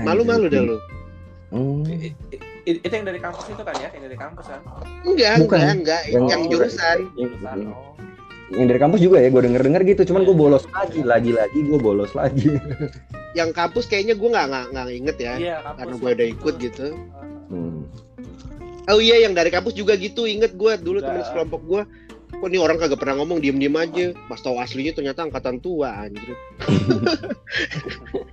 Malu-malu 0.04 0.48
dah 0.48 0.62
lo. 0.62 0.78
Hmm. 1.50 1.84
I- 2.62 2.78
itu 2.78 2.88
yang 2.88 3.04
dari 3.04 3.18
kampus 3.18 3.50
itu 3.50 3.60
kan 3.60 3.74
ya 3.76 3.90
yang 3.90 4.06
dari 4.06 4.14
kampus 4.16 4.46
kan 4.46 4.62
Enggak, 5.02 5.42
Bukan. 5.42 5.58
enggak, 5.58 5.74
enggak. 5.74 6.02
Yang- 6.08 6.30
Yang, 6.30 6.42
jurusan. 6.48 6.98
jurusan 7.18 7.58
oh 7.68 7.92
yang 8.52 8.68
dari 8.68 8.80
kampus 8.80 9.00
juga 9.00 9.18
ya 9.18 9.32
gue 9.32 9.42
denger 9.42 9.62
denger 9.64 9.82
gitu 9.88 10.02
cuman 10.12 10.22
gue 10.22 10.36
bolos 10.36 10.64
lagi 10.70 11.02
lagi 11.02 11.32
lagi 11.32 11.60
gue 11.64 11.80
bolos 11.80 12.12
lagi 12.12 12.60
Yang 13.32 13.50
kampus 13.56 13.88
kayaknya 13.88 14.14
gue 14.14 14.28
nggak 14.28 14.44
nggak 14.46 14.66
nggak 14.76 14.86
inget 14.92 15.18
ya. 15.18 15.34
iya 15.40 15.56
Karena 15.64 15.96
gue 15.96 16.10
udah 16.12 16.28
ikut 16.30 16.54
gitu. 16.60 16.88
hmm. 17.48 17.80
Oh 18.92 19.00
iya, 19.00 19.24
yang 19.24 19.32
dari 19.32 19.48
kampus 19.48 19.72
juga 19.72 19.96
gitu. 19.96 20.28
Inget 20.28 20.52
gue 20.54 20.74
dulu 20.78 21.00
temen 21.00 21.24
sekelompok 21.24 21.62
gue. 21.64 21.82
Kok 22.42 22.50
nih 22.50 22.58
orang 22.58 22.82
kagak 22.82 22.98
pernah 22.98 23.22
ngomong 23.22 23.38
diem-diem 23.38 23.78
aja. 23.78 24.18
Pas 24.26 24.42
tahu 24.42 24.58
aslinya 24.58 24.98
ternyata 24.98 25.30
angkatan 25.30 25.62
tua 25.62 25.94
anjir. 25.94 26.34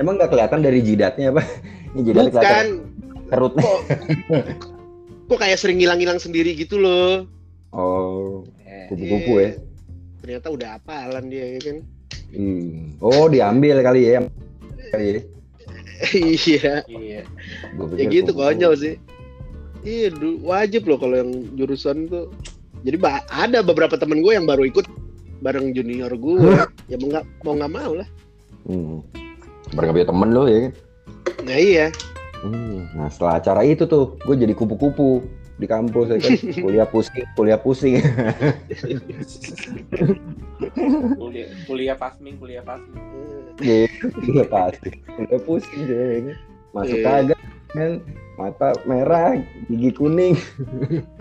emang 0.00 0.16
nggak 0.16 0.30
kelihatan 0.32 0.60
dari 0.64 0.80
jidatnya 0.80 1.34
apa 1.34 1.42
ini 1.94 2.00
jidatnya 2.06 2.30
Bukan. 2.32 2.40
kelihatan 2.40 2.66
kerutnya 3.26 3.64
Kok, 3.66 3.80
kok 5.26 5.38
kayak 5.42 5.58
sering 5.58 5.78
ngilang-ngilang 5.82 6.22
sendiri 6.22 6.54
gitu 6.54 6.78
loh. 6.78 7.26
oh 7.74 8.46
Eh, 8.62 8.86
kupu-kupu 8.88 9.32
ya 9.42 9.50
Ternyata 10.22 10.46
udah 10.50 10.68
apalan 10.82 11.24
dia 11.30 11.46
ya 11.54 11.60
kan. 11.62 11.76
Hmm. 12.34 12.94
oh 13.02 13.26
diambil 13.30 13.82
kali 13.82 14.00
ya 14.06 14.22
kali 14.94 15.06
ya 15.06 15.20
iya. 16.12 16.74
iya 16.86 17.20
Ya 17.96 18.04
gitu 18.12 18.36
konyol 18.36 18.76
sih. 18.76 18.94
Iya, 19.84 20.08
wajib 20.40 20.88
loh 20.88 20.98
kalau 20.98 21.16
yang 21.20 21.30
jurusan 21.58 22.06
tuh. 22.08 22.32
Jadi 22.86 22.96
ada 23.28 23.60
beberapa 23.66 23.98
temen 23.98 24.22
gue 24.22 24.32
yang 24.36 24.46
baru 24.46 24.64
ikut 24.68 24.86
bareng 25.42 25.74
junior 25.74 26.12
gue. 26.14 26.38
ya 26.90 26.96
mau 27.02 27.08
nggak 27.10 27.24
mau 27.44 27.54
nggak 27.58 27.72
mau 27.72 27.92
lah. 27.98 28.08
hmm. 28.70 28.98
Punya 29.74 30.06
temen 30.06 30.30
lo 30.30 30.46
ya 30.46 30.70
kan 30.70 30.72
Nah 31.42 31.58
iya. 31.58 31.86
Hmm, 32.40 32.86
Nah 32.94 33.08
setelah 33.10 33.42
acara 33.42 33.60
itu 33.66 33.82
tuh, 33.90 34.14
gue 34.22 34.34
jadi 34.38 34.54
kupu-kupu 34.54 35.26
di 35.56 35.64
kampus 35.64 36.12
ya 36.12 36.18
kan, 36.20 36.32
kuliah 36.64 36.86
pusing, 36.86 37.24
kuliah 37.34 37.58
pusing. 37.58 37.96
kuliah 41.16 41.48
kuliah 41.64 41.96
pasming 41.96 42.36
kuliah 42.36 42.62
pasming 42.62 43.02
Gitu, 43.56 44.12
kuliah 44.20 44.44
pasti, 44.52 45.00
kuliah 45.16 45.40
pusing 45.40 45.80
deh. 45.88 46.36
Masuk 46.76 46.98
Iya. 47.00 47.04
kagak 47.08 47.40
kan, 47.72 47.92
mata 48.36 48.76
merah, 48.84 49.40
gigi 49.66 49.90
kuning. 49.92 50.36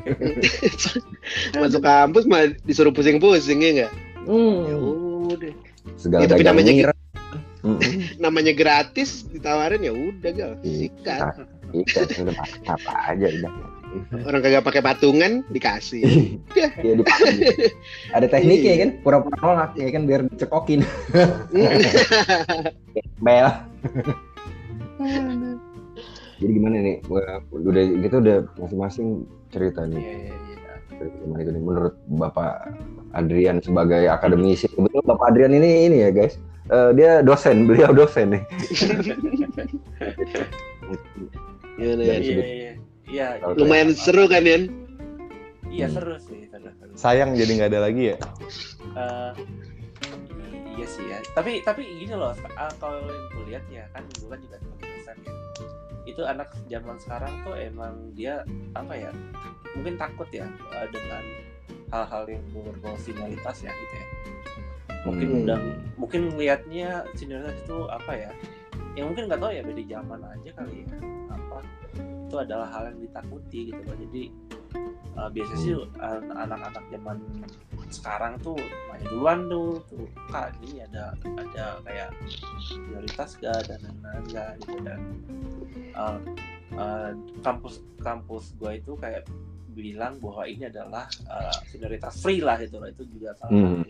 Masuk 1.59 1.81
kampus 1.81 2.27
mah 2.27 2.51
disuruh 2.63 2.91
pusing-pusing 2.91 3.59
ya 3.59 3.71
nggak? 3.73 3.91
Ya 3.91 4.75
Hmm. 4.75 5.29
udah. 5.31 5.53
Segala 5.95 6.21
Ya, 6.21 6.27
tapi 6.27 6.43
namanya 6.43 6.71
ngira. 6.73 6.93
Hmm, 7.61 7.79
Namanya 8.23 8.53
gratis 8.53 9.25
ditawarin 9.25 9.81
ya 9.81 9.93
udah 9.93 10.31
gal. 10.33 10.51
Iya. 10.61 10.91
Sikat. 10.91 11.21
Iya, 11.73 12.01
udah 12.21 12.35
apa 12.67 12.91
aja 13.09 13.27
udah. 13.31 13.51
Orang 14.27 14.43
kagak 14.43 14.65
pakai 14.65 14.81
patungan 14.83 15.39
dikasih. 15.49 16.03
Iya 16.83 16.93
dipakai. 16.99 17.71
Ada 18.11 18.27
tekniknya 18.27 18.73
Iya. 18.75 18.81
kan, 18.83 18.89
pura-pura 19.01 19.37
nolak 19.39 19.71
ya 19.79 19.87
kan 19.89 20.03
biar 20.03 20.27
dicekokin. 20.27 20.81
Bel. 23.23 23.47
Jadi 26.35 26.51
gimana 26.51 26.75
nih? 26.77 26.97
Gua- 27.01 27.41
Udah 27.49 27.83
gitu 27.95 28.15
udah 28.17 28.37
masing-masing 28.57 29.07
cerita 29.49 29.83
nih. 29.83 29.97
iya 29.97 30.13
iya 30.21 30.35
iya 30.35 31.07
Gimana 31.17 31.39
itu 31.39 31.51
nih 31.51 31.61
menurut 31.61 31.95
Bapak 32.09 32.71
Adrian 33.11 33.59
sebagai 33.59 34.07
akademisi? 34.07 34.67
Kebetulan 34.67 35.05
Bapak 35.05 35.25
Adrian 35.29 35.53
ini 35.53 35.69
ini 35.85 35.97
ya 36.01 36.09
guys. 36.09 36.35
Eh, 36.65 36.91
dia 36.93 37.21
dosen, 37.21 37.63
beliau 37.65 37.93
dosen 37.93 38.33
nih. 38.33 38.43
Gimana 41.75 42.01
Dari 42.01 42.09
ya? 42.09 42.19
sudut- 42.21 42.41
iya 42.41 42.55
iya 42.55 42.73
iya 43.05 43.27
Kalau 43.37 43.53
Lumayan 43.55 43.89
seru 43.93 44.25
kan 44.25 44.43
Yan? 44.43 44.63
iya 45.67 45.85
Hmm. 45.85 45.93
seru 45.93 46.15
sih 46.17 46.47
seru 46.47 46.69
seru 46.73 46.91
Sayang 46.95 47.35
jadi 47.35 47.51
nggak 47.53 47.69
ada 47.69 47.81
lagi 47.83 48.03
ya. 48.05 48.17
Eh, 48.95 49.31
iya 50.73 50.85
sih 50.85 51.03
ya 51.05 51.17
tapi 51.31 51.59
tapi 51.61 51.83
gini 51.85 52.11
loh 52.11 52.31
kalau 52.77 52.99
yang 53.03 53.23
gue 53.29 53.43
lihat 53.47 53.63
ya 53.69 53.83
kan 53.91 54.03
gue 54.09 54.25
kan 54.25 54.39
juga 54.39 54.55
sebagai 54.57 54.87
dosen 54.89 55.17
ya 55.21 55.31
itu 56.05 56.21
anak 56.21 56.53
zaman 56.65 56.95
sekarang 56.97 57.33
tuh 57.41 57.53
emang 57.53 57.93
dia 58.13 58.45
apa 58.73 58.93
ya 58.93 59.11
mungkin 59.73 59.97
takut 59.97 60.29
ya 60.29 60.45
eh, 60.47 60.87
dengan 60.87 61.23
hal-hal 61.89 62.23
yang 62.27 62.43
berbau 62.51 62.95
senioritas 62.95 63.61
ya 63.61 63.71
gitu 63.71 63.95
ya. 63.95 64.07
Mungkin 65.05 65.27
Hmm. 65.27 65.41
udah 65.45 65.59
mungkin 65.95 66.21
lihatnya 66.33 66.89
senioritas 67.13 67.57
itu 67.61 67.77
apa 67.87 68.11
ya 68.13 68.31
yang 68.95 69.11
mungkin 69.11 69.27
nggak 69.27 69.37
tahu 69.37 69.51
ya 69.51 69.61
beda 69.61 69.83
zaman 69.85 70.19
aja 70.23 70.49
kali 70.55 70.75
ya 70.81 70.97
apa 71.29 71.57
itu 72.25 72.35
adalah 72.35 72.67
hal 72.69 72.89
yang 72.89 72.99
ditakuti 73.01 73.59
gitu 73.69 73.81
loh 73.85 73.97
jadi 74.07 74.23
eh, 75.15 75.29
biasanya 75.29 75.59
sih 75.59 75.73
an- 75.99 76.31
anak-anak 76.33 76.83
zaman 76.89 77.17
sekarang 77.87 78.37
tuh 78.39 78.57
nanya 78.89 79.05
duluan 79.07 79.39
tuh 79.45 79.79
tuh 79.85 80.03
kak 80.27 80.51
ini 80.61 80.81
ada 80.83 81.13
ada 81.35 81.65
kayak 81.81 82.09
prioritas 82.81 83.29
gak 83.37 83.59
dan 83.65 83.79
lain-lain 83.81 84.23
gak 84.29 84.51
gitu 84.59 84.77
dan 84.81 84.99
eh, 85.93 86.17
eh, 86.73 87.11
kampus 87.39 87.73
kampus 87.99 88.53
gue 88.55 88.71
itu 88.75 88.93
kayak 88.95 89.23
bilang 89.71 90.15
bahwa 90.17 90.43
ini 90.43 90.65
adalah 90.65 91.05
eh, 91.25 91.57
senioritas 91.67 92.17
free 92.17 92.39
lah 92.39 92.57
gitu 92.57 92.79
loh 92.79 92.87
itu 92.87 93.03
juga 93.07 93.35
salah 93.35 93.53
Hmm. 93.53 93.83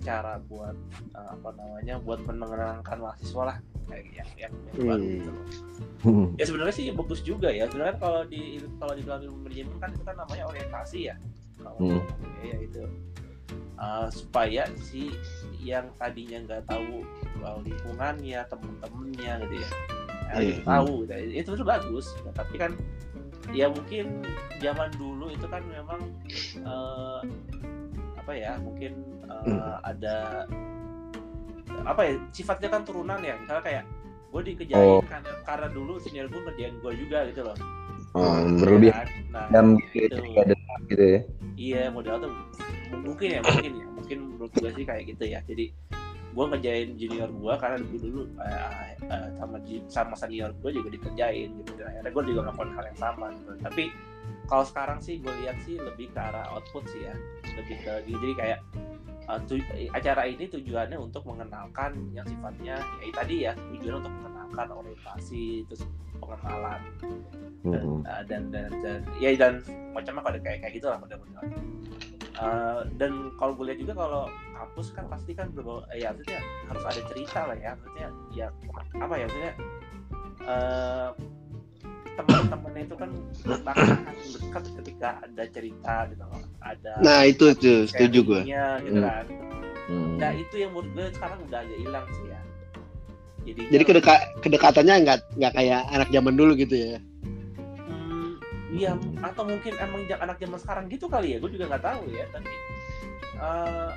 cara 0.00 0.36
buat 0.42 0.76
eh, 1.12 1.28
apa 1.30 1.48
namanya 1.54 1.94
buat 1.98 2.20
menenangkan 2.22 2.98
mahasiswa 2.98 3.42
lah 3.46 3.56
kayak 3.84 4.04
yang 4.10 4.28
yang, 4.38 4.52
yang 4.52 4.74
Hmm. 4.74 4.88
baru 4.88 5.04
gitu 5.06 5.30
loh 5.30 5.46
Hmm. 6.04 6.26
ya 6.36 6.44
sebenarnya 6.44 6.74
sih 6.74 6.84
bagus 6.90 7.20
juga 7.20 7.48
ya 7.48 7.64
sebenarnya 7.64 7.96
kalau 7.96 8.22
di 8.24 8.42
kalau 8.76 8.92
di 8.92 9.02
dalam 9.02 9.20
ilmu 9.22 9.38
manajemen 9.40 9.76
kan 9.78 9.88
itu 9.88 10.02
kan 10.02 10.16
namanya 10.18 10.44
orientasi 10.46 10.98
ya 11.08 11.16
kalau 11.64 11.78
Hmm. 11.80 12.02
ya 12.44 12.56
itu 12.60 12.84
Uh, 13.74 14.06
supaya 14.06 14.70
si 14.78 15.10
yang 15.58 15.90
tadinya 15.98 16.38
nggak 16.46 16.62
tahu 16.70 17.02
uh, 17.42 17.58
lingkungannya 17.58 18.46
temen-temennya 18.46 19.32
gitu 19.42 19.54
ya 19.58 19.68
Iya. 20.30 20.38
gitu 20.38 20.62
tahu 20.62 20.92
gitu. 21.02 21.12
itu 21.34 21.50
itu 21.58 21.64
bagus 21.66 22.06
Nah, 22.22 22.32
tapi 22.32 22.54
kan 22.54 22.70
ya 23.50 23.66
mungkin 23.66 24.22
zaman 24.62 24.94
dulu 24.94 25.26
itu 25.28 25.42
kan 25.50 25.58
memang 25.66 26.00
uh, 26.62 27.18
apa 28.14 28.32
ya 28.32 28.54
mungkin 28.62 28.94
uh, 29.26 29.82
ada 29.82 30.46
apa 31.82 32.00
ya 32.06 32.14
sifatnya 32.30 32.70
kan 32.70 32.86
turunan 32.86 33.18
ya 33.20 33.34
misalnya 33.36 33.64
kayak 33.66 33.84
gue 34.30 34.54
dikejain 34.54 34.86
Oh. 34.86 35.02
karena 35.02 35.34
karena 35.42 35.68
dulu 35.68 35.98
senior 35.98 36.30
gue 36.30 36.40
ngerjain 36.40 36.78
gue 36.78 36.92
juga 36.94 37.26
gitu 37.26 37.42
loh 37.42 37.58
Oh, 38.14 38.38
berlebih 38.62 38.94
Kan? 38.94 39.06
nah 39.34 39.50
itu. 39.50 39.82
gitu, 39.90 40.22
ya, 40.30 40.42
dendam 40.46 40.80
gitu 40.86 41.04
ya. 41.04 41.20
Iya 41.54 41.90
modal 41.90 42.28
tuh 42.28 42.32
mungkin 43.00 43.28
ya 43.38 43.40
mungkin 43.42 43.72
ya. 43.80 43.86
Mungkin 43.94 44.18
menurut 44.36 44.52
gue 44.52 44.70
sih 44.76 44.84
kayak 44.84 45.04
gitu 45.16 45.24
ya. 45.24 45.40
Jadi 45.48 45.72
gue 46.34 46.44
ngerjain 46.50 46.98
junior 46.98 47.30
gue 47.30 47.54
karena 47.62 47.76
dulu 47.78 47.96
dulu 48.02 48.22
eh, 48.42 48.98
eh, 49.06 49.28
sama 49.38 49.56
sama 49.86 50.14
senior 50.18 50.50
gue 50.60 50.70
juga 50.74 50.88
dikerjain 50.92 51.48
gitu. 51.62 51.72
Dan 51.78 51.86
akhirnya 51.90 52.10
gue 52.12 52.24
juga 52.28 52.40
melakukan 52.50 52.70
hal 52.76 52.84
yang 52.90 53.00
sama 53.00 53.26
gitu. 53.38 53.52
Tapi 53.62 53.84
kalau 54.44 54.64
sekarang 54.66 54.98
sih 55.00 55.20
gue 55.22 55.32
lihat 55.44 55.56
sih 55.64 55.80
lebih 55.80 56.12
ke 56.12 56.20
arah 56.20 56.46
output 56.52 56.84
sih 56.90 57.06
ya. 57.06 57.14
Lebih 57.56 57.76
ke 57.80 57.92
jadi 58.10 58.32
kayak 58.36 58.60
eh, 59.24 59.40
tu- 59.48 59.68
acara 59.90 60.22
ini 60.28 60.44
tujuannya 60.46 60.98
untuk 61.00 61.24
mengenalkan 61.24 61.96
yang 62.12 62.26
sifatnya 62.26 62.76
ya 63.00 63.12
tadi 63.12 63.36
ya 63.48 63.52
tujuannya 63.56 63.98
untuk 64.04 64.14
mengenalkan 64.20 64.66
orientasi 64.70 65.64
terus 65.66 65.82
pengenalan 66.20 66.80
dan, 67.64 67.82
Hmm. 67.84 68.04
uh, 68.04 68.22
dan 68.28 68.42
dan 68.52 68.68
dan 68.84 69.00
ya 69.16 69.32
dan 69.40 69.64
macam 69.96 70.20
apa 70.20 70.36
kayak 70.36 70.60
kayak 70.60 70.72
gitu 70.76 70.86
lah 70.88 71.00
model-model 71.00 71.42
Uh, 72.34 72.82
dan 72.98 73.30
kalau 73.38 73.54
gue 73.54 73.70
lihat 73.70 73.78
juga 73.78 73.94
kalau 73.94 74.26
kampus 74.58 74.90
kan 74.90 75.06
pasti 75.06 75.38
kan 75.38 75.54
berbau 75.54 75.86
eh, 75.94 76.02
ya 76.02 76.10
maksudnya 76.10 76.42
harus 76.66 76.82
ada 76.82 77.00
cerita 77.06 77.40
lah 77.46 77.54
ya 77.54 77.78
maksudnya 77.78 78.08
ya 78.34 78.46
apa 78.98 79.14
ya 79.14 79.24
maksudnya 79.30 79.52
uh, 80.42 81.08
teman-temannya 82.14 82.82
itu 82.86 82.94
kan 82.94 83.10
bahkan 83.66 83.96
dekat 84.34 84.64
ketika 84.82 85.08
ada 85.22 85.44
cerita 85.50 85.94
gitu 86.08 86.24
ada 86.62 86.92
Nah 87.02 87.20
itu 87.26 87.46
tuh 87.58 87.78
setuju 87.90 88.18
gue. 88.22 88.40
gitu 88.46 88.98
Hmm. 88.98 89.06
kan 89.06 89.24
Hmm. 89.84 90.16
nah 90.16 90.32
itu 90.32 90.54
yang 90.56 90.72
menurut 90.72 90.88
gue 90.96 91.06
sekarang 91.12 91.38
udah 91.44 91.60
agak 91.60 91.78
hilang 91.78 92.06
sih 92.08 92.26
ya 92.32 92.40
jadi 93.44 93.60
Jadi 93.68 93.84
kedeka 93.84 94.14
kedekatannya 94.40 94.94
nggak 95.04 95.18
nggak 95.36 95.52
kayak 95.52 95.80
anak 95.92 96.08
zaman 96.08 96.32
dulu 96.32 96.56
gitu 96.56 96.72
ya. 96.72 96.96
Hmm, 97.84 98.40
Iya, 98.72 98.96
atau 99.20 99.44
mungkin 99.44 99.76
emang 99.76 100.08
anak 100.08 100.40
zaman 100.40 100.58
sekarang 100.58 100.84
gitu 100.88 101.04
kali 101.12 101.36
ya, 101.36 101.38
gue 101.38 101.50
juga 101.52 101.68
nggak 101.76 101.84
tahu 101.84 102.02
ya. 102.08 102.24
Tapi 102.32 102.52
eh 103.36 103.90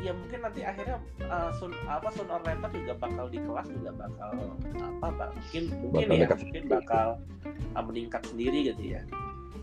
ya 0.00 0.12
mungkin 0.16 0.38
nanti 0.40 0.60
akhirnya 0.64 0.96
eh, 1.20 1.50
sun, 1.60 1.72
apa 1.84 2.08
sooner 2.16 2.40
or 2.40 2.42
later 2.42 2.70
juga 2.72 2.92
bakal 2.96 3.26
di 3.28 3.38
kelas 3.40 3.66
juga 3.68 3.90
bakal 3.94 4.30
apa 4.80 5.06
Pak? 5.12 5.28
mungkin 5.36 5.62
mungkin 5.84 6.06
Bakal 6.08 6.16
ya 6.16 6.22
dekat 6.24 6.38
mungkin 6.44 6.64
bakal 6.68 7.08
eh, 7.54 7.84
meningkat 7.84 8.22
sendiri 8.28 8.58
gitu 8.72 8.82
ya. 8.96 9.02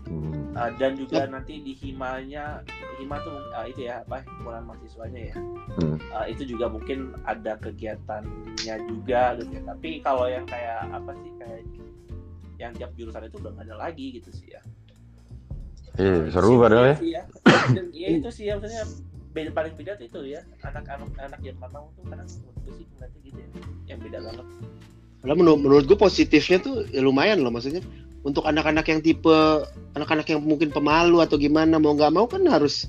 Hmm. 0.08 0.56
Eh, 0.56 0.70
dan 0.80 0.96
juga 0.96 1.28
nanti 1.28 1.60
di 1.60 1.76
himanya 1.76 2.64
hima 2.96 3.20
tuh 3.22 3.36
eh, 3.60 3.66
itu 3.70 3.80
ya 3.90 4.00
apa 4.06 4.24
himpunan 4.24 4.62
mahasiswanya 4.64 5.20
ya. 5.34 5.36
Hmm. 5.78 5.96
Eh, 5.98 6.26
itu 6.32 6.42
juga 6.54 6.66
mungkin 6.70 7.12
ada 7.26 7.58
kegiatannya 7.60 8.76
juga 8.88 9.36
gitu 9.42 9.52
ya. 9.52 9.62
Tapi 9.74 9.90
kalau 10.00 10.26
yang 10.30 10.46
kayak 10.46 10.86
apa 10.90 11.12
sih 11.18 11.30
kayak 11.36 11.60
yang 12.58 12.72
tiap 12.74 12.90
jurusan 12.98 13.26
itu 13.26 13.38
udah 13.38 13.52
nggak 13.54 13.66
ada 13.70 13.76
lagi 13.78 14.06
gitu 14.18 14.30
sih 14.34 14.50
ya. 14.50 14.62
Iya, 15.98 16.30
seru 16.30 16.62
padahal 16.62 16.94
ya. 16.94 16.96
Iya, 17.02 17.22
iya. 17.26 17.82
Ya 17.98 18.08
itu 18.14 18.30
sih 18.30 18.46
ya 18.46 18.54
maksudnya 18.54 18.86
beda 19.32 19.50
paling 19.52 19.74
beda 19.76 19.92
tuh 20.00 20.06
itu 20.08 20.20
ya 20.34 20.40
anak-anak 20.64 21.08
anak 21.20 21.40
yang 21.44 21.56
matang 21.60 21.84
tuh 21.94 22.02
kadang 22.08 22.28
menurut 22.28 22.72
sih 22.74 22.84
ngeliatnya 22.96 23.20
gitu 23.22 23.38
ya 23.38 23.48
yang 23.88 23.98
beda 24.00 24.18
banget. 24.24 24.46
Kalau 25.18 25.34
menurut, 25.34 25.58
menurut 25.58 25.84
gue 25.90 25.98
positifnya 25.98 26.58
tuh 26.62 26.86
ya 26.94 27.02
lumayan 27.02 27.42
loh 27.42 27.50
maksudnya 27.50 27.82
untuk 28.22 28.46
anak-anak 28.46 28.86
yang 28.86 29.00
tipe 29.02 29.38
anak-anak 29.94 30.26
yang 30.30 30.40
mungkin 30.42 30.70
pemalu 30.70 31.22
atau 31.22 31.38
gimana 31.38 31.78
mau 31.78 31.94
nggak 31.94 32.12
mau 32.14 32.26
kan 32.26 32.42
harus 32.46 32.88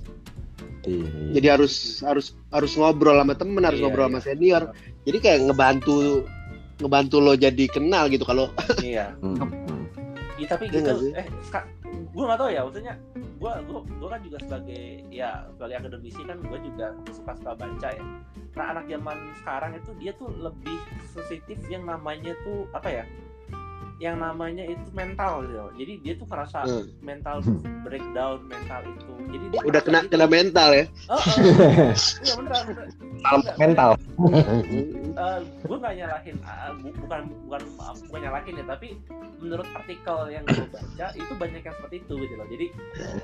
Iya, 0.88 1.06
iya. 1.06 1.32
jadi 1.36 1.48
harus 1.60 2.00
harus 2.08 2.32
harus 2.56 2.72
ngobrol 2.80 3.20
sama 3.20 3.36
temen 3.36 3.62
harus 3.68 3.84
Iya, 3.84 3.86
ngobrol 3.92 4.08
iya. 4.08 4.12
sama 4.16 4.20
senior 4.24 4.64
jadi 5.04 5.18
kayak 5.20 5.40
ngebantu 5.52 6.24
ngebantu 6.80 7.16
lo 7.20 7.34
jadi 7.36 7.66
kenal 7.68 8.08
gitu 8.08 8.24
kalau 8.24 8.48
iya. 8.80 9.12
Hmm, 9.20 9.36
hmm. 9.36 9.84
Iya 10.40 10.48
tapi 10.56 10.72
gitu 10.72 11.12
eh 11.20 11.28
gue 11.92 12.24
nggak 12.24 12.40
tahu 12.40 12.50
ya 12.50 12.64
maksudnya 12.64 12.96
gue 13.40 13.54
gue 13.72 13.80
gue 13.88 14.10
kan 14.12 14.20
juga 14.20 14.38
sebagai 14.44 14.84
ya 15.08 15.48
sebagai 15.56 15.76
akademisi 15.80 16.22
kan 16.28 16.38
gue 16.44 16.60
juga 16.60 16.88
suka 17.16 17.32
suka 17.40 17.52
baca 17.56 17.90
ya. 17.96 18.04
Nah 18.60 18.66
anak 18.76 18.86
zaman 18.92 19.18
sekarang 19.40 19.72
itu 19.80 19.92
dia 19.96 20.12
tuh 20.20 20.28
lebih 20.36 20.78
sensitif 21.16 21.58
yang 21.72 21.88
namanya 21.88 22.36
tuh 22.44 22.68
apa 22.76 22.90
ya? 22.92 23.04
Yang 24.00 24.16
namanya 24.18 24.64
itu 24.64 24.88
mental 24.96 25.44
gitu. 25.44 25.54
loh. 25.54 25.72
Jadi 25.76 25.94
dia 26.00 26.14
tuh 26.16 26.28
ngerasa 26.28 26.60
Hmm. 26.64 26.88
mental 27.04 27.38
breakdown 27.84 28.38
mental 28.48 28.82
itu. 28.88 29.12
Jadi 29.30 29.46
dia 29.52 29.60
udah 29.62 29.82
kena 29.84 30.00
gitu. 30.02 30.12
kena 30.16 30.26
mental 30.26 30.70
ya 30.74 30.86
Oh, 31.06 31.16
oh. 31.16 31.38
Iya 32.26 32.34
beneran, 32.34 32.62
beneran. 32.66 32.90
Enggak, 33.20 33.56
mental. 33.60 33.90
gue 35.60 35.78
nggak 35.78 35.96
nyalahin 35.96 36.36
uh, 36.42 36.72
bu- 36.80 36.96
bukan 36.98 37.22
bukan 37.46 37.62
uh, 37.78 37.96
bukan 38.08 38.20
nyalahin 38.24 38.56
ya 38.56 38.66
tapi 38.66 38.88
menurut 39.40 39.68
artikel 39.72 40.18
yang 40.28 40.44
gue 40.48 40.66
baca 40.68 41.06
itu 41.14 41.34
banyak 41.36 41.62
yang 41.62 41.76
seperti 41.76 41.96
itu 42.02 42.14
gitu 42.18 42.34
loh 42.36 42.48
jadi 42.48 42.68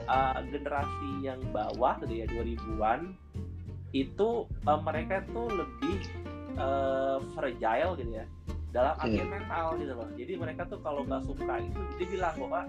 uh, 0.06 0.40
generasi 0.52 1.10
yang 1.24 1.40
bawah 1.50 1.96
gitu 2.04 2.14
ya 2.22 2.26
2000-an 2.28 3.16
itu 3.92 4.30
uh, 4.68 4.80
mereka 4.82 5.24
tuh 5.32 5.48
lebih 5.48 5.96
uh, 6.56 7.24
fragile 7.34 7.96
gitu 7.96 8.12
ya 8.14 8.26
dalam 8.76 8.94
artian 9.00 9.28
mental 9.32 9.68
gitu 9.80 9.94
loh. 9.96 10.10
Jadi 10.20 10.34
mereka 10.36 10.62
tuh 10.68 10.80
kalau 10.84 11.08
nggak 11.08 11.24
suka 11.24 11.54
itu 11.64 11.80
dia 11.96 12.08
bilang 12.12 12.36
bahwa 12.36 12.62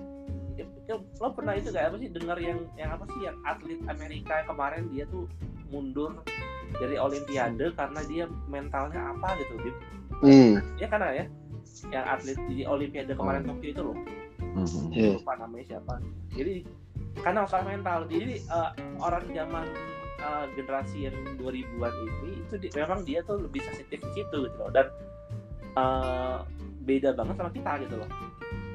"Ya, 0.55 0.65
ya, 0.87 0.95
lo 0.97 1.29
pernah 1.35 1.53
itu 1.53 1.69
gak 1.69 1.91
apa 1.91 1.97
sih 1.99 2.09
dengar 2.09 2.39
yang 2.39 2.63
yang 2.79 2.95
apa 2.95 3.05
sih 3.11 3.21
yang 3.27 3.37
atlet 3.43 3.81
Amerika 3.91 4.47
kemarin 4.47 4.87
dia 4.89 5.05
tuh 5.11 5.27
mundur 5.69 6.15
dari 6.79 6.97
Olimpiade 6.97 7.75
karena 7.75 8.01
dia 8.07 8.25
mentalnya 8.47 9.11
apa 9.11 9.35
gitu. 9.43 9.55
Dia 9.61 9.75
hmm. 10.23 10.53
ya 10.79 10.87
karena 10.87 11.09
ya? 11.13 11.25
Yang 11.91 12.05
atlet 12.09 12.39
di 12.47 12.63
Olimpiade 12.63 13.13
kemarin 13.13 13.43
Oh. 13.45 13.49
Tokyo 13.53 13.69
itu 13.75 13.83
loh. 13.83 13.97
Hmm. 14.57 14.89
Iya. 14.89 15.21
lupa 15.21 15.33
namanya 15.37 15.65
siapa. 15.77 15.95
Jadi 16.33 16.65
karena 17.21 17.45
masalah 17.45 17.67
mental. 17.67 17.99
Jadi 18.09 18.35
eh, 18.41 18.71
orang 18.97 19.25
zaman 19.29 19.67
eh, 20.17 20.45
generasi 20.57 20.99
yang 21.11 21.17
2000-an 21.37 21.93
ini 22.01 22.31
itu 22.41 22.55
di- 22.57 22.73
memang 22.73 23.05
dia 23.05 23.21
tuh 23.27 23.45
lebih 23.45 23.61
sensitif 23.61 24.01
di 24.01 24.13
situ 24.17 24.37
gitu 24.49 24.57
loh. 24.57 24.73
Dan 24.73 24.89
eh, 25.77 26.37
beda 26.83 27.13
banget 27.13 27.35
sama 27.37 27.51
kita 27.53 27.73
gitu 27.85 27.97
loh 27.97 28.11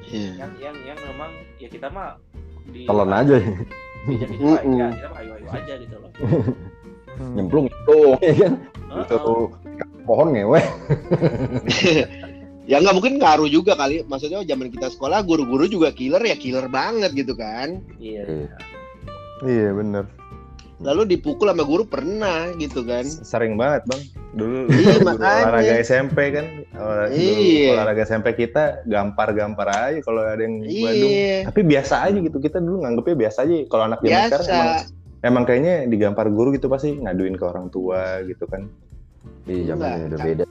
Iya. 0.02 0.44
yang 0.44 0.52
yang 0.58 0.76
yang 0.84 0.98
memang 0.98 1.30
ya 1.56 1.66
kita 1.66 1.88
mah 1.88 2.20
di 2.68 2.84
Telan 2.84 3.10
aja 3.10 3.36
ya. 3.38 3.48
Kita 4.02 4.34
mah 4.34 4.60
Mm-mm. 4.60 4.76
ya, 4.76 4.86
kita 4.90 5.08
mah 5.08 5.18
ayo-ayo 5.22 5.46
aja 5.56 5.74
gitu 5.78 5.96
loh 5.96 6.10
Nyemplung 7.32 7.64
nyemplung 7.70 8.18
ya 8.18 8.34
kan. 8.34 8.52
Itu 9.06 9.34
pohon 10.02 10.34
ngewe. 10.34 10.58
ya 12.70 12.78
nggak 12.78 12.94
mungkin 12.94 13.18
ngaruh 13.18 13.46
juga 13.46 13.74
kali 13.74 14.06
maksudnya 14.06 14.42
zaman 14.42 14.70
kita 14.70 14.90
sekolah 14.90 15.22
guru-guru 15.22 15.66
juga 15.66 15.90
killer 15.90 16.22
ya 16.22 16.36
killer 16.38 16.66
banget 16.70 17.10
gitu 17.14 17.34
kan 17.34 17.82
iya 17.98 18.46
Iya 19.42 19.74
bener. 19.74 20.06
Lalu 20.82 21.14
dipukul 21.14 21.46
sama 21.46 21.62
guru 21.62 21.86
pernah 21.86 22.50
gitu 22.58 22.82
kan 22.82 23.06
Sering 23.06 23.54
banget 23.54 23.86
bang. 23.86 24.02
Dulu 24.32 24.58
Iya, 24.72 24.94
olahraga 25.04 25.74
SMP 25.84 26.18
kan. 26.34 26.46
Dulu 26.74 27.04
Iya. 27.14 27.70
Olahraga 27.78 28.02
SMP 28.02 28.34
kita 28.34 28.82
gampar-gampar 28.88 29.68
aja 29.70 29.98
kalau 30.02 30.22
ada 30.26 30.42
yang 30.42 30.62
Bandung. 30.62 31.10
iya 31.10 31.46
Tapi 31.46 31.60
biasa 31.62 31.94
aja 32.10 32.18
gitu 32.18 32.38
kita 32.42 32.58
dulu 32.58 32.82
nganggepnya 32.82 33.16
biasa 33.28 33.38
aja. 33.46 33.54
Kalau 33.70 33.84
anak 33.86 33.98
zaman 34.02 34.22
sekarang 34.26 34.46
emang, 34.50 34.70
emang 35.22 35.42
kayaknya 35.46 35.74
digampar 35.86 36.26
guru 36.28 36.50
gitu 36.56 36.66
pasti 36.66 36.98
ngaduin 36.98 37.38
ke 37.38 37.44
orang 37.46 37.66
tua 37.70 38.20
gitu 38.26 38.44
kan. 38.50 38.66
Iya, 39.46 39.74
zamannya 39.74 40.06
udah 40.10 40.18
beda. 40.18 40.44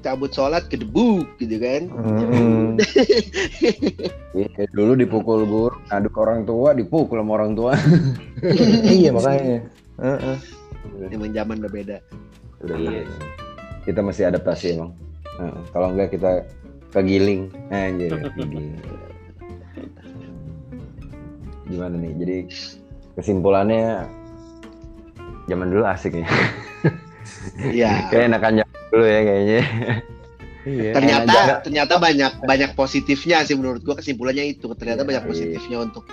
Cabut 0.00 0.30
sholat 0.30 0.66
ke 0.70 0.80
debu 0.80 1.26
gitu 1.40 1.56
kan. 1.60 1.82
Iya, 4.38 4.46
kayak 4.54 4.70
dulu 4.70 4.92
dipukul 4.94 5.42
guru, 5.50 5.74
ngadu 5.90 6.08
ke 6.14 6.18
orang 6.22 6.46
tua, 6.46 6.70
dipukul 6.70 7.18
sama 7.18 7.32
orang 7.42 7.58
tua. 7.58 7.74
iya 8.94 9.10
makanya. 9.10 9.66
Heeh. 9.98 10.36
emang 11.10 11.34
zaman 11.34 11.58
udah 11.58 11.72
beda 11.74 11.98
Udah 12.62 12.76
Iya. 12.78 13.02
Kita 13.82 13.98
masih 13.98 14.30
adaptasi 14.30 14.78
emang. 14.78 14.94
Heeh, 15.42 15.58
kalau 15.74 15.90
enggak 15.90 16.14
kita 16.14 16.46
kegiling. 16.94 17.50
Anjir, 17.74 18.14
kegiling. 18.30 18.78
Gimana 21.66 21.94
nih? 21.98 22.12
Jadi 22.14 22.36
kesimpulannya 23.18 24.06
zaman 25.50 25.66
dulu 25.72 25.82
asik 25.82 26.14
ya. 26.14 26.28
Iya. 27.58 27.90
Kayak 28.12 28.24
enakan 28.34 28.54
dulu 28.88 29.04
ya 29.04 29.20
kayaknya. 29.20 29.60
Iya. 30.64 30.90
ternyata 30.96 31.28
Jangan- 31.28 31.60
ternyata 31.62 31.94
banyak 31.96 32.32
banyak 32.42 32.70
positifnya 32.72 33.40
sih 33.42 33.54
menurut 33.54 33.80
gua 33.80 33.94
kesimpulannya 33.94 34.44
itu 34.50 34.68
ternyata 34.74 35.00
Iya, 35.00 35.08
banyak 35.08 35.22
iya. 35.22 35.30
positifnya 35.30 35.78
untuk 35.82 36.04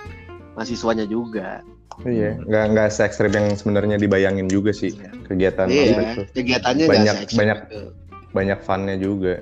mahasiswanya 0.53 1.05
juga 1.05 1.59
Iya, 1.97 2.35
nggak 2.41 2.65
nggak 2.71 2.87
se 2.89 3.01
ekstrim 3.01 3.31
yang 3.31 3.55
sebenarnya 3.55 3.95
dibayangin 3.95 4.47
juga 4.47 4.71
sih 4.71 4.91
kegiatan 5.25 5.63
iya 5.65 6.11
tuh. 6.13 6.27
kegiatannya 6.29 6.85
Banyak- 6.85 7.19
banyak. 7.31 7.57
itu. 7.65 7.79
Banyak 8.29 8.59
funnya 8.61 8.95
juga. 8.95 9.39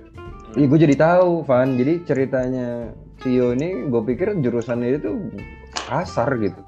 Ih, 0.54 0.70
gue 0.70 0.78
jadi 0.80 0.94
tahu, 0.94 1.42
Van. 1.44 1.74
Jadi 1.74 2.06
ceritanya 2.06 2.94
Tio 3.18 3.58
ini, 3.58 3.90
gue 3.90 4.02
pikir 4.04 4.38
jurusannya 4.38 5.02
itu 5.02 5.34
kasar 5.74 6.30
gitu. 6.38 6.62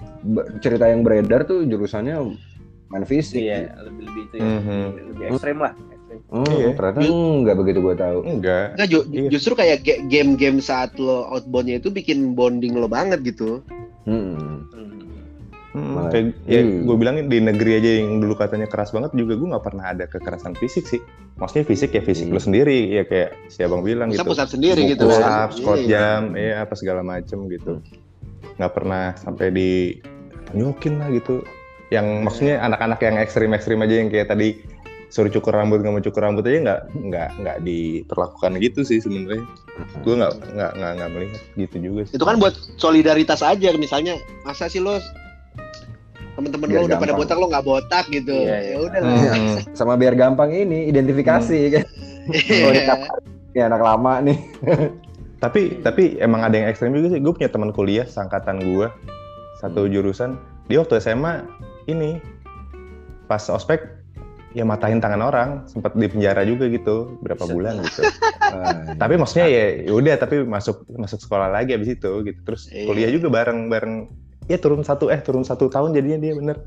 Cerita 0.57 0.89
yang 0.89 1.05
beredar 1.05 1.45
tuh 1.45 1.61
jurusannya 1.61 2.17
main 2.87 3.05
fisik. 3.05 3.41
iya 3.43 3.69
lebih 3.79 4.05
lebih 4.05 4.23
itu 4.23 4.35
ya 4.35 4.45
Mhm. 4.47 4.81
lebih, 4.87 5.03
lebih 5.05 5.25
ekstrim 5.27 5.57
lah 5.59 5.73
Hmm, 6.25 6.45
Iya. 6.45 6.69
ternyata 6.73 6.99
enggak 7.03 7.55
begitu 7.55 7.79
gue 7.79 7.95
tahu. 7.95 8.17
Enggak. 8.23 8.65
Nggak, 8.73 8.87
ju- 8.87 9.07
Iya. 9.07 9.29
justru 9.29 9.53
kayak 9.53 9.77
game-game 10.05 10.59
saat 10.59 10.95
lo 10.95 11.27
outboundnya 11.29 11.77
itu 11.77 11.89
bikin 11.89 12.33
bonding 12.33 12.73
lo 12.73 12.85
banget 12.85 13.21
gitu 13.21 13.61
Hmm. 14.03 14.37
Hmm. 14.37 14.57
Hmm, 15.75 16.07
kayak 16.07 16.39
ya 16.45 16.61
Hmm. 16.61 16.87
gue 16.87 16.95
bilangin 16.95 17.25
di 17.27 17.37
negeri 17.37 17.71
aja 17.75 17.91
yang 17.99 18.17
dulu 18.17 18.33
katanya 18.33 18.63
keras 18.63 18.89
banget 18.89 19.11
juga 19.11 19.35
gue 19.35 19.47
nggak 19.49 19.65
pernah 19.65 19.85
ada 19.85 20.05
kekerasan 20.05 20.55
fisik 20.55 20.85
sih. 20.85 21.03
Maksudnya 21.35 21.65
fisik 21.65 21.91
ya 21.91 21.99
fisik 21.99 22.25
Hmm. 22.25 22.33
lo 22.33 22.39
sendiri 22.39 22.79
ya 22.89 23.03
kayak 23.03 23.51
si 23.51 23.59
abang 23.59 23.83
bilang 23.83 24.07
pusat 24.07 24.23
gitu. 24.23 24.31
pusat 24.31 24.47
sendiri 24.49 24.81
gitu 24.87 25.03
Push 25.03 25.19
kan 25.19 25.51
squat 25.51 25.79
Iya. 25.79 25.89
jam, 25.89 26.21
ya 26.33 26.63
apa 26.63 26.73
segala 26.73 27.03
macem 27.03 27.43
gitu. 27.49 27.83
Nggak 28.55 28.71
pernah 28.71 29.03
sampai 29.17 29.47
di 29.51 29.71
tonjokin 30.45 30.93
lah 30.95 31.11
gitu. 31.11 31.43
Yang 31.85 32.07
maksudnya 32.23 32.55
anak-anak 32.61 32.99
yang 33.01 33.15
ekstrim-ekstrim 33.19 33.77
aja 33.77 33.95
yang 33.99 34.07
kayak 34.07 34.27
tadi 34.27 34.55
suruh 35.07 35.29
cukur 35.29 35.51
rambut 35.51 35.79
nggak 35.79 35.91
mau 35.91 36.01
cukur 36.01 36.21
rambut 36.21 36.43
aja 36.43 36.59
nggak 36.59 36.79
nggak 37.05 37.29
nggak 37.37 37.57
diperlakukan 37.61 38.51
gitu 38.59 38.81
sih 38.81 38.97
sebenarnya. 38.97 39.45
Gue 40.01 40.15
nggak 40.15 40.31
nggak 40.51 40.71
nggak 40.73 40.91
nggak 40.93 41.09
melihat 41.09 41.41
gitu 41.55 41.75
juga 41.81 42.01
sih. 42.03 42.13
itu 42.15 42.23
kan 42.23 42.35
buat 42.35 42.55
solidaritas 42.75 43.39
aja 43.39 43.69
misalnya 43.75 44.15
masa 44.41 44.65
sih 44.65 44.79
lo 44.79 44.97
temen-temen 46.35 46.67
lo 46.69 46.83
udah 46.83 46.99
pada 46.99 47.13
botak 47.13 47.37
lo 47.37 47.47
nggak 47.47 47.63
botak 47.63 48.05
gitu 48.09 48.35
Iya, 48.35 48.57
iya. 48.59 48.73
ya 48.73 48.77
udah 48.81 48.99
Hmm. 48.99 49.57
Sama 49.71 49.95
biar 49.95 50.13
gampang 50.13 50.51
ini 50.51 50.85
identifikasi 50.85 51.59
kan. 51.71 51.85
Oh, 52.27 52.69
ini 52.69 52.81
anak- 52.83 53.23
ini 53.49 53.61
anak 53.61 53.81
lama 53.81 54.13
nih. 54.21 54.37
Tapi 55.35 55.79
tapi 55.79 56.17
emang 56.17 56.41
ada 56.41 56.55
yang 56.55 56.65
ekstrim 56.65 56.91
juga 56.91 57.11
sih. 57.11 57.21
Gue 57.21 57.31
punya 57.31 57.47
teman 57.47 57.69
kuliah 57.69 58.03
sangkatan 58.03 58.59
gue 58.59 58.87
satu 59.57 59.85
jurusan. 59.85 60.35
Dia 60.65 60.81
waktu 60.81 60.97
SMA 60.97 61.45
ini 61.85 62.17
pas 63.25 63.45
ospek 63.45 63.83
ya 64.55 64.63
matahin 64.63 65.03
tangan 65.03 65.19
orang, 65.19 65.49
sempat 65.67 65.91
di 65.93 66.07
penjara 66.07 66.47
juga 66.47 66.71
gitu 66.71 67.19
berapa 67.19 67.43
bulan 67.45 67.83
gitu. 67.83 68.07
Ah, 68.45 68.93
tapi 68.95 69.17
maksudnya 69.19 69.49
ya 69.51 69.83
ya 69.83 69.91
udah 69.91 70.15
tapi 70.15 70.45
masuk 70.45 70.85
masuk 70.95 71.17
sekolah 71.19 71.51
lagi 71.51 71.75
abis 71.75 71.97
itu 71.97 72.11
gitu. 72.23 72.39
Terus 72.45 72.69
Iya. 72.71 72.85
kuliah 72.87 73.09
juga 73.11 73.27
bareng 73.33 73.67
bareng 73.67 73.93
ya 74.47 74.55
turun 74.61 74.79
satu 74.85 75.11
eh 75.11 75.19
turun 75.19 75.43
satu 75.43 75.67
tahun 75.67 75.91
jadinya 75.91 76.21
dia 76.21 76.33
bener. 76.37 76.57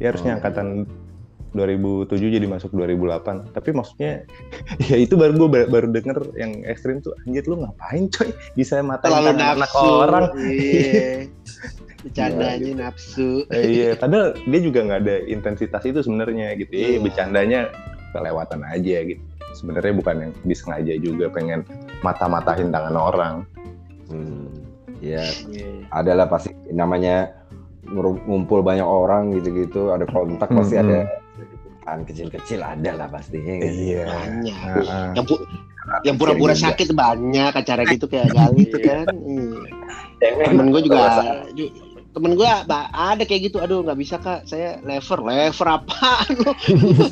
Dia 0.00 0.10
harusnya 0.10 0.32
Oh. 0.34 0.36
angkatan 0.42 0.90
2007 1.54 2.34
jadi 2.36 2.46
masuk 2.48 2.74
2008 2.74 3.54
tapi 3.54 3.70
maksudnya 3.70 4.26
ya 4.90 4.96
itu 4.98 5.14
baru 5.14 5.36
gue 5.46 5.68
baru 5.70 5.88
denger 5.92 6.34
yang 6.34 6.64
ekstrim 6.66 6.98
tuh 7.00 7.14
anjir 7.24 7.46
lu 7.46 7.62
ngapain 7.62 8.10
coy 8.10 8.28
bisa 8.58 8.82
matain 8.82 9.12
Terlalu 9.12 9.30
anak 9.38 9.70
orang 9.76 10.24
Iya. 10.36 11.26
Bercandanya 12.06 12.86
nafsu. 12.86 13.42
Eh, 13.50 13.66
iya, 13.66 13.88
padahal 13.98 14.38
dia 14.46 14.60
juga 14.62 14.78
nggak 14.86 15.00
ada 15.02 15.16
intensitas 15.26 15.82
itu 15.82 16.06
sebenarnya 16.06 16.54
gitu. 16.54 16.70
Ya, 16.70 16.86
Iya. 16.94 16.98
bercandanya 17.02 17.60
kelewatan 18.14 18.62
aja 18.62 18.96
gitu. 19.10 19.22
Sebenarnya 19.58 19.90
bukan 19.90 20.16
yang 20.22 20.32
disengaja 20.46 20.94
juga 21.02 21.26
pengen 21.34 21.66
mata-matahin 22.06 22.70
tangan 22.70 22.94
orang. 22.94 23.34
hmm, 24.06 24.46
ya 25.02 25.18
Iya. 25.50 25.66
adalah 25.90 26.30
pasti 26.30 26.54
namanya 26.70 27.34
ngumpul 27.90 28.62
banyak 28.62 28.86
orang 28.86 29.34
gitu-gitu 29.34 29.90
ada 29.90 30.06
kontak 30.06 30.46
pasti 30.54 30.78
Hmm, 30.78 30.86
ada 30.86 30.98
kan 31.86 32.02
kecil-kecil 32.02 32.60
ada 32.60 32.90
lah 32.92 33.06
pastinya 33.06 33.54
kan? 33.56 33.70
Iya. 33.70 34.02
Banyak. 34.04 34.56
Heeh. 34.58 35.08
Yang, 35.14 35.24
pu- 35.24 35.44
yang 36.02 36.16
pura-pura 36.18 36.50
Iya 36.50 36.58
juga. 36.58 36.66
sakit 36.74 36.88
banyak 36.92 37.52
acara 37.54 37.82
gitu 37.86 38.04
kayak 38.04 38.28
Gali 38.34 38.62
itu 38.66 38.78
kan. 38.82 39.06
Hmm. 39.06 39.54
Cewek 40.18 40.44
Temen 40.50 40.66
gue 40.68 40.82
juga 40.82 41.00
ju- 41.54 41.72
temen 42.16 42.32
gue 42.32 42.48
ada 42.48 43.22
kayak 43.28 43.52
gitu 43.52 43.60
aduh 43.60 43.84
nggak 43.84 44.00
bisa 44.00 44.16
kak 44.16 44.48
saya 44.48 44.80
lever 44.80 45.20
lever 45.20 45.68
lo 46.40 46.52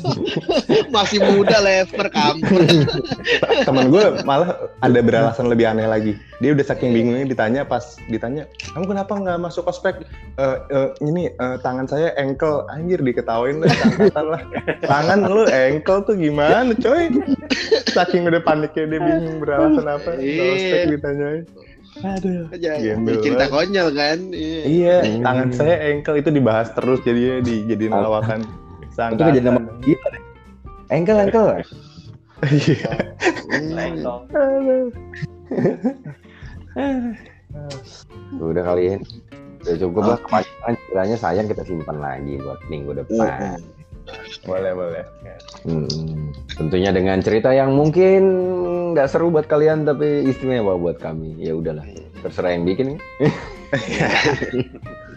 masih 0.95 1.21
muda 1.21 1.61
lever 1.61 2.09
kampur 2.09 2.65
Temen 3.67 3.89
gue 3.93 4.21
malah 4.25 4.69
ada 4.81 4.99
beralasan 5.01 5.49
lebih 5.49 5.69
aneh 5.69 5.87
lagi. 5.87 6.13
Dia 6.43 6.51
udah 6.51 6.65
saking 6.67 6.91
bingungnya 6.91 7.25
ditanya 7.25 7.61
pas 7.63 7.95
ditanya, 8.11 8.45
kamu 8.75 8.85
kenapa 8.91 9.13
nggak 9.15 9.39
masuk 9.39 9.65
ospek? 9.65 10.03
"Eh, 10.35 10.57
eh, 10.69 10.89
ini 11.05 11.31
eh, 11.31 11.57
tangan 11.63 11.87
saya 11.87 12.11
ankle 12.19 12.67
anjir 12.69 12.99
diketawain 12.99 13.63
lah 13.63 13.71
angkatan 13.71 14.25
lah. 14.35 14.41
Tangan 14.83 15.19
lu 15.25 15.43
ankle 15.47 15.99
tuh 16.03 16.15
gimana 16.19 16.75
coy? 16.75 17.07
Saking 17.95 18.27
udah 18.27 18.41
paniknya 18.43 18.85
dia 18.91 18.99
bingung 18.99 19.39
beralasan 19.39 19.87
apa. 19.87 20.09
Iya. 20.19 20.43
Ospek 20.55 20.81
ditanyain. 20.99 21.43
Aduh. 21.95 22.51
aja 22.51 22.71
Gembel 22.75 23.19
cerita 23.19 23.47
konyol 23.47 23.87
kan 23.91 24.19
iya. 24.29 24.61
Iya, 24.65 24.95
Hmm. 25.01 25.23
tangan 25.23 25.49
saya 25.51 25.75
ankle 25.89 26.19
itu 26.19 26.29
dibahas 26.29 26.67
terus 26.71 26.99
jadinya 27.01 27.39
dijadiin 27.41 27.91
Ah. 27.91 28.03
lawakan. 28.03 28.39
itu 28.95 29.21
kejadian 29.21 29.45
nama 29.49 29.61
gila 29.79 30.07
deh 30.09 30.23
engkel 30.89 31.17
engkel 31.19 31.45
Iya. 32.45 32.91
Udah 38.37 38.63
kali 38.65 38.83
ya 38.85 38.95
udah 39.65 39.75
cukup 39.81 40.03
lah 40.05 40.19
kepanjangan 40.21 40.73
ceritanya 40.77 41.17
sayang 41.17 41.47
kita 41.49 41.63
simpan 41.65 41.97
lagi 41.97 42.37
buat 42.37 42.59
minggu 42.67 42.91
depan 42.95 43.57
Boleh, 44.45 44.71
boleh. 44.77 45.03
Hmm, 45.65 46.29
tentunya 46.53 46.93
dengan 46.93 47.17
cerita 47.25 47.49
yang 47.49 47.73
mungkin 47.73 48.21
nggak 48.93 49.09
seru 49.09 49.33
buat 49.33 49.49
kalian 49.49 49.83
tapi 49.83 50.29
istimewa 50.29 50.77
buat 50.77 51.01
kami. 51.01 51.33
Ya 51.41 51.57
udahlah, 51.57 51.83
terserah 52.21 52.53
yang 52.53 52.69
bikin. 52.69 53.01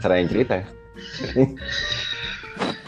terserah 0.01 0.16
yang 0.16 0.28
cerita. 0.32 0.57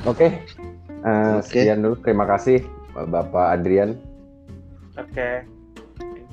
Oke, 0.09 0.33
eh, 0.33 1.33
Oke. 1.37 1.45
sekian 1.45 1.85
dulu. 1.85 2.01
Terima 2.01 2.25
kasih 2.25 2.65
Bapak 2.97 3.61
Adrian. 3.61 4.01
Oke. 4.97 5.45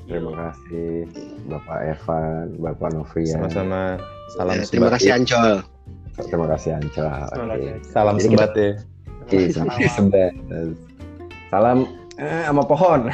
You. 0.08 0.24
Terima 0.24 0.48
kasih 0.48 1.04
Bapak 1.52 1.78
Evan, 1.84 2.56
Bapak 2.56 2.88
Novrian. 2.96 3.44
Sama-sama. 3.44 4.00
Salam 4.32 4.60
terima 4.68 4.88
kasih 4.92 5.10
Ancol 5.16 5.64
Terima 6.18 6.46
kasih 6.50 6.70
Oke. 6.74 7.38
kasih. 7.38 7.78
Salam 7.92 8.16
Jadi 8.18 8.26
sebat 8.26 8.52
ya. 8.56 8.70
Oke, 9.28 9.52
sampai 9.52 9.84
sebat. 9.92 10.32
Salam 11.52 11.84
eh, 12.16 12.48
sama 12.48 12.64
pohon. 12.64 13.12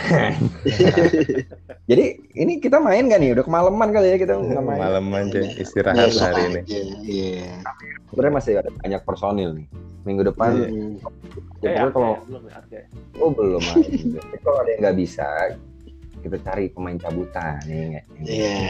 Jadi 1.91 2.05
ini 2.39 2.63
kita 2.63 2.79
main 2.79 3.11
gak 3.11 3.19
nih? 3.19 3.35
Udah 3.35 3.43
kemalaman 3.43 3.91
kali 3.91 4.15
ya 4.15 4.17
kita 4.23 4.39
nggak 4.39 4.63
main. 4.63 4.79
Malam 4.79 5.11
aja 5.11 5.43
istirahat 5.59 6.15
Besok 6.15 6.31
hari 6.31 6.43
ini. 6.47 6.61
iya 7.03 7.59
Sebenarnya 8.09 8.35
masih 8.39 8.53
ada 8.63 8.71
banyak 8.71 9.03
personil 9.03 9.51
nih. 9.59 9.67
Minggu 10.07 10.23
depan, 10.31 10.55
Hmm. 10.55 10.95
ya 11.65 11.83
Eh, 11.83 11.91
kalau 11.91 12.21
belum 12.29 12.43
ya, 12.47 12.85
oh 13.19 13.33
belum 13.33 13.63
kalau 14.45 14.59
ada 14.61 14.71
yang 14.77 14.81
nggak 14.85 14.97
bisa, 15.01 15.27
kita 16.21 16.37
cari 16.45 16.69
pemain 16.71 17.01
cabutan 17.01 17.59
ya 17.67 17.85
nggak? 17.91 18.05
Iya. 18.23 18.61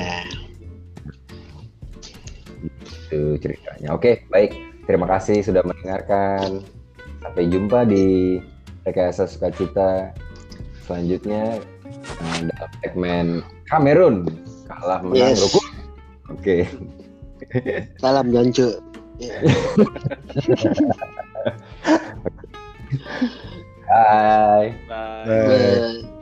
Itu 3.10 3.20
ceritanya. 3.36 3.92
Oke, 3.92 4.24
baik. 4.32 4.54
Terima 4.88 5.04
kasih 5.10 5.42
sudah 5.42 5.60
mendengarkan. 5.66 6.62
Sampai 7.24 7.48
jumpa 7.48 7.88
di 7.88 8.36
rekayasa 8.84 9.24
sukacita 9.24 10.12
selanjutnya 10.84 11.56
eh, 11.96 12.40
dalam 12.52 12.70
segmen 12.84 13.26
Kamerun 13.72 14.28
kalah 14.68 15.00
menang 15.00 15.32
Yes. 15.32 15.56
Oke. 16.28 16.68
Salam 18.00 18.28
Jancu. 18.28 18.76
Bye. 23.84 24.74
Bye. 24.88 25.24
Bye. 25.24 25.46
Bye. 25.48 26.13